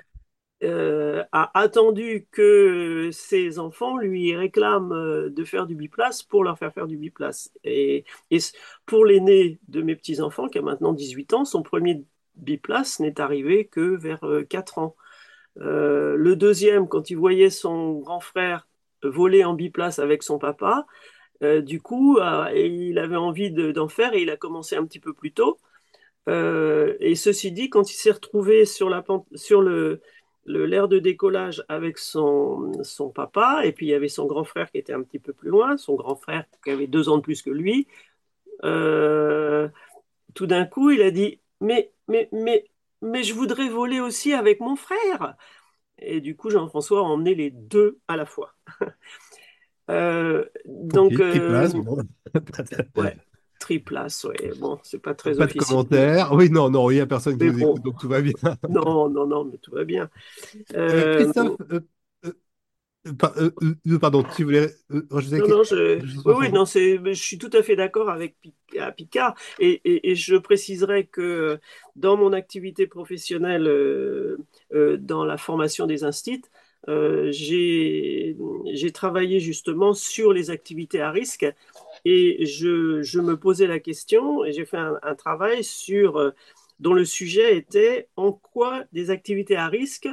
Euh, 0.63 1.21
a 1.33 1.59
attendu 1.59 2.27
que 2.31 3.09
ses 3.11 3.59
enfants 3.59 3.97
lui 3.97 4.33
réclament 4.33 5.29
de 5.29 5.43
faire 5.43 5.67
du 5.67 5.75
biplace 5.75 6.23
pour 6.23 6.45
leur 6.45 6.57
faire 6.57 6.73
faire 6.73 6.87
du 6.87 6.95
biplace. 6.95 7.51
Et, 7.65 8.05
et 8.31 8.37
pour 8.85 9.03
l'aîné 9.03 9.59
de 9.67 9.81
mes 9.81 9.97
petits-enfants, 9.97 10.47
qui 10.47 10.59
a 10.59 10.61
maintenant 10.61 10.93
18 10.93 11.33
ans, 11.33 11.43
son 11.43 11.61
premier 11.61 12.05
biplace 12.35 13.01
n'est 13.01 13.19
arrivé 13.19 13.65
que 13.65 13.97
vers 13.97 14.25
4 14.47 14.77
ans. 14.77 14.95
Euh, 15.59 16.15
le 16.15 16.35
deuxième, 16.35 16.87
quand 16.87 17.09
il 17.09 17.15
voyait 17.15 17.49
son 17.49 17.99
grand 17.99 18.19
frère 18.19 18.67
voler 19.03 19.43
en 19.43 19.53
biplace 19.53 19.99
avec 19.99 20.23
son 20.23 20.39
papa, 20.39 20.85
euh, 21.43 21.61
du 21.61 21.81
coup, 21.81 22.17
euh, 22.17 22.49
il 22.55 22.97
avait 22.97 23.17
envie 23.17 23.51
d'en 23.51 23.87
faire 23.87 24.13
et 24.13 24.21
il 24.21 24.29
a 24.29 24.37
commencé 24.37 24.75
un 24.75 24.85
petit 24.85 24.99
peu 24.99 25.13
plus 25.13 25.33
tôt. 25.33 25.59
Et 26.27 27.15
ceci 27.15 27.51
dit, 27.51 27.69
quand 27.69 27.91
il 27.91 27.95
s'est 27.95 28.11
retrouvé 28.11 28.65
sur, 28.65 28.89
la, 28.89 29.03
sur 29.35 29.61
le, 29.61 30.01
l'air 30.45 30.87
de 30.87 30.99
décollage 30.99 31.63
avec 31.67 31.97
son, 31.97 32.71
son 32.83 33.09
papa, 33.09 33.65
et 33.65 33.73
puis 33.73 33.87
il 33.87 33.89
y 33.89 33.93
avait 33.93 34.07
son 34.07 34.25
grand 34.25 34.45
frère 34.45 34.71
qui 34.71 34.77
était 34.77 34.93
un 34.93 35.03
petit 35.03 35.19
peu 35.19 35.33
plus 35.33 35.49
loin, 35.49 35.75
son 35.77 35.95
grand 35.95 36.15
frère 36.15 36.45
qui 36.63 36.71
avait 36.71 36.87
deux 36.87 37.09
ans 37.09 37.17
de 37.17 37.21
plus 37.23 37.41
que 37.41 37.49
lui, 37.49 37.87
tout 40.33 40.47
d'un 40.47 40.65
coup, 40.65 40.91
il 40.91 41.01
a 41.01 41.11
dit, 41.11 41.39
mais, 41.61 41.91
mais, 42.07 42.29
mais, 42.31 42.65
mais 43.03 43.23
je 43.23 43.33
voudrais 43.35 43.69
voler 43.69 44.01
aussi 44.01 44.33
avec 44.33 44.61
mon 44.61 44.75
frère. 44.77 45.35
Et 45.99 46.21
du 46.21 46.35
coup, 46.37 46.49
Jean-François 46.51 46.99
a 47.01 47.03
emmené 47.03 47.35
les 47.35 47.51
deux 47.51 47.99
à 48.07 48.17
la 48.17 48.25
fois. 48.25 48.55
euh, 49.89 50.45
donc, 50.65 51.19
euh, 51.19 51.67
bon. 51.69 52.03
ouais, 52.95 53.17
triplace, 53.59 54.23
ouais. 54.25 54.53
Bon, 54.55 54.79
c'est 54.83 54.99
pas 54.99 55.13
très 55.15 55.37
Pas 55.37 55.47
officiel. 55.47 55.47
de 55.47 55.53
commentaires. 55.53 56.31
Oui, 56.33 56.49
non, 56.49 56.69
non, 56.69 56.89
il 56.91 56.95
n'y 56.95 56.99
a 57.01 57.07
personne 57.07 57.37
qui 57.37 57.43
Mais 57.43 57.51
nous 57.51 57.57
bon. 57.57 57.59
écoute, 57.59 57.81
donc 57.83 57.97
tout 57.99 58.07
va 58.09 58.21
bien. 58.21 58.33
Non, 58.67 59.09
non, 59.09 59.27
non, 59.27 59.45
mais 59.45 59.57
tout 59.59 59.71
va 59.71 59.85
bien. 59.85 60.09
Euh, 60.91 61.05
Euh, 61.07 61.07
Christophe, 61.11 61.49
euh, 61.49 61.57
euh, 61.61 61.63
par- 61.67 61.79
euh, 62.25 62.29
euh, 62.29 62.33
pardon, 63.99 64.23
tu 64.35 64.43
voulais 64.43 64.69
euh, 64.91 65.05
rajouter 65.09 65.39
Non, 65.39 65.47
non, 65.47 65.63
je, 65.63 65.99
oui, 66.25 66.51
non, 66.51 66.65
je 66.65 67.13
suis 67.13 67.37
tout 67.37 67.49
à 67.53 67.63
fait 67.63 67.75
d'accord 67.75 68.09
avec 68.09 68.35
Picard 68.95 69.35
et, 69.59 69.81
et, 69.83 70.11
et 70.11 70.15
je 70.15 70.35
préciserai 70.35 71.05
que 71.05 71.59
dans 71.95 72.17
mon 72.17 72.33
activité 72.33 72.87
professionnelle, 72.87 73.67
euh, 73.67 74.37
euh, 74.73 74.97
dans 74.97 75.25
la 75.25 75.37
formation 75.37 75.85
des 75.85 76.03
instits, 76.03 76.43
euh, 76.89 77.31
j'ai, 77.31 78.35
travaillé 78.93 79.39
justement 79.39 79.93
sur 79.93 80.33
les 80.33 80.49
activités 80.49 81.01
à 81.01 81.11
risque 81.11 81.45
et 82.05 82.45
je, 82.45 83.01
je 83.01 83.19
me 83.21 83.37
posais 83.37 83.67
la 83.67 83.79
question 83.79 84.43
et 84.43 84.51
j'ai 84.51 84.65
fait 84.65 84.77
un, 84.77 84.99
un 85.01 85.15
travail 85.15 85.63
sur, 85.63 86.17
euh, 86.17 86.31
dont 86.79 86.93
le 86.93 87.05
sujet 87.05 87.55
était 87.55 88.09
en 88.17 88.33
quoi 88.33 88.83
des 88.91 89.09
activités 89.09 89.55
à 89.55 89.67
risque 89.67 90.09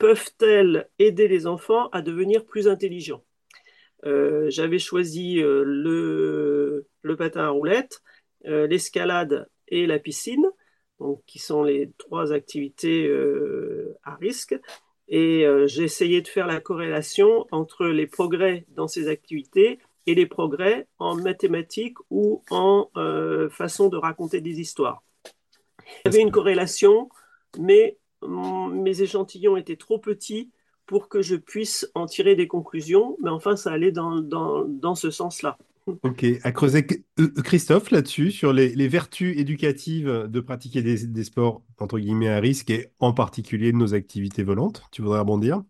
peuvent-elles 0.00 0.88
aider 0.98 1.28
les 1.28 1.46
enfants 1.46 1.90
à 1.90 2.00
devenir 2.00 2.44
plus 2.44 2.66
intelligents? 2.66 3.22
Euh, 4.06 4.48
j'avais 4.48 4.78
choisi 4.78 5.40
euh, 5.40 5.62
le, 5.62 7.16
patin 7.16 7.44
à 7.44 7.48
roulettes, 7.50 8.02
euh, 8.46 8.66
l'escalade 8.66 9.48
et 9.68 9.86
la 9.86 9.98
piscine, 9.98 10.46
donc, 10.98 11.22
qui 11.26 11.38
sont 11.38 11.62
les 11.62 11.92
trois 11.98 12.32
activités 12.32 13.10
à 14.02 14.14
risque. 14.16 14.58
Et 15.08 15.46
j'ai 15.66 15.84
essayé 15.84 16.20
de 16.22 16.28
faire 16.28 16.46
la 16.46 16.60
corrélation 16.60 17.46
entre 17.50 17.86
les 17.86 18.06
progrès 18.06 18.64
dans 18.68 18.86
ces 18.86 19.08
activités 19.08 19.78
et 20.06 20.14
les 20.14 20.26
progrès 20.26 20.86
en 20.98 21.16
mathématiques 21.16 21.96
ou 22.10 22.42
en 22.50 22.90
façon 23.50 23.88
de 23.88 23.96
raconter 23.96 24.40
des 24.42 24.60
histoires. 24.60 25.02
Il 26.04 26.12
y 26.12 26.14
avait 26.14 26.22
une 26.22 26.30
corrélation, 26.30 27.08
mais 27.58 27.96
mes 28.26 29.02
échantillons 29.02 29.56
étaient 29.56 29.76
trop 29.76 29.98
petits 29.98 30.50
pour 30.86 31.08
que 31.08 31.22
je 31.22 31.36
puisse 31.36 31.88
en 31.94 32.06
tirer 32.06 32.34
des 32.34 32.48
conclusions, 32.48 33.16
mais 33.22 33.30
enfin, 33.30 33.56
ça 33.56 33.72
allait 33.72 33.92
dans, 33.92 34.94
ce 34.94 35.10
sens-là. 35.10 35.56
Ok, 36.02 36.26
à 36.42 36.52
creuser 36.52 36.86
euh, 37.18 37.28
Christophe 37.42 37.90
là-dessus, 37.90 38.30
sur 38.30 38.52
les, 38.52 38.74
les, 38.74 38.88
vertus 38.88 39.38
éducatives 39.38 40.28
de 40.28 40.40
pratiquer 40.40 40.82
des, 40.82 41.06
des, 41.06 41.24
sports 41.24 41.62
entre 41.78 41.98
guillemets 41.98 42.28
à 42.28 42.38
risque 42.38 42.70
et 42.70 42.88
en 42.98 43.12
particulier 43.12 43.72
de 43.72 43.76
nos 43.76 43.94
activités 43.94 44.42
volantes. 44.42 44.82
Tu 44.92 45.02
voudrais 45.02 45.20
rebondir? 45.20 45.62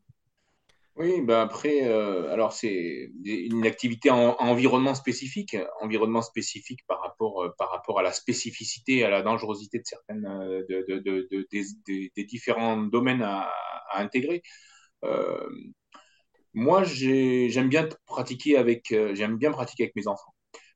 Oui, 1.01 1.23
ben 1.23 1.41
après, 1.41 1.89
euh, 1.89 2.31
alors 2.31 2.53
c'est 2.53 3.11
une 3.25 3.67
activité 3.67 4.11
en, 4.11 4.37
environnement 4.39 4.95
spécifique, 4.95 5.57
environnement 5.81 6.21
spécifique 6.21 6.81
par 6.87 7.01
rapport, 7.01 7.43
euh, 7.43 7.49
par 7.57 7.71
rapport 7.71 7.99
à 7.99 8.03
la 8.03 8.13
spécificité, 8.13 9.03
à 9.03 9.09
la 9.09 9.23
dangerosité 9.23 9.79
de 9.79 9.85
certaines, 9.87 10.27
euh, 10.27 10.63
de, 10.69 10.85
de, 10.89 11.29
de, 11.31 12.11
des, 12.15 12.25
différents 12.25 12.77
domaines 12.77 13.23
à, 13.23 13.51
intégrer. 13.95 14.43
Moi, 16.53 16.85
j'aime 16.85 17.69
bien 17.71 17.89
pratiquer 18.05 18.59
avec, 18.59 18.95
j'aime 19.15 19.39
bien 19.39 19.53
pratiquer 19.53 19.85
avec 19.85 19.97
mes 19.97 20.07
enfants. 20.07 20.35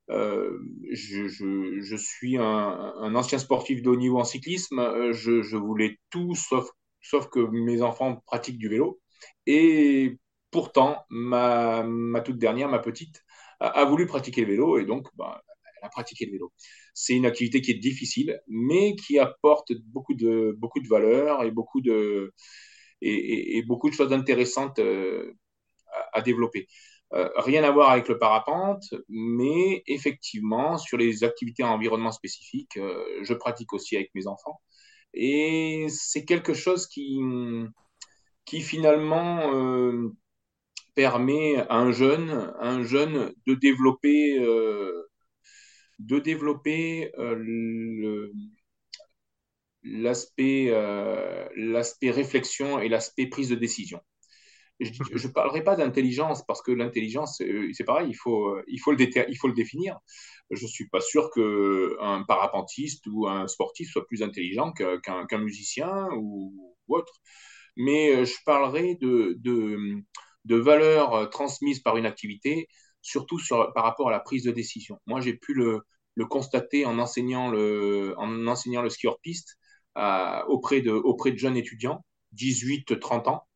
Je, 0.09 1.29
je, 1.29 1.97
suis 1.97 2.39
un, 2.39 2.43
un, 2.43 3.15
ancien 3.15 3.39
sportif 3.39 3.83
de 3.83 3.91
haut 3.91 3.97
niveau 3.97 4.19
en 4.19 4.25
cyclisme. 4.25 5.13
Je, 5.13 5.43
je 5.43 5.57
voulais 5.57 5.99
tout 6.11 6.35
sauf, 6.35 6.67
sauf 7.03 7.29
que 7.29 7.41
mes 7.41 7.83
enfants 7.83 8.23
pratiquent 8.27 8.59
du 8.59 8.69
vélo. 8.69 9.01
Et 9.47 10.19
pourtant, 10.51 11.05
ma, 11.11 11.85
toute 12.25 12.39
dernière, 12.39 12.69
ma 12.69 12.79
petite, 12.79 13.23
a, 13.61 13.85
voulu 13.85 14.07
pratiquer 14.07 14.43
le 14.43 14.49
vélo 14.49 14.79
et 14.79 14.85
donc 14.85 15.09
bah, 15.17 15.43
elle 15.79 15.87
a 15.87 15.89
pratiqué 15.89 16.27
le 16.27 16.33
vélo. 16.33 16.53
C'est 16.95 17.15
une 17.15 17.27
activité 17.27 17.61
qui 17.61 17.71
est 17.73 17.75
difficile, 17.75 18.41
mais 18.49 18.95
qui 18.97 19.19
apporte 19.19 19.73
beaucoup 19.87 20.15
de, 20.15 20.55
beaucoup 20.59 20.81
de 20.81 20.89
valeur 20.89 21.43
et 21.45 21.51
beaucoup 21.51 21.81
de, 21.81 22.33
et, 23.01 23.63
beaucoup 23.67 23.91
de 23.91 23.95
choses 23.95 24.13
intéressantes 24.13 24.79
euh, 24.79 25.33
à, 25.93 26.19
à, 26.19 26.23
développer. 26.23 26.69
Euh, 27.15 27.29
rien 27.37 27.63
à 27.63 27.71
voir 27.71 27.91
avec 27.91 28.09
le 28.09 28.19
parapente, 28.19 28.93
mais 29.09 29.83
effectivement, 29.87 30.79
sur 30.79 30.99
les 30.99 31.23
activités 31.23 31.63
en 31.63 31.69
environnement 31.69 32.11
spécifique, 32.11 32.77
euh, 32.77 33.05
je 33.23 33.35
pratique 33.35 33.73
aussi 33.73 33.97
avec 33.97 34.11
mes 34.15 34.27
enfants. 34.27 34.61
Et 35.13 35.87
c'est 35.91 36.25
quelque 36.25 36.55
chose 36.55 36.89
qui, 36.89 37.21
qui 38.45 38.61
finalement 38.61 39.53
euh, 39.55 40.15
permet 40.95 41.57
à 41.57 41.77
un 41.77 41.93
jeune, 41.93 42.31
à 42.61 42.69
un 42.71 42.83
jeune 42.85 43.33
de 43.47 43.55
développer, 43.55 44.39
euh, 44.39 45.09
de 45.99 46.19
développer 46.19 47.13
euh, 47.19 48.31
l'aspect 49.83 50.67
euh, 50.71 51.49
l'aspect 51.57 52.11
réflexion 52.11 52.81
et 52.81 52.89
l'aspect 52.89 53.27
prise 53.27 53.49
de 53.51 53.55
décision. 53.57 54.01
Je 54.81 55.29
ne 55.29 55.33
parlerai 55.33 55.63
pas 55.63 55.77
d'intelligence 55.77 56.45
parce 56.47 56.61
que 56.61 56.73
l'intelligence, 56.73 57.41
c'est 57.73 57.85
pareil, 57.85 58.09
il 58.11 58.17
faut, 58.17 58.59
il, 58.67 58.81
faut 58.81 58.91
le 58.91 59.31
il 59.31 59.37
faut 59.37 59.47
le 59.47 59.55
définir. 59.55 59.99
Je 60.51 60.65
ne 60.65 60.69
suis 60.69 60.89
pas 60.89 61.01
sûr 61.01 61.31
qu'un 61.31 62.25
parapentiste 62.27 63.07
ou 63.07 63.29
un 63.29 63.47
sportif 63.47 63.89
soit 63.91 64.05
plus 64.07 64.23
intelligent 64.25 64.73
qu'un 64.73 65.27
qu 65.27 65.37
musicien 65.37 66.09
ou, 66.17 66.75
ou 66.89 66.97
autre 66.97 67.13
mais 67.77 68.15
euh, 68.15 68.25
je 68.25 68.35
parlerai 68.45 68.97
de, 68.97 69.37
de, 70.45 70.57
valeurs 70.57 71.15
euh, 71.15 71.27
transmises 71.27 71.81
par 71.81 71.97
une 71.97 72.07
activité, 72.07 72.69
surtout 73.03 73.39
sur, 73.39 73.73
par 73.75 73.85
rapport 73.85 74.09
à 74.09 74.13
la 74.13 74.21
prise 74.21 74.45
de 74.45 74.53
décision. 74.53 75.01
Moi, 75.07 75.21
j'ai 75.21 75.35
pu 75.35 75.55
le, 75.55 75.81
le, 76.15 76.27
constater 76.27 76.87
en 76.87 76.99
enseignant 76.99 77.51
le, 77.51 78.15
en 78.19 78.47
enseignant 78.47 78.83
le 78.83 78.91
ski 78.91 79.07
hors 79.07 79.21
piste 79.21 79.57
euh, 79.99 80.43
auprès, 80.47 80.81
de, 80.81 80.91
auprès 80.93 81.33
de 81.33 81.39
jeunes 81.39 81.57
étudiants, 81.57 82.05
18-30 82.37 83.29
ans, 83.29 83.47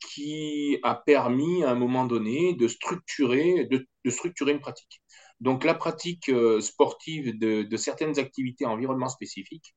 qui 0.00 0.78
a 0.82 0.94
permis 0.94 1.64
à 1.64 1.70
un 1.70 1.74
moment 1.74 2.04
donné 2.04 2.54
de 2.54 2.68
structurer, 2.68 3.64
de, 3.64 3.86
de 4.04 4.10
structurer 4.10 4.52
une 4.52 4.60
pratique. 4.60 5.00
Donc 5.40 5.64
la 5.64 5.72
pratique 5.74 6.30
sportive 6.60 7.38
de, 7.38 7.76
certaines 7.76 8.18
activités 8.18 8.66
en 8.66 8.72
environnement 8.72 9.08
spécifique 9.08 9.74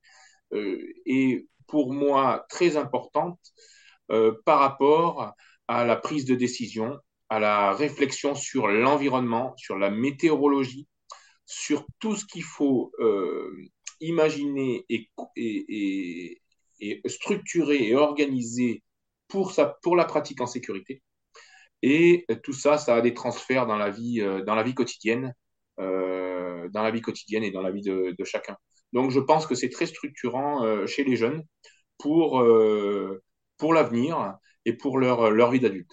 est 0.52 1.46
pour 1.70 1.94
moi 1.94 2.46
très 2.50 2.78
importante 2.78 3.40
euh, 4.12 4.34
par 4.44 4.60
rapport 4.60 5.34
à 5.68 5.86
la 5.86 5.96
prise 5.96 6.26
de 6.26 6.36
décision, 6.36 7.00
à 7.30 7.40
la 7.40 7.74
réflexion 7.74 8.34
sur 8.36 8.68
l'environnement, 8.68 9.54
sur 9.56 9.78
la 9.78 9.92
météorologie, 9.92 10.88
sur 11.46 11.86
tout 12.00 12.16
ce 12.16 12.26
qu'il 12.26 12.44
faut 12.44 12.92
euh, 13.00 13.56
imaginer 14.02 14.86
et, 14.90 16.42
structurer 17.06 17.90
et 17.90 17.96
organiser 17.96 18.84
pour, 19.28 19.52
sa, 19.52 19.78
pour 19.84 19.96
la 19.96 20.06
pratique 20.06 20.42
en 20.42 20.48
sécurité. 20.48 21.04
Et 21.82 22.26
tout 22.44 22.54
ça, 22.54 22.78
ça 22.78 22.96
a 22.96 23.02
des 23.02 23.14
transferts 23.14 23.68
dans 23.68 23.78
la 23.78 23.90
vie, 23.90 24.22
euh, 24.22 24.44
dans 24.44 24.56
la 24.56 24.64
vie 24.64 24.74
quotidienne, 24.74 25.34
dans 25.78 26.84
la 26.84 26.92
vie 26.92 27.02
quotidienne 27.02 27.44
et 27.44 27.52
dans 27.52 27.62
la 27.62 27.72
vie 27.72 27.82
de 27.82 28.24
chacun. 28.26 28.58
Donc, 28.94 29.12
je 29.12 29.20
pense 29.20 29.46
que 29.46 29.56
c'est 29.56 29.70
très 29.70 29.86
structurant 29.86 30.64
euh, 30.64 30.88
chez 30.88 31.04
les 31.04 31.16
jeunes 31.16 31.44
pour, 31.98 32.42
euh, 32.42 33.22
l'avenir 33.74 34.38
et 34.66 34.74
pour 34.74 34.98
leur, 34.98 35.32
leur 35.32 35.52
vie 35.52 35.60
d'adulte. 35.60 35.92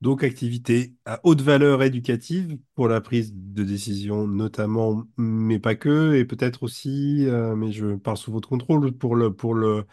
Donc, 0.00 0.22
activité 0.22 0.94
à 1.06 1.20
haute 1.24 1.40
valeur 1.40 1.82
éducative 1.82 2.56
pour 2.76 2.86
la 2.86 3.00
prise 3.00 3.32
de 3.34 3.64
décision, 3.64 4.28
notamment, 4.28 5.04
mais 5.16 5.58
pas 5.58 5.74
que, 5.74 6.14
et 6.14 6.24
peut-être 6.24 6.62
aussi, 6.62 7.26
euh, 7.26 7.56
mais 7.56 7.72
je 7.72 7.96
parle 7.96 8.16
sous 8.16 8.30
votre 8.30 8.48
contrôle, 8.48 8.92
pour 8.92 9.16
le, 9.16 9.34
pour 9.34 9.54
le, 9.54 9.86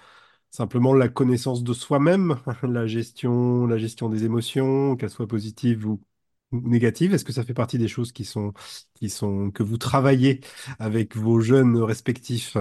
simplement 0.51 0.93
la 0.93 1.09
connaissance 1.09 1.63
de 1.63 1.73
soi-même, 1.73 2.37
la 2.63 2.87
gestion, 2.87 3.67
la 3.67 3.77
gestion 3.79 4.09
des 4.09 4.25
émotions, 4.25 4.95
qu'elles 4.95 5.09
soient 5.09 5.27
positives 5.27 5.87
ou 5.87 6.01
négative 6.63 7.13
Est-ce 7.13 7.25
que 7.25 7.33
ça 7.33 7.43
fait 7.43 7.53
partie 7.53 7.77
des 7.77 7.87
choses 7.87 8.11
qui 8.11 8.25
sont, 8.25 8.53
qui 8.95 9.09
sont, 9.09 9.51
que 9.51 9.63
vous 9.63 9.77
travaillez 9.77 10.41
avec 10.79 11.15
vos 11.15 11.39
jeunes 11.39 11.77
respectifs? 11.81 12.57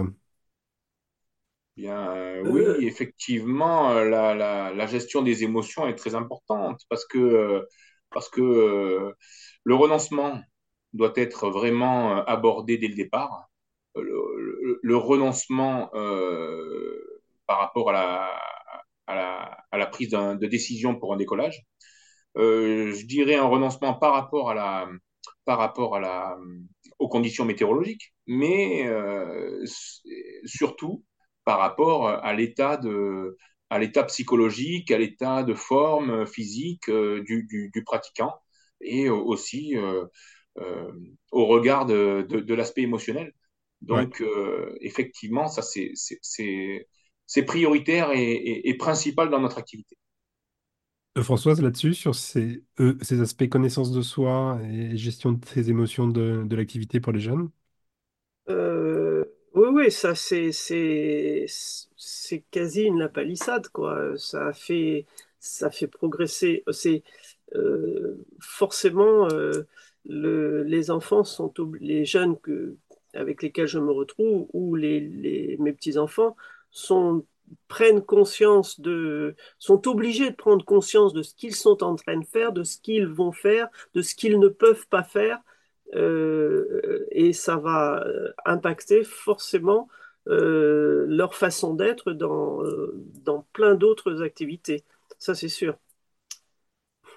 Bien, 1.77 2.13
euh, 2.15 2.43
oui, 2.45 2.87
effectivement, 2.87 3.91
euh, 3.93 4.05
la, 4.09 4.35
la, 4.35 4.73
la, 4.73 4.87
gestion 4.87 5.23
des 5.23 5.43
émotions 5.43 5.89
est 5.89 5.97
très 5.97 6.15
importante 6.15 6.81
parce 6.89 7.05
que, 7.05 7.19
euh, 7.19 7.63
parce 8.11 8.29
que 8.29 8.41
euh, 8.41 9.13
le 9.65 9.75
renoncement 9.75 10.41
doit 10.93 11.13
être 11.17 11.51
vraiment 11.51 12.25
abordé 12.27 12.79
dès 12.79 12.87
le 12.89 12.95
départ. 12.95 13.49
Le, 13.97 14.03
le, 14.03 14.81
le 14.83 14.97
renoncement 14.97 15.91
euh, 15.95 17.23
par 17.47 17.59
rapport 17.59 17.91
à 17.91 17.93
la, 17.93 18.31
à 19.07 19.15
la, 19.17 19.59
à 19.73 19.79
la 19.79 19.87
prise 19.87 20.11
de 20.11 20.47
décision 20.47 20.95
pour 20.97 21.13
un 21.15 21.17
décollage, 21.17 21.63
euh, 21.63 21.65
je 22.37 23.07
dirais 23.07 23.37
un 23.37 23.47
renoncement 23.47 23.95
par 23.95 24.13
rapport 24.15 24.51
à 24.51 24.55
la, 24.55 24.89
par 25.45 25.59
rapport 25.59 25.97
à 25.97 26.01
la, 26.01 26.37
aux 26.99 27.09
conditions 27.09 27.45
météorologiques, 27.45 28.15
mais 28.27 28.87
euh, 28.87 29.65
surtout 30.45 31.05
par 31.45 31.59
rapport 31.59 32.09
à 32.09 32.33
l'état 32.35 32.77
de, 32.77 33.37
à 33.71 33.79
l'état 33.79 34.05
psychologique, 34.05 34.91
à 34.91 34.99
l'état 34.99 35.43
de 35.43 35.55
forme 35.55 36.27
physique 36.27 36.89
euh, 36.89 37.23
du, 37.25 37.45
du, 37.45 37.71
du, 37.73 37.85
pratiquant 37.85 38.33
et 38.81 39.09
aussi 39.09 39.77
euh, 39.77 40.05
euh, 40.59 40.93
au 41.33 41.47
regard 41.47 41.87
de, 41.87 42.27
de, 42.29 42.41
de 42.41 42.55
l'aspect 42.55 42.83
émotionnel. 42.83 43.33
Donc, 43.83 44.21
ouais. 44.21 44.79
effectivement, 44.81 45.49
ça 45.49 45.61
c'est 45.63 47.45
prioritaire 47.45 48.13
et, 48.13 48.33
et, 48.33 48.69
et 48.71 48.75
principal 48.75 49.29
dans 49.29 49.41
notre 49.41 49.59
activité. 49.59 49.99
Euh, 51.17 51.23
Françoise, 51.23 51.63
là-dessus, 51.63 51.95
sur 51.95 52.15
ces, 52.15 52.65
euh, 52.81 52.99
ces, 53.01 53.21
aspects 53.21 53.49
connaissance 53.49 53.93
de 53.93 54.03
soi 54.03 54.59
et 54.65 54.97
gestion 54.97 55.33
de 55.33 55.45
ses 55.47 55.71
émotions 55.71 56.09
de, 56.09 56.47
l'activité 56.57 56.99
pour 57.01 57.13
les 57.13 57.21
jeunes? 57.21 57.51
Euh, 58.49 59.25
Oui, 59.55 59.69
oui, 59.73 59.91
ça 59.93 60.15
c'est 60.17 60.67
quasi 62.51 62.83
une 62.83 63.09
palissade, 63.09 63.69
quoi. 63.69 64.17
Ça 64.17 64.53
fait, 64.53 65.07
ça 65.39 65.71
fait 65.71 65.87
progresser. 65.87 66.65
C'est 66.73 67.05
forcément 68.41 69.29
le, 70.07 70.63
les 70.65 70.91
enfants 70.91 71.25
sont 71.25 71.53
les 71.81 72.05
jeunes 72.05 72.39
que, 72.41 72.77
avec 73.15 73.43
lesquels 73.43 73.69
je 73.69 73.79
me 73.79 73.93
retrouve 73.93 74.49
ou 74.53 74.75
les 74.75 75.57
mes 75.61 75.73
petits 75.73 75.97
enfants 75.99 76.37
sont 76.71 77.25
prennent 77.69 78.03
conscience 78.03 78.81
de, 78.81 79.37
sont 79.59 79.89
obligés 79.89 80.31
de 80.31 80.37
prendre 80.37 80.65
conscience 80.65 81.13
de 81.13 81.23
ce 81.23 81.35
qu'ils 81.35 81.55
sont 81.55 81.83
en 81.83 81.97
train 81.97 82.17
de 82.19 82.25
faire, 82.27 82.53
de 82.53 82.63
ce 82.65 82.79
qu'ils 82.79 83.07
vont 83.07 83.33
faire, 83.33 83.69
de 83.95 84.03
ce 84.03 84.15
qu'ils 84.15 84.39
ne 84.39 84.49
peuvent 84.49 84.87
pas 84.89 85.03
faire, 85.05 85.39
euh, 85.95 87.07
et 87.11 87.33
ça 87.33 87.57
va 87.57 88.05
impacter 88.45 89.05
forcément 89.05 89.89
euh, 90.29 91.05
leur 91.09 91.35
façon 91.35 91.75
d'être 91.75 92.13
dans, 92.13 92.61
dans 93.25 93.47
plein 93.53 93.75
d'autres 93.75 94.23
activités. 94.23 94.85
ça 95.19 95.35
c'est 95.35 95.49
sûr. 95.49 95.77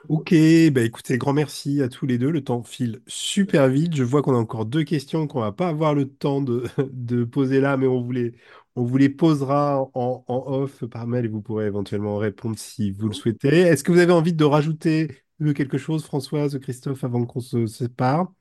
Ok, 0.09 0.33
bah 0.71 0.81
écoutez, 0.83 1.17
grand 1.17 1.33
merci 1.33 1.81
à 1.81 1.89
tous 1.89 2.05
les 2.05 2.17
deux. 2.17 2.29
Le 2.31 2.43
temps 2.43 2.63
file 2.63 3.01
super 3.07 3.67
vite. 3.67 3.95
Je 3.95 4.03
vois 4.03 4.21
qu'on 4.21 4.35
a 4.35 4.37
encore 4.37 4.65
deux 4.65 4.83
questions 4.83 5.27
qu'on 5.27 5.41
va 5.41 5.51
pas 5.51 5.67
avoir 5.67 5.93
le 5.93 6.07
temps 6.07 6.41
de, 6.41 6.63
de 6.91 7.23
poser 7.25 7.59
là, 7.59 7.75
mais 7.77 7.87
on 7.87 8.09
les, 8.09 8.33
on 8.77 8.83
vous 8.83 8.97
les 8.97 9.09
posera 9.09 9.89
en, 9.95 10.23
en 10.27 10.43
off 10.53 10.85
par 10.85 11.07
mail 11.07 11.25
et 11.25 11.27
vous 11.27 11.41
pourrez 11.41 11.65
éventuellement 11.65 12.17
répondre 12.17 12.57
si 12.59 12.91
vous 12.91 13.07
le 13.07 13.13
souhaitez. 13.13 13.61
Est-ce 13.61 13.83
que 13.83 13.91
vous 13.91 13.97
avez 13.97 14.11
envie 14.13 14.33
de 14.33 14.45
rajouter 14.45 15.11
euh, 15.41 15.53
quelque 15.53 15.79
chose, 15.79 16.05
Françoise, 16.05 16.59
Christophe, 16.59 17.03
avant 17.03 17.25
qu'on 17.25 17.39
se 17.39 17.65
sépare? 17.65 18.31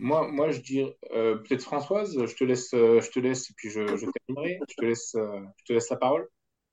Moi, 0.00 0.28
moi, 0.32 0.50
je 0.50 0.60
dirais 0.60 0.96
euh, 1.14 1.36
peut-être 1.36 1.62
Françoise, 1.62 2.16
je 2.26 2.34
te 2.34 2.42
laisse, 2.42 2.74
euh, 2.74 3.00
je 3.00 3.10
te 3.10 3.20
laisse 3.20 3.50
et 3.50 3.54
puis 3.56 3.70
je, 3.70 3.86
je 3.86 4.06
terminerai. 4.26 4.58
Je 4.68 4.74
te 4.74 4.84
laisse, 4.84 5.12
je 5.14 5.64
te 5.64 5.72
laisse 5.72 5.90
la 5.90 5.96
parole. 5.96 6.26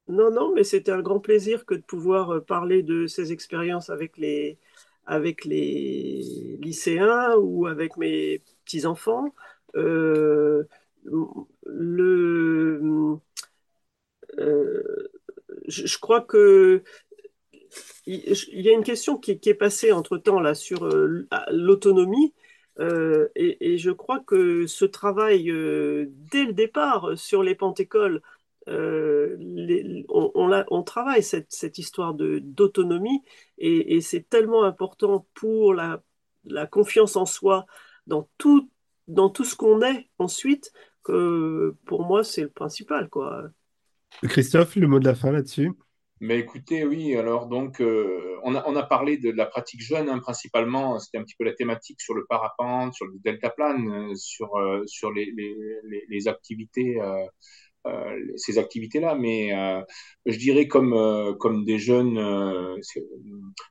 Non, 0.07 0.31
non, 0.31 0.53
mais 0.55 0.63
c'était 0.63 0.91
un 0.91 1.01
grand 1.01 1.19
plaisir 1.19 1.65
que 1.65 1.75
de 1.75 1.83
pouvoir 1.83 2.43
parler 2.45 2.81
de 2.81 3.05
ces 3.05 3.31
expériences 3.31 3.91
avec 3.91 4.17
les, 4.17 4.57
avec 5.05 5.45
les 5.45 6.57
lycéens 6.59 7.35
ou 7.37 7.67
avec 7.67 7.97
mes 7.97 8.41
petits-enfants. 8.65 9.33
Euh, 9.75 10.63
euh, 11.67 13.19
je, 15.67 15.97
crois 15.97 16.21
que 16.21 16.83
il 18.05 18.61
y 18.61 18.69
a 18.69 18.73
une 18.73 18.83
question 18.83 19.17
qui, 19.17 19.39
est 19.43 19.53
passée 19.53 19.91
entre-temps 19.91 20.39
là 20.39 20.53
sur 20.53 20.85
euh, 20.85 21.27
l'autonomie. 21.51 22.33
Euh, 22.79 23.27
et, 23.35 23.77
je 23.77 23.91
crois 23.91 24.19
que 24.19 24.65
ce 24.65 24.85
travail 24.85 25.45
dès 25.45 26.45
le 26.45 26.53
départ 26.53 27.17
sur 27.17 27.43
les 27.43 27.55
pentécoles, 27.55 28.21
les- 28.67 30.05
on, 30.09 30.83
travaille 30.83 31.23
cette, 31.23 31.51
cette 31.51 31.77
histoire 31.77 32.13
d'autonomie 32.13 33.21
et, 33.57 33.95
et 33.95 34.01
c'est 34.01 34.27
tellement 34.29 34.63
important 34.63 35.27
pour 35.33 35.73
la, 35.73 36.01
la 36.45 36.67
confiance 36.67 37.15
en 37.15 37.25
soi 37.25 37.65
dans 38.07 38.29
tout, 38.37 38.69
dans 39.07 39.29
tout 39.29 39.43
ce 39.43 39.55
qu'on 39.55 39.81
est 39.81 40.09
ensuite 40.17 40.71
que 41.03 41.75
pour 41.85 42.05
moi 42.05 42.23
c'est 42.23 42.43
le 42.43 42.49
principal, 42.49 43.09
quoi. 43.09 43.43
Christophe, 44.23 44.75
le 44.75 44.87
mot 44.87 44.99
de 44.99 45.05
la 45.05 45.15
fin 45.15 45.31
là-dessus? 45.31 45.71
Mais 46.23 46.37
écoutez, 46.37 46.85
oui, 46.85 47.15
alors 47.15 47.47
donc, 47.47 47.81
euh, 47.81 48.37
on 48.43 48.53
a, 48.53 48.63
on 48.67 48.75
a 48.75 48.83
parlé 48.83 49.17
de 49.17 49.31
la 49.31 49.47
pratique 49.47 49.81
jeune, 49.81 50.07
hein, 50.07 50.19
principalement, 50.19 50.99
c'était 50.99 51.17
un 51.17 51.23
petit 51.23 51.35
peu 51.35 51.45
la 51.45 51.53
thématique 51.53 51.99
sur 51.99 52.13
le 52.13 52.25
parapente, 52.29 52.93
sur 52.93 53.07
le 53.07 53.13
deltaplane, 53.23 53.89
euh, 53.89 54.13
sur, 54.13 54.55
euh, 54.55 54.83
sur 54.85 55.11
les, 55.11 55.31
les, 55.35 55.55
les, 55.83 56.05
les 56.07 56.27
activités, 56.27 57.01
euh, 57.01 57.25
euh, 57.87 58.19
ces 58.35 58.59
activités-là, 58.59 59.15
mais 59.15 59.51
euh, 59.57 59.81
je 60.27 60.37
dirais 60.37 60.67
comme, 60.67 60.93
euh, 60.93 61.33
comme 61.33 61.65
des 61.65 61.79
jeunes, 61.79 62.19
euh, 62.19 62.77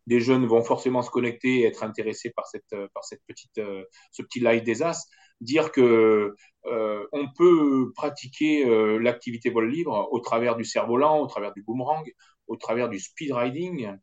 des 0.09 0.21
jeunes 0.21 0.47
vont 0.47 0.63
forcément 0.63 1.03
se 1.03 1.11
connecter 1.11 1.61
et 1.61 1.67
être 1.67 1.85
intéressés 1.85 2.31
par 2.35 2.49
cette, 2.49 2.75
par 2.95 3.05
cette 3.05 3.23
petite, 3.29 3.59
euh, 3.59 3.85
ce 4.11 4.23
petit 4.23 4.41
live 4.41 4.65
des 4.65 4.83
As, 4.83 5.07
dire 5.41 5.73
que 5.73 6.35
euh, 6.67 7.07
on 7.13 7.29
peut 7.37 7.93
pratiquer 7.95 8.67
euh, 8.67 8.99
l'activité 8.99 9.51
vol 9.51 9.71
libre 9.71 10.09
au 10.13 10.21
travers 10.21 10.57
du 10.57 10.65
cerf-volant, 10.65 11.21
au 11.21 11.27
travers 11.27 11.53
du 11.53 11.63
boomerang, 11.63 12.05
au 12.47 12.57
travers 12.57 12.89
du 12.89 12.99
speed 12.99 13.33
riding, 13.33 13.97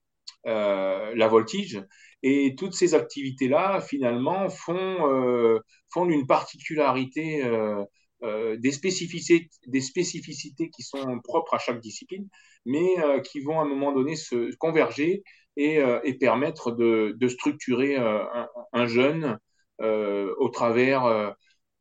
euh, 0.48 1.14
la 1.16 1.28
voltige. 1.28 1.84
Et 2.24 2.56
toutes 2.58 2.74
ces 2.74 2.96
activités-là, 2.96 3.80
finalement, 3.82 4.50
font, 4.50 4.76
euh, 4.76 5.60
font 5.94 6.10
une 6.10 6.26
particularité, 6.26 7.44
des, 8.24 8.72
spécificités, 8.72 9.50
des 9.68 9.82
spécificités 9.82 10.72
qui 10.72 10.82
sont 10.82 11.20
propres 11.24 11.54
à 11.54 11.60
chaque 11.60 11.80
discipline, 11.80 12.28
mais 12.66 12.96
qui 13.24 13.42
vont 13.42 13.60
à 13.60 13.64
un 13.64 13.68
moment 13.68 13.94
donné 13.94 14.16
se 14.16 14.56
converger 14.56 15.24
et, 15.56 15.80
et 16.04 16.14
permettre 16.16 16.72
de, 16.72 17.28
structurer 17.28 17.96
un, 17.96 18.48
un, 18.74 18.88
jeune 18.88 19.38
au 19.80 20.50
travers, 20.50 21.06
euh, 21.06 21.32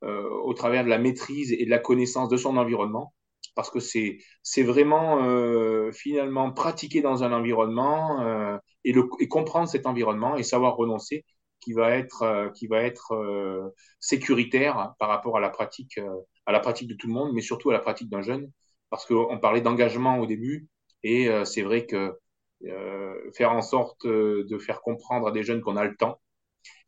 euh, 0.05 0.29
au 0.45 0.55
travers 0.55 0.85
de 0.85 0.89
la 0.91 0.99
maîtrise 0.99 1.53
et 1.53 1.65
de 1.65 1.71
la 1.71 1.79
connaissance 1.79 2.29
de 2.29 2.37
son 2.37 2.57
environnement. 2.57 3.15
Parce 3.55 3.71
que 3.71 3.81
c'est 3.81 4.19
c'est 4.43 4.63
vraiment 4.63 5.23
euh, 5.25 5.91
finalement 5.93 6.53
pratiquer 6.53 7.01
dans 7.01 7.25
un 7.25 7.33
environnement 7.33 8.21
euh, 8.23 8.59
et, 8.85 8.93
le, 8.93 9.09
et 9.21 9.29
comprendre 9.29 9.69
cet 9.69 9.87
environnement 9.87 10.37
et 10.37 10.43
savoir 10.43 10.77
renoncer 10.77 11.25
qui 11.61 11.73
va 11.73 11.91
être 11.97 12.23
euh, 12.23 12.51
qui 12.51 12.67
va 12.67 12.83
être 12.83 13.13
euh, 13.15 13.71
sécuritaire 14.01 14.93
par 14.99 15.09
rapport 15.09 15.37
à 15.39 15.41
la 15.41 15.49
pratique 15.51 15.99
euh, 15.99 16.11
à 16.45 16.53
la 16.53 16.61
pratique 16.61 16.89
de 16.89 16.95
tout 16.95 17.07
le 17.09 17.15
monde, 17.15 17.33
mais 17.35 17.41
surtout 17.41 17.71
à 17.71 17.73
la 17.73 17.79
pratique 17.81 18.09
d'un 18.11 18.23
jeune, 18.23 18.51
parce 18.91 19.07
qu'on 19.07 19.39
parlait 19.39 19.61
d'engagement 19.63 20.19
au 20.19 20.27
début 20.27 20.69
et 21.03 21.29
euh, 21.29 21.45
c'est 21.45 21.63
vrai 21.63 21.87
que 21.87 22.19
euh, 22.65 23.31
faire 23.35 23.53
en 23.53 23.63
sorte 23.63 24.05
euh, 24.07 24.45
de 24.49 24.59
faire 24.59 24.81
comprendre 24.83 25.29
à 25.29 25.33
des 25.33 25.43
jeunes 25.43 25.61
qu'on 25.61 25.77
a 25.77 25.85
le 25.85 25.97
temps 25.97 26.21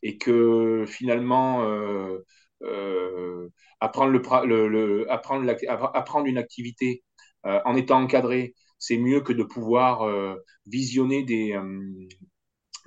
et 0.03 0.18
que 0.18 0.84
finalement 0.86 1.64
euh, 1.64 2.24
euh, 2.62 3.49
apprendre, 3.80 4.12
le, 4.12 4.46
le, 4.46 4.68
le, 4.68 5.11
apprendre, 5.11 5.44
la, 5.44 5.57
apprendre 5.94 6.26
une 6.26 6.38
activité 6.38 7.03
euh, 7.46 7.61
en 7.64 7.74
étant 7.76 8.01
encadré, 8.01 8.55
c'est 8.78 8.99
mieux 8.99 9.20
que 9.20 9.32
de 9.32 9.42
pouvoir 9.42 10.09
visionner 10.66 11.24
des, 11.24 11.61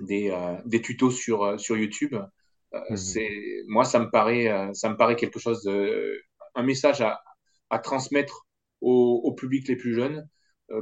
des, 0.00 0.34
des, 0.64 0.80
tutos 0.80 1.10
sur, 1.10 1.60
sur 1.60 1.76
YouTube. 1.76 2.14
Mmh. 2.72 2.96
C'est, 2.96 3.62
moi, 3.66 3.84
ça 3.84 3.98
me, 3.98 4.10
paraît, 4.10 4.70
ça 4.72 4.88
me 4.88 4.96
paraît 4.96 5.16
quelque 5.16 5.38
chose, 5.38 5.62
de, 5.64 6.18
un 6.54 6.62
message 6.62 7.02
à, 7.02 7.20
à 7.68 7.78
transmettre 7.78 8.46
aux, 8.80 9.34
publics 9.34 9.68
les 9.68 9.76
plus 9.76 9.94
jeunes 9.94 10.26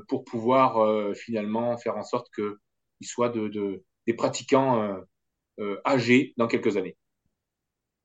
pour 0.06 0.24
pouvoir 0.24 1.12
finalement 1.16 1.76
faire 1.76 1.96
en 1.96 2.04
sorte 2.04 2.28
qu'ils 2.32 3.08
soient 3.08 3.30
de, 3.30 3.48
de, 3.48 3.82
des 4.06 4.14
pratiquants 4.14 4.96
âgés 5.84 6.34
dans 6.36 6.46
quelques 6.46 6.76
années. 6.76 6.96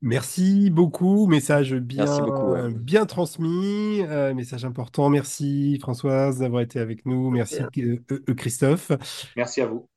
Merci 0.01 0.69
beaucoup, 0.69 1.25
message 1.25 1.73
bien, 1.73 2.05
Merci 2.05 2.21
beaucoup, 2.21 2.51
ouais. 2.51 2.71
bien 2.71 3.05
transmis, 3.05 4.01
euh, 4.03 4.33
message 4.33 4.65
important. 4.65 5.09
Merci 5.09 5.79
Françoise 5.79 6.39
d'avoir 6.39 6.61
été 6.61 6.79
avec 6.79 7.05
nous. 7.05 7.31
Merci 7.31 7.63
euh, 7.79 7.97
euh, 8.11 8.33
Christophe. 8.35 8.91
Merci 9.35 9.61
à 9.61 9.65
vous. 9.65 9.89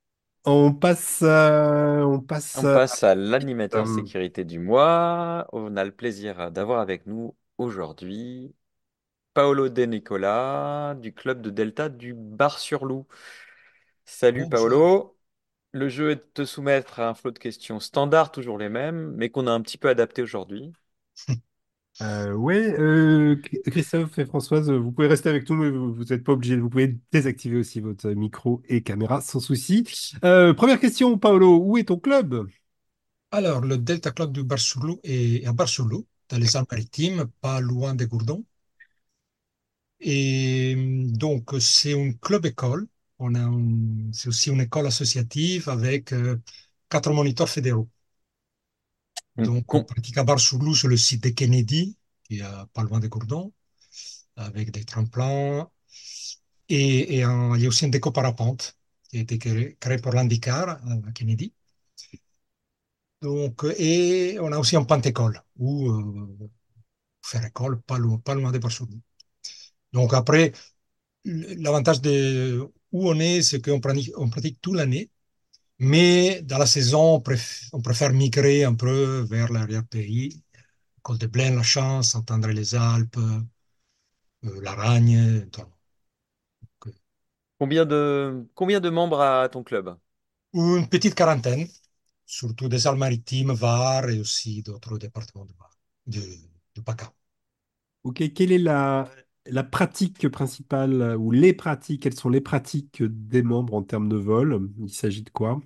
On 0.47 0.73
passe, 0.73 1.23
à, 1.23 2.07
on 2.07 2.21
passe, 2.21 2.57
on 2.59 2.63
passe 2.63 3.03
à 3.03 3.15
l'animateur 3.15 3.87
sécurité 3.87 4.45
du 4.45 4.59
mois. 4.59 5.47
On 5.53 5.77
a 5.77 5.85
le 5.85 5.91
plaisir 5.91 6.51
d'avoir 6.53 6.81
avec 6.81 7.07
nous 7.07 7.37
aujourd'hui 7.59 8.55
Paolo 9.35 9.69
De 9.69 9.83
Nicola 9.83 10.97
du 10.99 11.13
club 11.13 11.43
de 11.43 11.51
Delta 11.51 11.89
du 11.91 12.15
Bar-sur-Loup. 12.15 13.07
Salut 14.07 14.47
Bonjour. 14.49 14.51
Paolo. 14.51 15.18
Le 15.73 15.89
jeu 15.89 16.11
est 16.11 16.17
de 16.17 16.25
te 16.35 16.45
soumettre 16.45 17.01
à 17.01 17.09
un 17.09 17.15
flot 17.15 17.31
de 17.31 17.39
questions 17.39 17.79
standards, 17.81 18.33
toujours 18.33 18.59
les 18.59 18.69
mêmes, 18.69 19.13
mais 19.17 19.29
qu'on 19.29 19.47
a 19.47 19.53
un 19.53 19.61
petit 19.61 19.79
peu 19.79 19.89
adapté 19.89 20.23
aujourd'hui. 20.23 20.73
Euh, 22.01 22.31
oui, 22.33 22.55
euh, 22.55 23.35
Christophe 23.67 24.21
et 24.21 24.25
Françoise, 24.25 24.71
vous 24.71 24.93
pouvez 24.93 25.09
rester 25.09 25.29
avec 25.31 25.51
nous, 25.51 25.57
mais 25.57 25.71
vous 25.71 26.05
n'êtes 26.05 26.23
pas 26.23 26.31
obligés. 26.31 26.57
Vous 26.57 26.71
pouvez 26.71 26.97
désactiver 27.11 27.57
aussi 27.57 27.81
votre 27.81 28.09
micro 28.11 28.63
et 28.69 28.85
caméra 28.85 29.21
sans 29.21 29.41
souci. 29.41 29.85
Euh, 30.25 30.55
première 30.55 30.79
question, 30.79 31.19
Paolo, 31.19 31.59
où 31.61 31.77
est 31.77 31.89
ton 31.89 31.99
club? 31.99 32.47
Alors, 33.33 33.63
le 33.63 33.79
Delta 33.79 34.13
Club 34.13 34.31
du 34.31 34.45
Bar-sur-Loup 34.45 35.01
est 35.03 35.45
à 35.45 35.53
Bar-sur-Loup, 35.53 36.07
dans 36.29 36.39
les 36.39 36.57
Alpes-Maritimes, 36.57 37.27
pas 37.41 37.61
loin 37.61 37.97
de 37.97 38.05
Gourdon. 38.05 38.45
Et 40.01 40.75
donc, 41.09 41.51
c'est 41.61 41.95
un 41.95 42.13
club-école 42.13 42.87
on 43.19 43.35
a 43.35 44.13
c'est 44.13 44.29
aussi 44.29 44.51
une 44.51 44.61
école 44.61 44.87
associative 44.87 45.69
avec 45.69 46.13
euh, 46.13 46.41
quatre 46.89 47.13
moniteurs 47.13 47.49
fédéraux. 47.49 47.89
Donc, 49.37 49.73
on 49.73 49.85
pratique 49.85 50.19
à 50.19 50.25
Bar-sur-Loup 50.25 50.75
sur 50.75 50.89
le 50.89 50.97
site 50.97 51.23
de 51.23 51.29
Kennedy, 51.31 51.97
qui 52.25 52.41
est 52.41 52.45
pas 52.73 52.83
loin 52.83 52.99
de 53.01 53.07
Gourdon, 53.09 53.53
avec 54.37 54.71
des 54.73 54.85
tremplins. 54.85 55.71
Et, 56.69 57.19
et 57.19 57.23
un, 57.23 57.57
il 57.57 57.63
y 57.63 57.67
a 57.67 57.69
aussi 57.69 57.87
un 57.87 57.89
déco 57.89 58.11
parapente 58.13 58.77
qui 59.09 59.19
a 59.19 59.21
été 59.21 59.39
créé, 59.39 59.77
créé 59.81 59.99
pour 59.99 60.13
l'Indicar 60.13 60.69
à 60.69 61.13
Kennedy. 61.15 61.53
Donc, 63.21 63.65
et 63.79 64.39
on 64.41 64.53
a 64.53 64.59
aussi 64.59 64.77
un 64.77 64.85
pantécole 64.85 65.43
où 65.57 65.91
euh, 65.91 66.49
faire 67.23 67.45
école 67.45 67.81
pas 67.83 67.99
loin, 67.99 68.19
pas 68.19 68.35
loin 68.35 68.53
de 68.53 68.59
Bar-sur-Loup. 68.59 69.01
Donc, 69.93 70.15
après, 70.15 70.53
l'avantage 71.25 72.01
de 72.03 72.71
où 72.93 73.09
on 73.11 73.19
est, 73.21 73.43
c'est 73.43 73.61
qu'on 73.65 73.81
pratique, 73.81 74.13
on 74.17 74.29
pratique 74.31 74.61
toute 74.61 74.77
l'année, 74.77 75.11
mais 75.79 76.43
dans 76.43 76.59
la 76.59 76.67
saison, 76.67 77.15
on, 77.17 77.21
préf, 77.21 77.69
on 77.73 77.81
préfère 77.83 78.13
migrer 78.13 78.65
un 78.65 78.75
peu 78.75 79.21
vers 79.31 79.53
l'arrière-pays, 79.53 80.43
Col 81.03 81.19
de 81.19 81.27
Blaine, 81.27 81.57
la 81.57 81.63
Chance, 81.63 82.11
Saint-André-les-Alpes, 82.13 83.19
euh, 84.45 84.61
l'Aragne. 84.61 85.49
Donc, 85.51 85.67
combien, 87.59 87.87
de, 87.87 88.47
combien 88.55 88.81
de 88.81 88.91
membres 88.91 89.21
à 89.21 89.49
ton 89.49 89.63
club? 89.63 89.97
Une 90.55 90.89
petite 90.89 91.15
quarantaine, 91.15 91.69
surtout 92.27 92.69
des 92.69 92.87
Alpes-Maritimes, 92.87 93.53
Var 93.53 94.11
et 94.11 94.19
aussi 94.19 94.63
d'autres 94.63 94.99
départements 94.99 95.45
de, 95.45 95.53
Var, 95.59 95.71
de, 96.07 96.23
de 96.75 96.81
PACA. 96.81 97.13
Ok, 98.03 98.33
quelle 98.33 98.53
est 98.53 98.59
la, 98.59 99.09
la 99.49 99.65
pratique 99.65 100.29
principale 100.29 101.03
euh, 101.03 101.17
ou 101.17 101.31
les 101.31 101.53
pratiques, 101.53 102.03
quelles 102.03 102.15
sont 102.15 102.29
les 102.29 102.41
pratiques 102.41 103.03
des 103.03 103.43
membres 103.43 103.75
en 103.75 103.83
termes 103.83 104.09
de 104.09 104.17
vol? 104.17 104.71
Il 104.81 104.91
s'agit 104.91 105.23
de 105.23 105.31
quoi? 105.31 105.61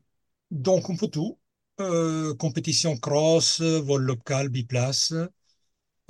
Donc, 0.50 0.90
un 0.90 0.96
peu 0.96 1.08
tout. 1.08 1.38
Euh, 1.80 2.34
compétition 2.34 2.96
cross, 2.96 3.60
vol 3.60 4.02
local, 4.02 4.48
biplace. 4.48 5.14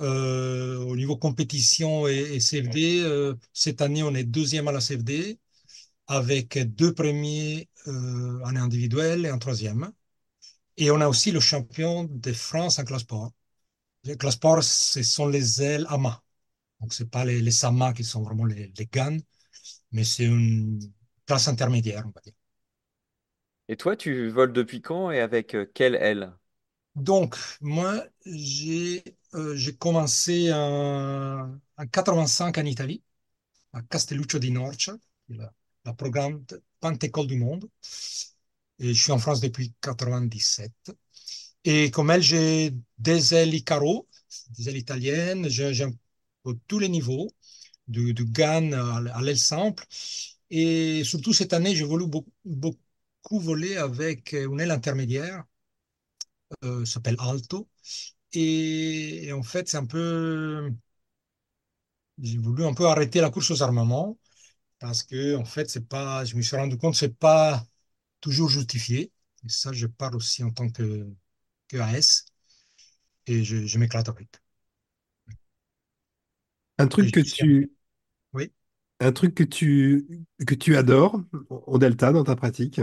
Euh, 0.01 0.77
au 0.79 0.95
niveau 0.95 1.15
compétition 1.15 2.07
et, 2.07 2.39
CFD, 2.39 3.35
cette 3.53 3.81
année, 3.81 4.03
on 4.03 4.13
est 4.13 4.23
deuxième 4.23 4.67
à 4.67 4.71
la 4.71 4.81
CFD 4.81 5.39
avec 6.07 6.57
deux 6.75 6.93
premiers 6.93 7.69
en 7.87 8.55
individuel 8.55 9.25
et 9.25 9.29
un 9.29 9.37
troisième. 9.37 9.91
Et 10.77 10.91
on 10.91 10.99
a 10.99 11.07
aussi 11.07 11.31
le 11.31 11.39
champion 11.39 12.03
de 12.05 12.33
France 12.33 12.79
en 12.79 12.83
classe 12.83 13.03
sport. 13.03 13.31
Les 14.03 14.17
classe 14.17 14.35
sport, 14.35 14.63
ce 14.63 15.03
sont 15.03 15.27
les 15.27 15.61
ailes 15.61 15.85
AMA. 15.89 16.22
Donc, 16.83 16.93
ce 16.93 17.03
pas 17.05 17.25
les, 17.25 17.41
les 17.41 17.51
SAMA 17.51 17.93
qui 17.93 18.05
sont 18.05 18.23
vraiment 18.23 18.45
les, 18.45 18.73
les 18.77 18.87
GAN, 18.87 19.17
mais 19.91 20.03
c'est 20.05 20.25
une 20.25 20.79
classe 21.27 21.47
intermédiaire, 21.49 22.03
on 22.07 22.11
va 22.11 22.21
dire. 22.21 22.33
Et 23.69 23.77
toi, 23.77 23.95
tu 23.95 24.29
voles 24.29 24.53
depuis 24.53 24.81
quand 24.81 25.11
et 25.11 25.19
avec 25.21 25.55
euh, 25.55 25.65
quelle 25.73 25.95
aile? 25.95 26.33
Donc, 26.95 27.37
moi, 27.61 28.05
j'ai 28.25 29.03
euh, 29.35 29.57
commencé 29.79 30.51
en, 30.53 31.59
en 31.77 31.87
85 31.87 32.57
en 32.59 32.65
Italie, 32.65 33.03
à 33.73 33.81
Castelluccio 33.83 34.39
di 34.39 34.51
Norcia, 34.51 34.95
la, 35.29 35.53
la 35.85 35.93
programme 35.93 36.45
Panthécole 36.81 37.27
du 37.27 37.37
monde. 37.37 37.69
Et 38.79 38.93
je 38.93 39.01
suis 39.03 39.11
en 39.11 39.17
France 39.19 39.41
depuis 39.41 39.73
97. 39.81 40.73
Et 41.63 41.91
comme 41.91 42.11
elle, 42.11 42.21
j'ai 42.21 42.73
des 42.97 43.33
ailes 43.35 43.53
Icaro, 43.53 44.07
des 44.57 44.69
ailes 44.69 44.77
italiennes, 44.77 45.49
j'ai 45.49 45.73
j'ai 45.73 45.85
un 45.85 45.91
tous 46.67 46.79
les 46.79 46.89
niveaux, 46.89 47.29
du, 47.87 48.13
du 48.13 48.25
GAN 48.25 48.71
à, 48.73 49.21
l'aile 49.21 49.39
simple. 49.39 49.85
Et 50.49 51.03
surtout 51.03 51.33
cette 51.33 51.53
année, 51.53 51.75
j'ai 51.75 51.85
voulu 51.85 52.07
beaucoup, 52.45 52.79
voler 53.39 53.77
avec 53.77 54.33
une 54.33 54.59
aile 54.59 54.71
intermédiaire, 54.71 55.43
euh, 56.63 56.85
s'appelle 56.85 57.15
Alto. 57.19 57.69
Et, 58.33 59.31
en 59.33 59.43
fait, 59.43 59.69
c'est 59.69 59.77
un 59.77 59.85
peu, 59.85 60.71
j'ai 62.21 62.37
voulu 62.37 62.65
un 62.65 62.73
peu 62.73 62.87
arrêter 62.87 63.21
la 63.21 63.29
course 63.29 63.51
aux 63.51 63.61
armements 63.63 64.17
parce 64.79 65.03
que 65.03 65.35
en 65.37 65.45
fait, 65.45 65.69
c'est 65.69 65.87
pas, 65.87 66.25
je 66.25 66.35
me 66.37 66.43
suis 66.43 66.57
rendu 66.57 66.77
compte, 66.77 66.95
c'est 66.95 67.17
pas 67.17 67.65
toujours 68.21 68.49
justifié. 68.49 69.11
Et 69.45 69.49
ça, 69.49 69.73
je 69.73 69.87
parle 69.87 70.17
aussi 70.17 70.43
en 70.43 70.51
tant 70.51 70.69
que, 70.69 71.07
que 71.69 71.77
AS 71.77 72.25
et 73.27 73.43
je, 73.45 73.65
je 73.67 73.79
m'éclate 73.79 74.09
avec. 74.09 74.42
Un 76.77 76.87
truc 76.87 77.09
que 77.11 77.19
tu, 77.21 77.71
oui. 78.33 78.51
un 78.99 79.11
truc 79.11 79.35
que 79.35 79.43
tu, 79.43 80.25
que 80.47 80.55
tu 80.55 80.75
adores 80.77 81.21
au 81.49 81.77
delta 81.77 82.11
dans 82.11 82.23
ta 82.23 82.35
pratique? 82.35 82.79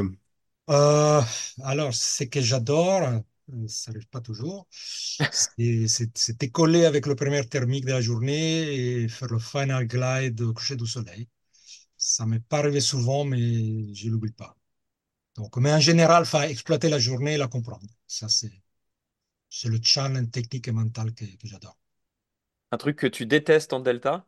Euh, 0.71 1.21
alors, 1.65 1.93
ce 1.95 2.25
que 2.25 2.41
j'adore, 2.41 3.23
ça 3.67 3.91
n'arrive 3.93 4.07
pas 4.09 4.21
toujours, 4.21 4.67
c'est 4.71 5.89
c'est- 5.89 6.17
c'est 6.17 6.39
décoller 6.39 6.85
avec 6.85 7.07
le 7.07 7.17
premier 7.17 7.45
thermique 7.49 7.85
de 7.87 7.91
la 7.93 8.01
journée 8.01 9.03
et 9.03 9.09
faire 9.09 9.29
le 9.29 9.39
final 9.41 9.87
glide 9.87 10.41
au 10.43 10.53
coucher 10.55 10.77
du 10.77 10.87
soleil. 10.87 11.29
Ça 11.99 12.27
m'est 12.27 12.41
pas 12.41 12.59
arrivé 12.61 12.81
souvent, 12.81 13.25
mais 13.25 13.95
je 13.95 14.09
l'oublie 14.11 14.33
pas. 14.33 14.57
Donc, 15.37 15.57
mais 15.59 15.73
en 15.75 15.81
général, 15.81 16.27
faut 16.27 16.41
exploiter 16.43 16.89
la 16.91 16.99
journée 17.01 17.35
et 17.35 17.39
la 17.39 17.49
comprendre. 17.49 17.87
Ça, 18.09 18.29
c'est 18.31 18.53
c'est 19.51 19.69
le 19.71 19.81
challenge 19.83 20.31
technique 20.33 20.69
et 20.69 20.73
mental 20.73 21.15
que, 21.15 21.25
que 21.27 21.49
j'adore. 21.49 21.79
Un 22.73 22.79
truc 22.79 22.97
que 22.99 23.07
tu 23.07 23.27
détestes 23.27 23.73
en 23.73 23.79
delta? 23.79 24.27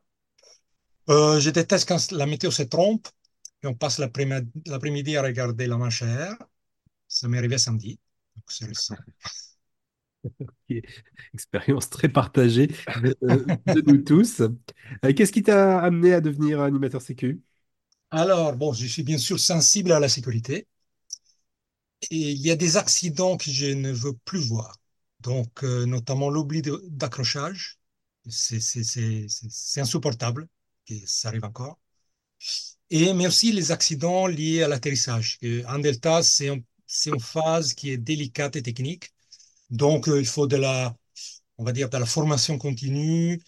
Euh, 1.09 1.39
je 1.39 1.49
déteste 1.49 1.87
quand 1.87 2.11
la 2.11 2.25
météo 2.25 2.49
se 2.51 2.63
trompe 2.63 3.07
et 3.63 3.67
on 3.67 3.73
passe 3.75 3.99
l'après-midi 3.99 4.49
l'après-midi 4.67 5.17
à 5.17 5.21
regarder 5.23 5.67
la 5.67 5.77
manche 5.77 6.01
à 6.03 6.07
air. 6.07 6.35
Ça 7.07 7.27
m'est 7.29 7.37
arrivé 7.39 7.57
samedi, 7.59 7.99
donc 8.35 8.45
c'est 8.49 8.65
récent. 8.67 8.99
qui 10.67 10.77
est 10.77 10.83
expérience 11.33 11.89
très 11.89 12.09
partagée 12.09 12.69
euh, 13.23 13.45
de 13.65 13.81
nous 13.81 13.97
tous. 14.03 14.41
Euh, 14.41 15.13
qu'est-ce 15.13 15.31
qui 15.31 15.43
t'a 15.43 15.79
amené 15.81 16.13
à 16.13 16.21
devenir 16.21 16.61
animateur 16.61 17.01
sécu? 17.01 17.41
Alors, 18.11 18.55
bon, 18.55 18.71
je 18.71 18.85
suis 18.87 19.03
bien 19.03 19.17
sûr 19.17 19.37
sensible 19.41 19.91
à 19.91 19.99
la 19.99 20.07
sécurité 20.07 20.67
et 22.11 22.31
il 22.31 22.37
y 22.41 22.49
a 22.51 22.55
des 22.55 22.77
accidents 22.77 23.35
que 23.37 23.49
je 23.51 23.65
ne 23.65 23.91
veux 23.91 24.13
plus 24.25 24.39
voir. 24.39 24.77
Donc, 25.21 25.63
euh, 25.63 25.85
notamment 25.85 26.29
l'oubli 26.29 26.61
de- 26.61 26.81
d'accrochage. 26.87 27.77
C'est 28.29 29.81
insupportable 29.81 30.47
que 30.85 30.95
ça 31.05 31.29
arrive 31.29 31.45
encore. 31.45 31.79
Et, 32.89 33.13
mais 33.13 33.27
aussi 33.27 33.51
les 33.51 33.71
accidents 33.71 34.27
liés 34.27 34.63
à 34.63 34.67
l'atterrissage. 34.67 35.39
En 35.67 35.79
Delta, 35.79 36.21
c'est 36.23 36.49
un- 36.49 36.59
c'est 36.85 37.09
une 37.09 37.19
phase 37.19 37.73
qui 37.73 37.89
est 37.91 37.97
délicate 37.97 38.55
et 38.55 38.61
technique. 38.63 39.11
Donc, 39.69 40.07
euh, 40.09 40.19
il 40.21 40.27
faut 40.27 40.47
de 40.47 40.57
la, 40.57 40.95
on 41.57 41.65
va 41.65 41.71
dire, 41.73 41.89
de 41.89 41.97
la 41.97 42.05
formation 42.05 42.57
continue 42.57 43.41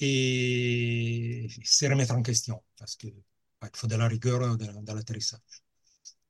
et 0.00 1.48
se 1.64 1.86
remettre 1.86 2.14
en 2.14 2.22
question 2.22 2.62
parce 2.78 2.96
que 2.96 3.08
ouais, 3.08 3.14
il 3.74 3.78
faut 3.78 3.86
de 3.88 3.96
la 3.96 4.08
rigueur 4.08 4.56
dans 4.58 4.94
l'atterrissage. 4.94 5.40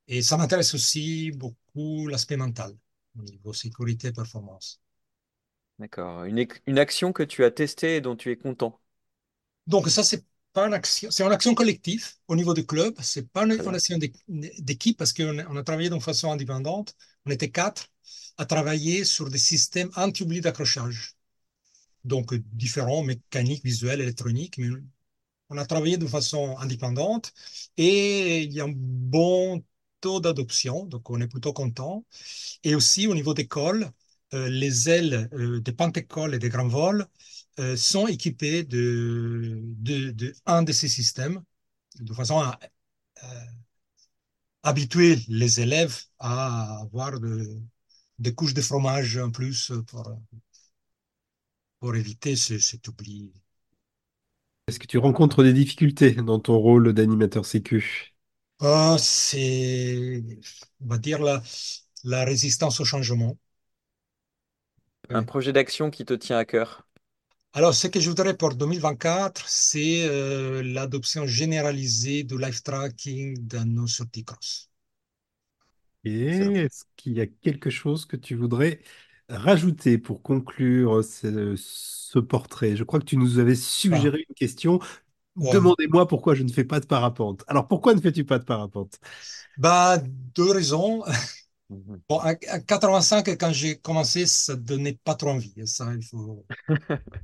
Et 0.08 0.22
ça 0.22 0.36
m'intéresse 0.36 0.74
aussi 0.74 1.30
beaucoup 1.32 2.08
l'aspect 2.08 2.36
mental 2.36 2.76
au 3.18 3.22
niveau 3.22 3.52
sécurité 3.52 4.08
et 4.08 4.12
performance. 4.12 4.80
D'accord. 5.78 6.24
Une, 6.24 6.78
action 6.78 7.12
que 7.12 7.22
tu 7.22 7.44
as 7.44 7.50
testée 7.50 7.96
et 7.96 8.00
dont 8.00 8.16
tu 8.16 8.30
es 8.32 8.36
content. 8.36 8.80
Donc 9.66 9.88
ça, 9.88 10.02
c'est 10.02 10.24
pas 10.52 10.66
une 10.66 10.74
action, 10.74 11.10
c'est 11.10 11.22
une 11.24 11.32
action 11.32 11.54
collective 11.54 12.14
au 12.26 12.34
niveau 12.36 12.54
du 12.54 12.66
club. 12.66 12.94
C'est 13.00 13.28
pas 13.30 13.44
une, 13.44 13.52
Très 13.52 13.62
une 13.62 13.62
bien. 13.62 13.74
action 13.74 13.98
d'é- 13.98 14.12
d'équipe 14.58 14.98
parce 14.98 15.12
qu'on 15.12 15.38
a, 15.38 15.46
on 15.48 15.56
a 15.56 15.62
travaillé 15.62 15.90
d'une 15.90 16.00
façon 16.00 16.32
indépendante. 16.32 16.94
On 17.26 17.30
était 17.30 17.50
quatre 17.50 17.88
à 18.38 18.46
travailler 18.46 19.04
sur 19.04 19.30
des 19.30 19.38
systèmes 19.38 19.90
anti-oubli 19.96 20.40
d'accrochage. 20.40 21.14
Donc 22.04 22.32
euh, 22.32 22.42
différents, 22.52 23.02
mécaniques, 23.02 23.64
visuels, 23.64 24.00
électroniques, 24.00 24.58
mais 24.58 24.68
on 25.50 25.58
a 25.58 25.66
travaillé 25.66 25.96
de 25.98 26.06
façon 26.06 26.56
indépendante 26.58 27.32
et 27.76 28.42
il 28.44 28.52
y 28.52 28.60
a 28.60 28.64
un 28.64 28.72
bon 28.74 29.64
taux 30.00 30.20
d'adoption, 30.20 30.84
donc 30.86 31.10
on 31.10 31.20
est 31.20 31.28
plutôt 31.28 31.52
content. 31.52 32.04
Et 32.64 32.74
aussi 32.74 33.06
au 33.06 33.14
niveau 33.14 33.34
d'école, 33.34 33.90
les 34.32 34.88
ailes 34.90 35.28
euh, 35.34 35.60
des 35.60 35.72
Pentecôle 35.72 36.34
et 36.34 36.38
des 36.38 36.48
grands 36.48 36.68
vols 36.68 37.06
euh, 37.60 37.76
sont 37.76 38.06
équipées 38.06 38.64
de, 38.64 39.60
de, 39.64 40.10
de 40.10 40.34
un 40.46 40.62
de 40.62 40.72
ces 40.72 40.88
systèmes, 40.88 41.42
de 42.00 42.14
façon 42.14 42.40
à 42.40 42.58
euh, 43.24 43.26
habituer 44.62 45.16
les 45.28 45.60
élèves 45.60 46.00
à 46.20 46.80
avoir 46.82 47.18
de- 47.20 47.60
des 48.20 48.34
couches 48.34 48.54
de 48.54 48.62
fromage 48.62 49.16
en 49.18 49.30
plus 49.32 49.72
pour, 49.88 50.18
pour 51.80 51.96
éviter 51.96 52.36
ce- 52.36 52.60
cet 52.60 52.86
oubli. 52.86 53.32
Est-ce 54.66 54.78
que 54.78 54.86
tu 54.86 54.96
rencontres 54.98 55.42
des 55.44 55.52
difficultés 55.52 56.12
dans 56.14 56.38
ton 56.40 56.56
rôle 56.58 56.92
d'animateur 56.94 57.44
sécu? 57.44 58.14
Euh, 58.62 58.98
c'est, 58.98 60.22
on 60.80 60.86
va 60.88 60.98
dire, 60.98 61.20
la, 61.22 61.42
la 62.04 62.24
résistance 62.24 62.80
au 62.80 62.84
changement. 62.84 63.38
Un 65.12 65.22
Oui. 65.22 65.24
projet 65.24 65.52
d'action 65.52 65.90
qui 65.90 66.06
te 66.06 66.14
tient 66.14 66.38
à 66.38 66.46
cœur? 66.46 66.88
Alors, 67.52 67.74
ce 67.74 67.88
que 67.88 68.00
je 68.00 68.08
voudrais 68.08 68.34
pour 68.34 68.54
2024, 68.54 69.46
c'est 69.50 70.06
euh, 70.08 70.62
l'adoption 70.62 71.26
généralisée 71.26 72.24
du 72.24 72.38
live 72.38 72.62
tracking 72.62 73.36
dans 73.46 73.66
nos 73.66 73.86
sorties 73.86 74.24
cross. 74.24 74.70
Et 76.04 76.38
est-ce 76.56 76.84
qu'il 76.96 77.14
y 77.14 77.20
a 77.20 77.26
quelque 77.26 77.70
chose 77.70 78.06
que 78.06 78.16
tu 78.16 78.34
voudrais 78.36 78.80
rajouter 79.28 79.98
pour 79.98 80.22
conclure 80.22 81.04
ce, 81.04 81.54
ce 81.56 82.18
portrait? 82.18 82.76
Je 82.76 82.84
crois 82.84 83.00
que 83.00 83.04
tu 83.04 83.16
nous 83.16 83.38
avais 83.38 83.54
Ah, 83.90 84.08
suggéré 84.08 84.24
une 84.28 84.34
question. 84.34 84.78
ouais. 85.36 85.68
Demandez-moi 85.68 86.08
pourquoi 86.08 86.34
je 86.34 86.42
ne 86.44 86.52
fais 86.52 86.64
pas 86.64 86.80
de 86.80 86.86
parapente. 86.86 87.44
Alors, 87.48 87.68
pourquoi 87.68 87.94
ne 87.94 88.00
fais-tu 88.02 88.24
pas 88.24 88.38
de 88.40 88.44
parapente? 88.44 89.00
Bah, 89.56 89.98
deux 90.34 90.50
raisons. 90.52 91.02
Mhm. 91.70 92.00
Bon, 92.08 92.18
à, 92.20 92.30
à 92.48 92.60
85, 92.60 93.26
quand 93.38 93.52
j'ai 93.52 93.78
commencé, 93.78 94.26
ça 94.26 94.56
donnait 94.56 94.94
pas 95.04 95.14
trop 95.14 95.28
envie. 95.30 95.52
Ça, 95.66 95.92
il 95.94 96.02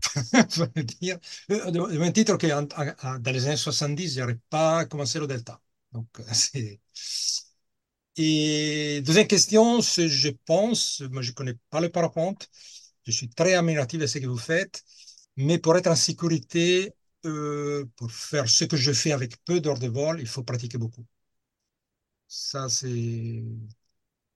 faut, 0.51 0.67
le 0.77 0.83
dire. 0.85 1.19
Euh, 1.51 1.71
De 1.71 1.81
de 1.93 1.99
même 1.99 2.13
titre 2.13 2.37
que 2.37 2.47
dans 2.49 3.33
les 3.33 3.47
années 3.47 3.57
70, 3.57 4.17
j'aurais 4.19 4.39
pas 4.51 4.85
commencé 4.87 5.19
le 5.19 5.27
Delta. 5.27 5.61
Donc, 5.93 6.09
euh, 6.21 6.25
c'est... 6.33 6.81
Et 8.17 9.01
deuxième 9.05 9.27
question, 9.27 9.81
je 9.81 10.29
pense, 10.47 11.01
moi 11.11 11.23
je 11.23 11.33
connais 11.33 11.55
pas 11.71 11.81
le 11.81 11.89
parapente, 11.91 12.49
je 13.05 13.11
suis 13.13 13.29
très 13.29 13.55
admiratif 13.55 13.99
de 14.01 14.07
ce 14.07 14.19
que 14.19 14.27
vous 14.27 14.39
faites, 14.39 14.85
mais 15.37 15.59
pour 15.59 15.77
être 15.77 15.89
en 15.89 15.97
sécurité, 15.97 16.93
euh, 17.27 17.85
pour 17.97 18.11
faire 18.13 18.49
ce 18.49 18.65
que 18.65 18.77
je 18.77 18.93
fais 18.93 19.13
avec 19.13 19.37
peu 19.45 19.61
d'heures 19.61 19.79
de 19.81 19.89
vol, 19.89 20.21
il 20.21 20.29
faut 20.29 20.45
pratiquer 20.45 20.79
beaucoup. 20.79 21.05
Ça, 22.29 22.69
c'est... 22.69 23.43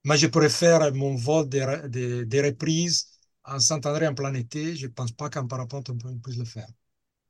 Moi, 0.08 0.16
je 0.16 0.28
pourrais 0.28 0.50
faire 0.50 0.94
mon 0.94 1.16
vol 1.16 1.48
des, 1.50 1.60
re- 1.62 1.88
des, 1.88 2.26
des 2.26 2.42
reprises 2.42 3.08
en 3.44 3.60
Saint-André 3.60 4.08
en 4.08 4.14
plein 4.14 4.34
été. 4.34 4.76
Je 4.76 4.88
pense 4.88 5.12
pas 5.12 5.30
qu'en 5.30 5.46
parapente, 5.48 5.90
on 5.90 5.98
peut- 5.98 6.16
puisse 6.24 6.38
le 6.38 6.46
faire. 6.46 6.68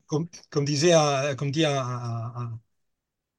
comme, 0.06 0.28
comme 0.50 0.64
disait, 0.66 0.92
un- 0.94 1.34
comme 1.36 1.50
dit 1.52 1.64
un, 1.66 1.76
un- 1.78 2.60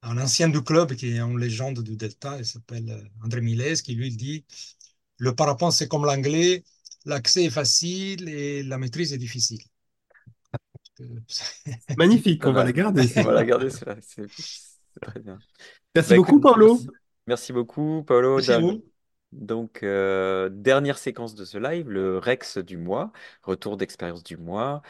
un- 0.04 0.18
ancien 0.20 0.50
du 0.50 0.64
club 0.64 0.94
qui 0.96 1.08
est 1.14 1.20
une 1.20 1.40
légende 1.40 1.82
du 1.84 1.96
Delta, 1.98 2.38
il 2.40 2.46
s'appelle 2.46 2.90
euh, 2.92 3.26
André 3.26 3.42
Millet, 3.42 3.76
qui 3.76 3.96
lui 3.96 4.08
il 4.10 4.18
dit 4.18 4.46
le 5.20 5.36
parapente 5.36 5.74
c'est 5.74 5.88
comme 5.90 6.06
l'anglais, 6.06 6.64
l'accès 7.06 7.46
est 7.46 7.50
facile 7.52 8.30
et 8.30 8.64
la 8.64 8.78
maîtrise 8.80 9.14
est 9.14 9.18
difficile. 9.20 9.62
Euh, 11.02 11.20
Magnifique, 11.96 12.46
on 12.46 12.54
va 12.54 12.64
la 12.64 12.72
garder. 12.74 13.08
On 13.16 13.24
va 13.24 13.34
la 13.34 13.46
garder, 13.46 13.70
c'est 13.70 13.86
très 15.02 15.20
bien. 15.20 15.44
Merci 15.96 16.14
Bah, 16.14 16.16
beaucoup, 16.16 16.40
écoute, 16.40 16.42
Paolo. 16.42 16.86
Merci, 16.88 16.90
merci 17.28 17.54
beaucoup, 17.54 18.04
Paolo. 18.06 18.42
Merci. 18.42 18.82
Donc, 19.32 19.84
euh, 19.84 20.50
dernière 20.50 20.98
séquence 20.98 21.36
de 21.36 21.46
ce 21.46 21.58
live, 21.58 21.90
le 21.90 22.18
Rex 22.18 22.58
du 22.58 22.78
mois, 22.78 23.12
retour 23.44 23.78
d'expérience 23.78 24.24
du 24.24 24.38
mois. 24.38 24.82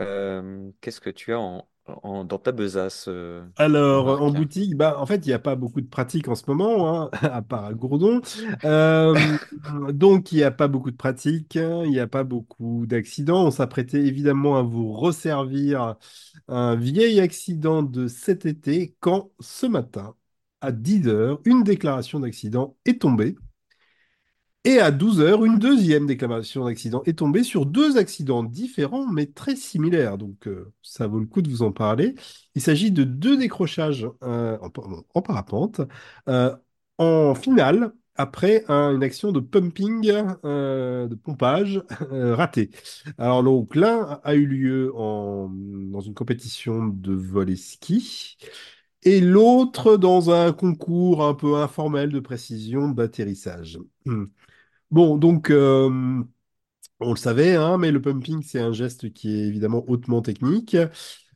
Euh, 0.00 0.70
qu'est-ce 0.80 1.00
que 1.00 1.10
tu 1.10 1.32
as 1.34 1.40
en, 1.40 1.68
en- 1.86 2.24
dans 2.24 2.38
ta 2.38 2.52
besace, 2.52 3.06
euh, 3.08 3.44
Alors, 3.56 4.20
en 4.22 4.30
boutique, 4.30 4.74
bah, 4.76 4.96
en 4.98 5.04
fait, 5.04 5.16
il 5.26 5.28
n'y 5.28 5.34
a 5.34 5.38
pas 5.38 5.56
beaucoup 5.56 5.82
de 5.82 5.86
pratiques 5.86 6.26
en 6.28 6.34
ce 6.34 6.44
moment, 6.48 7.02
hein, 7.04 7.10
à 7.22 7.42
part 7.42 7.66
à 7.66 7.74
Gourdon. 7.74 8.22
Euh, 8.64 9.36
donc, 9.92 10.32
il 10.32 10.36
n'y 10.36 10.42
a 10.42 10.50
pas 10.50 10.68
beaucoup 10.68 10.90
de 10.90 10.96
pratiques, 10.96 11.54
il 11.56 11.90
n'y 11.90 11.98
a 12.00 12.06
pas 12.06 12.24
beaucoup 12.24 12.86
d'accidents. 12.86 13.46
On 13.46 13.50
s'apprêtait 13.50 14.00
évidemment 14.06 14.56
à 14.56 14.62
vous 14.62 14.92
resservir 14.92 15.96
un 16.48 16.76
vieil 16.76 17.20
accident 17.20 17.82
de 17.82 18.08
cet 18.08 18.46
été 18.46 18.96
quand, 19.00 19.30
ce 19.40 19.66
matin, 19.66 20.14
à 20.62 20.72
10 20.72 21.06
heures, 21.08 21.40
une 21.44 21.62
déclaration 21.62 22.20
d'accident 22.20 22.76
est 22.86 23.02
tombée. 23.02 23.36
Et 24.64 24.78
à 24.78 24.92
12 24.92 25.20
heures, 25.20 25.44
une 25.44 25.58
deuxième 25.58 26.06
déclaration 26.06 26.64
d'accident 26.66 27.02
est 27.04 27.18
tombée 27.18 27.42
sur 27.42 27.66
deux 27.66 27.96
accidents 27.96 28.44
différents 28.44 29.06
mais 29.10 29.26
très 29.26 29.56
similaires. 29.56 30.18
Donc 30.18 30.46
euh, 30.46 30.72
ça 30.82 31.08
vaut 31.08 31.18
le 31.18 31.26
coup 31.26 31.42
de 31.42 31.50
vous 31.50 31.62
en 31.62 31.72
parler. 31.72 32.14
Il 32.54 32.62
s'agit 32.62 32.92
de 32.92 33.02
deux 33.02 33.36
décrochages 33.36 34.06
euh, 34.22 34.56
en, 35.14 35.22
parapente 35.22 35.80
euh, 36.28 36.54
en 36.98 37.34
finale 37.34 37.92
après 38.14 38.64
un- 38.68 38.94
une 38.94 39.02
action 39.02 39.32
de 39.32 39.40
pumping, 39.40 40.02
de 40.44 41.14
pompage 41.16 41.82
ratée. 42.10 42.70
Alors 43.18 43.42
donc 43.42 43.74
l'un 43.74 44.20
a 44.22 44.34
eu 44.34 44.46
lieu 44.46 44.92
dans 44.94 46.00
une 46.00 46.14
compétition 46.14 46.86
de 46.86 47.12
vol 47.14 47.50
et 47.50 47.56
ski. 47.56 48.36
Et 49.04 49.20
l'autre 49.20 49.96
dans 49.96 50.30
un 50.30 50.52
concours 50.52 51.24
un 51.24 51.34
peu 51.34 51.56
informel 51.56 52.10
de 52.10 52.20
précision 52.20 52.88
d'atterrissage. 52.90 53.78
Bon, 54.92 55.16
donc, 55.16 55.50
euh, 55.50 56.22
on 57.00 57.10
le 57.10 57.16
savait, 57.16 57.56
hein, 57.56 57.78
mais 57.78 57.90
le 57.92 58.00
pumping, 58.02 58.42
c'est 58.42 58.60
un 58.60 58.72
geste 58.72 59.12
qui 59.12 59.34
est 59.34 59.48
évidemment 59.48 59.84
hautement 59.88 60.22
technique. 60.22 60.76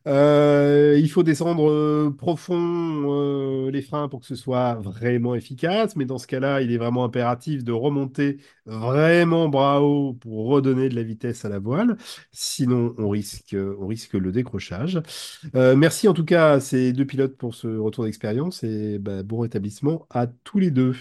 Euh, 0.07 0.97
il 1.01 1.11
faut 1.11 1.25
descendre 1.25 1.69
euh, 1.71 2.11
profond 2.17 3.69
les 3.71 3.83
freins 3.83 4.09
pour 4.09 4.21
que 4.21 4.27
ce 4.27 4.37
soit 4.37 4.75
vraiment 4.77 5.35
efficace, 5.35 5.97
mais 5.97 6.05
dans 6.07 6.19
ce 6.19 6.27
cas-là, 6.29 6.63
il 6.63 6.73
est 6.73 6.79
vraiment 6.79 7.05
impératif 7.05 7.65
de 7.65 7.73
remonter 7.73 8.39
vraiment 8.67 9.49
bras 9.49 9.83
haut 9.83 10.15
pour 10.15 10.47
redonner 10.49 10.89
de 10.89 10.95
la 10.97 11.03
vitesse 11.03 11.45
à 11.45 11.49
la 11.49 11.59
voile, 11.59 11.97
sinon 12.33 12.95
on 12.99 13.09
risque, 13.11 13.53
le 13.55 14.33
décrochage. 14.33 15.01
Merci 15.55 16.09
en 16.09 16.15
tout 16.15 16.25
cas 16.25 16.53
à 16.55 16.61
ces 16.61 16.93
deux 16.93 17.07
pilotes 17.07 17.37
pour 17.37 17.55
ce 17.55 17.69
retour 17.69 18.05
d'expérience 18.05 18.63
et 18.65 18.99
bah, 18.99 19.23
bon 19.25 19.41
rétablissement 19.41 20.07
à 20.11 20.27
tous 20.29 20.59
les 20.61 20.71
deux. 20.71 20.95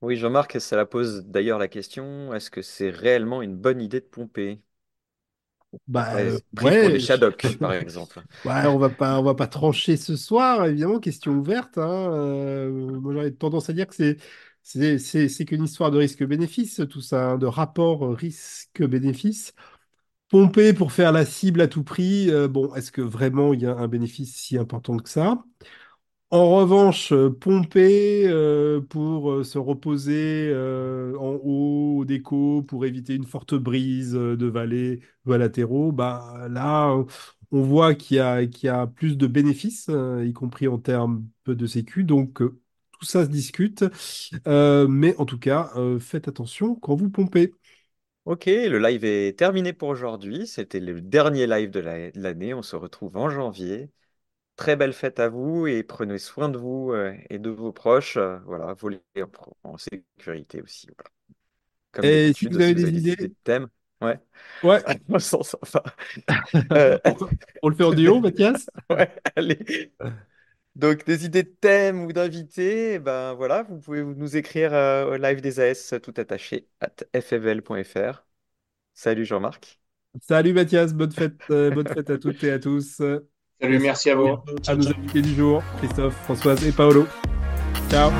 Oui, 0.00 0.16
Jean-Marc, 0.16 0.58
ça 0.60 0.74
la 0.76 0.86
pose 0.86 1.24
d'ailleurs 1.26 1.58
la 1.58 1.68
question, 1.68 2.32
est-ce 2.34 2.50
que 2.50 2.62
c'est 2.62 2.88
réellement 2.90 3.42
une 3.42 3.56
bonne 3.56 3.80
idée 3.82 4.00
de 4.00 4.06
pomper? 4.06 4.62
Bah 5.88 6.08
Après, 6.08 6.30
euh, 6.34 6.38
pris 6.54 6.72
pour 6.72 6.90
ouais, 6.90 6.90
des 6.90 6.98
Shadocks, 6.98 7.58
par 7.60 7.72
exemple. 7.74 8.22
Ouais, 8.44 8.66
on 8.66 8.78
va 8.78 8.90
pas, 8.90 9.18
on 9.20 9.24
va 9.24 9.34
pas 9.34 9.48
trancher 9.48 9.96
ce 9.96 10.16
soir, 10.16 10.64
évidemment, 10.66 11.00
question 11.00 11.32
ouverte. 11.32 11.78
hein. 11.78 12.12
Euh, 12.12 12.70
moi, 13.00 13.12
j'aurais 13.12 13.32
tendance 13.32 13.68
à 13.70 13.72
dire 13.72 13.86
que 13.88 13.94
c'est, 13.96 14.18
c'est, 14.62 14.98
c'est, 14.98 15.28
c'est 15.28 15.44
qu'une 15.44 15.64
histoire 15.64 15.90
de 15.90 15.98
risque-bénéfice, 15.98 16.80
tout 16.90 17.00
ça, 17.02 17.32
hein, 17.32 17.38
de 17.38 17.46
rapport 17.46 18.08
risque-bénéfice. 18.16 19.52
Pomper 20.30 20.74
pour 20.74 20.92
faire 20.92 21.12
la 21.12 21.26
cible 21.26 21.60
à 21.62 21.68
tout 21.68 21.84
prix, 21.84 22.30
euh, 22.30 22.48
bon, 22.48 22.74
est-ce 22.76 22.92
que 22.92 23.02
vraiment 23.02 23.54
il 23.54 23.62
y 23.62 23.66
a 23.66 23.76
un 23.76 23.88
bénéfice 23.88 24.36
si 24.36 24.58
important 24.58 24.98
que 24.98 25.10
ça? 25.10 25.44
En 26.36 26.50
revanche, 26.56 27.12
euh, 27.12 27.30
pomper 27.30 28.26
euh, 28.28 28.80
pour 28.82 29.30
euh, 29.32 29.42
se 29.44 29.56
reposer 29.58 30.52
en 31.18 31.38
haut 31.42 32.04
des 32.04 32.20
côts 32.20 32.62
pour 32.62 32.84
éviter 32.84 33.14
une 33.14 33.24
forte 33.24 33.54
brise 33.54 34.12
de 34.12 34.46
vallée 34.46 35.00
ou 35.24 35.32
à 35.32 35.38
latéraux, 35.38 35.92
bah, 35.92 36.46
là, 36.50 36.94
on 37.52 37.62
voit 37.62 37.94
qu'il 37.94 38.16
y 38.18 38.66
y 38.66 38.68
a 38.68 38.86
plus 38.86 39.16
de 39.16 39.26
bénéfices, 39.26 39.86
euh, 39.88 40.24
y 40.26 40.32
compris 40.34 40.68
en 40.68 40.78
termes 40.78 41.26
de 41.46 41.66
sécu. 41.66 42.04
Donc, 42.04 42.38
tout 42.38 43.04
ça 43.04 43.24
se 43.24 43.30
discute. 43.30 43.84
Mais 44.46 45.16
en 45.16 45.24
tout 45.26 45.38
cas, 45.38 45.72
faites 46.00 46.28
attention 46.28 46.74
quand 46.76 46.96
vous 46.96 47.08
pompez. 47.10 47.52
Ok, 48.26 48.46
le 48.46 48.78
live 48.78 49.04
est 49.04 49.38
terminé 49.38 49.72
pour 49.72 49.88
aujourd'hui. 49.88 50.46
C'était 50.46 50.80
le 50.80 51.00
dernier 51.00 51.46
live 51.46 51.70
de 51.70 51.80
l'année. 51.80 52.54
On 52.54 52.62
se 52.62 52.76
retrouve 52.76 53.16
en 53.16 53.30
janvier. 53.30 53.90
Très 54.56 54.74
belle 54.76 54.94
fête 54.94 55.20
à 55.20 55.28
vous 55.28 55.66
et 55.66 55.82
prenez 55.82 56.18
soin 56.18 56.48
de 56.48 56.56
vous 56.58 56.92
euh, 56.92 57.14
et 57.28 57.38
de 57.38 57.50
vos 57.50 57.72
proches. 57.72 58.16
Euh, 58.16 58.38
Voilà, 58.46 58.72
volez 58.74 59.02
en, 59.62 59.70
en 59.72 59.76
sécurité 59.78 60.62
aussi. 60.62 60.86
voilà. 60.96 61.10
Comme 61.92 62.20
Et 62.20 62.32
si 62.32 62.46
vous 62.46 62.60
avez 62.60 62.74
des 62.74 62.84
des 62.84 62.96
idées, 62.96 63.16
idées? 63.16 63.16
de 63.28 63.34
thèmes. 63.44 63.68
Ouais, 64.00 64.18
ouais, 64.62 64.82
sort 65.20 65.46
pas. 65.72 65.82
Euh, 66.72 66.98
on 67.62 67.68
le 67.68 67.74
fait 67.76 67.84
en 67.84 67.92
duo, 67.92 68.20
Mathias? 68.20 68.68
ouais, 68.90 69.14
allez. 69.36 69.92
Donc, 70.76 71.04
des 71.06 71.24
idées 71.24 71.42
de 71.44 71.48
thèmes 71.50 72.04
ou 72.04 72.12
d'invités, 72.12 72.94
eh 72.94 72.98
ben 72.98 73.34
voilà, 73.34 73.62
vous 73.64 73.78
pouvez 73.80 74.04
nous 74.04 74.36
écrire 74.36 74.74
euh, 74.74 75.14
au 75.14 75.16
live 75.16 75.40
des 75.40 75.60
AS 75.60 75.94
tout 76.02 76.14
attaché 76.18 76.68
at 76.80 76.90
fvl.fr. 77.20 78.26
Salut 78.94 79.24
Jean-Marc. 79.26 79.80
Salut 80.22 80.52
Mathias, 80.54 80.92
bonne 80.94 81.12
fête, 81.12 81.50
euh, 81.50 81.70
bonne 81.70 81.88
fête 81.88 82.10
à 82.10 82.18
toutes 82.18 82.42
et 82.44 82.50
à 82.50 82.58
tous. 82.58 83.00
Salut, 83.60 83.78
Merci 83.78 84.10
à 84.10 84.14
vous. 84.14 84.36
à 84.66 84.74
nos 84.74 84.88
invités 84.88 85.22
du 85.22 85.34
jour, 85.34 85.62
Christophe, 85.78 86.14
Françoise 86.24 86.66
et 86.66 86.72
Paolo. 86.72 87.06
Ciao. 87.90 88.10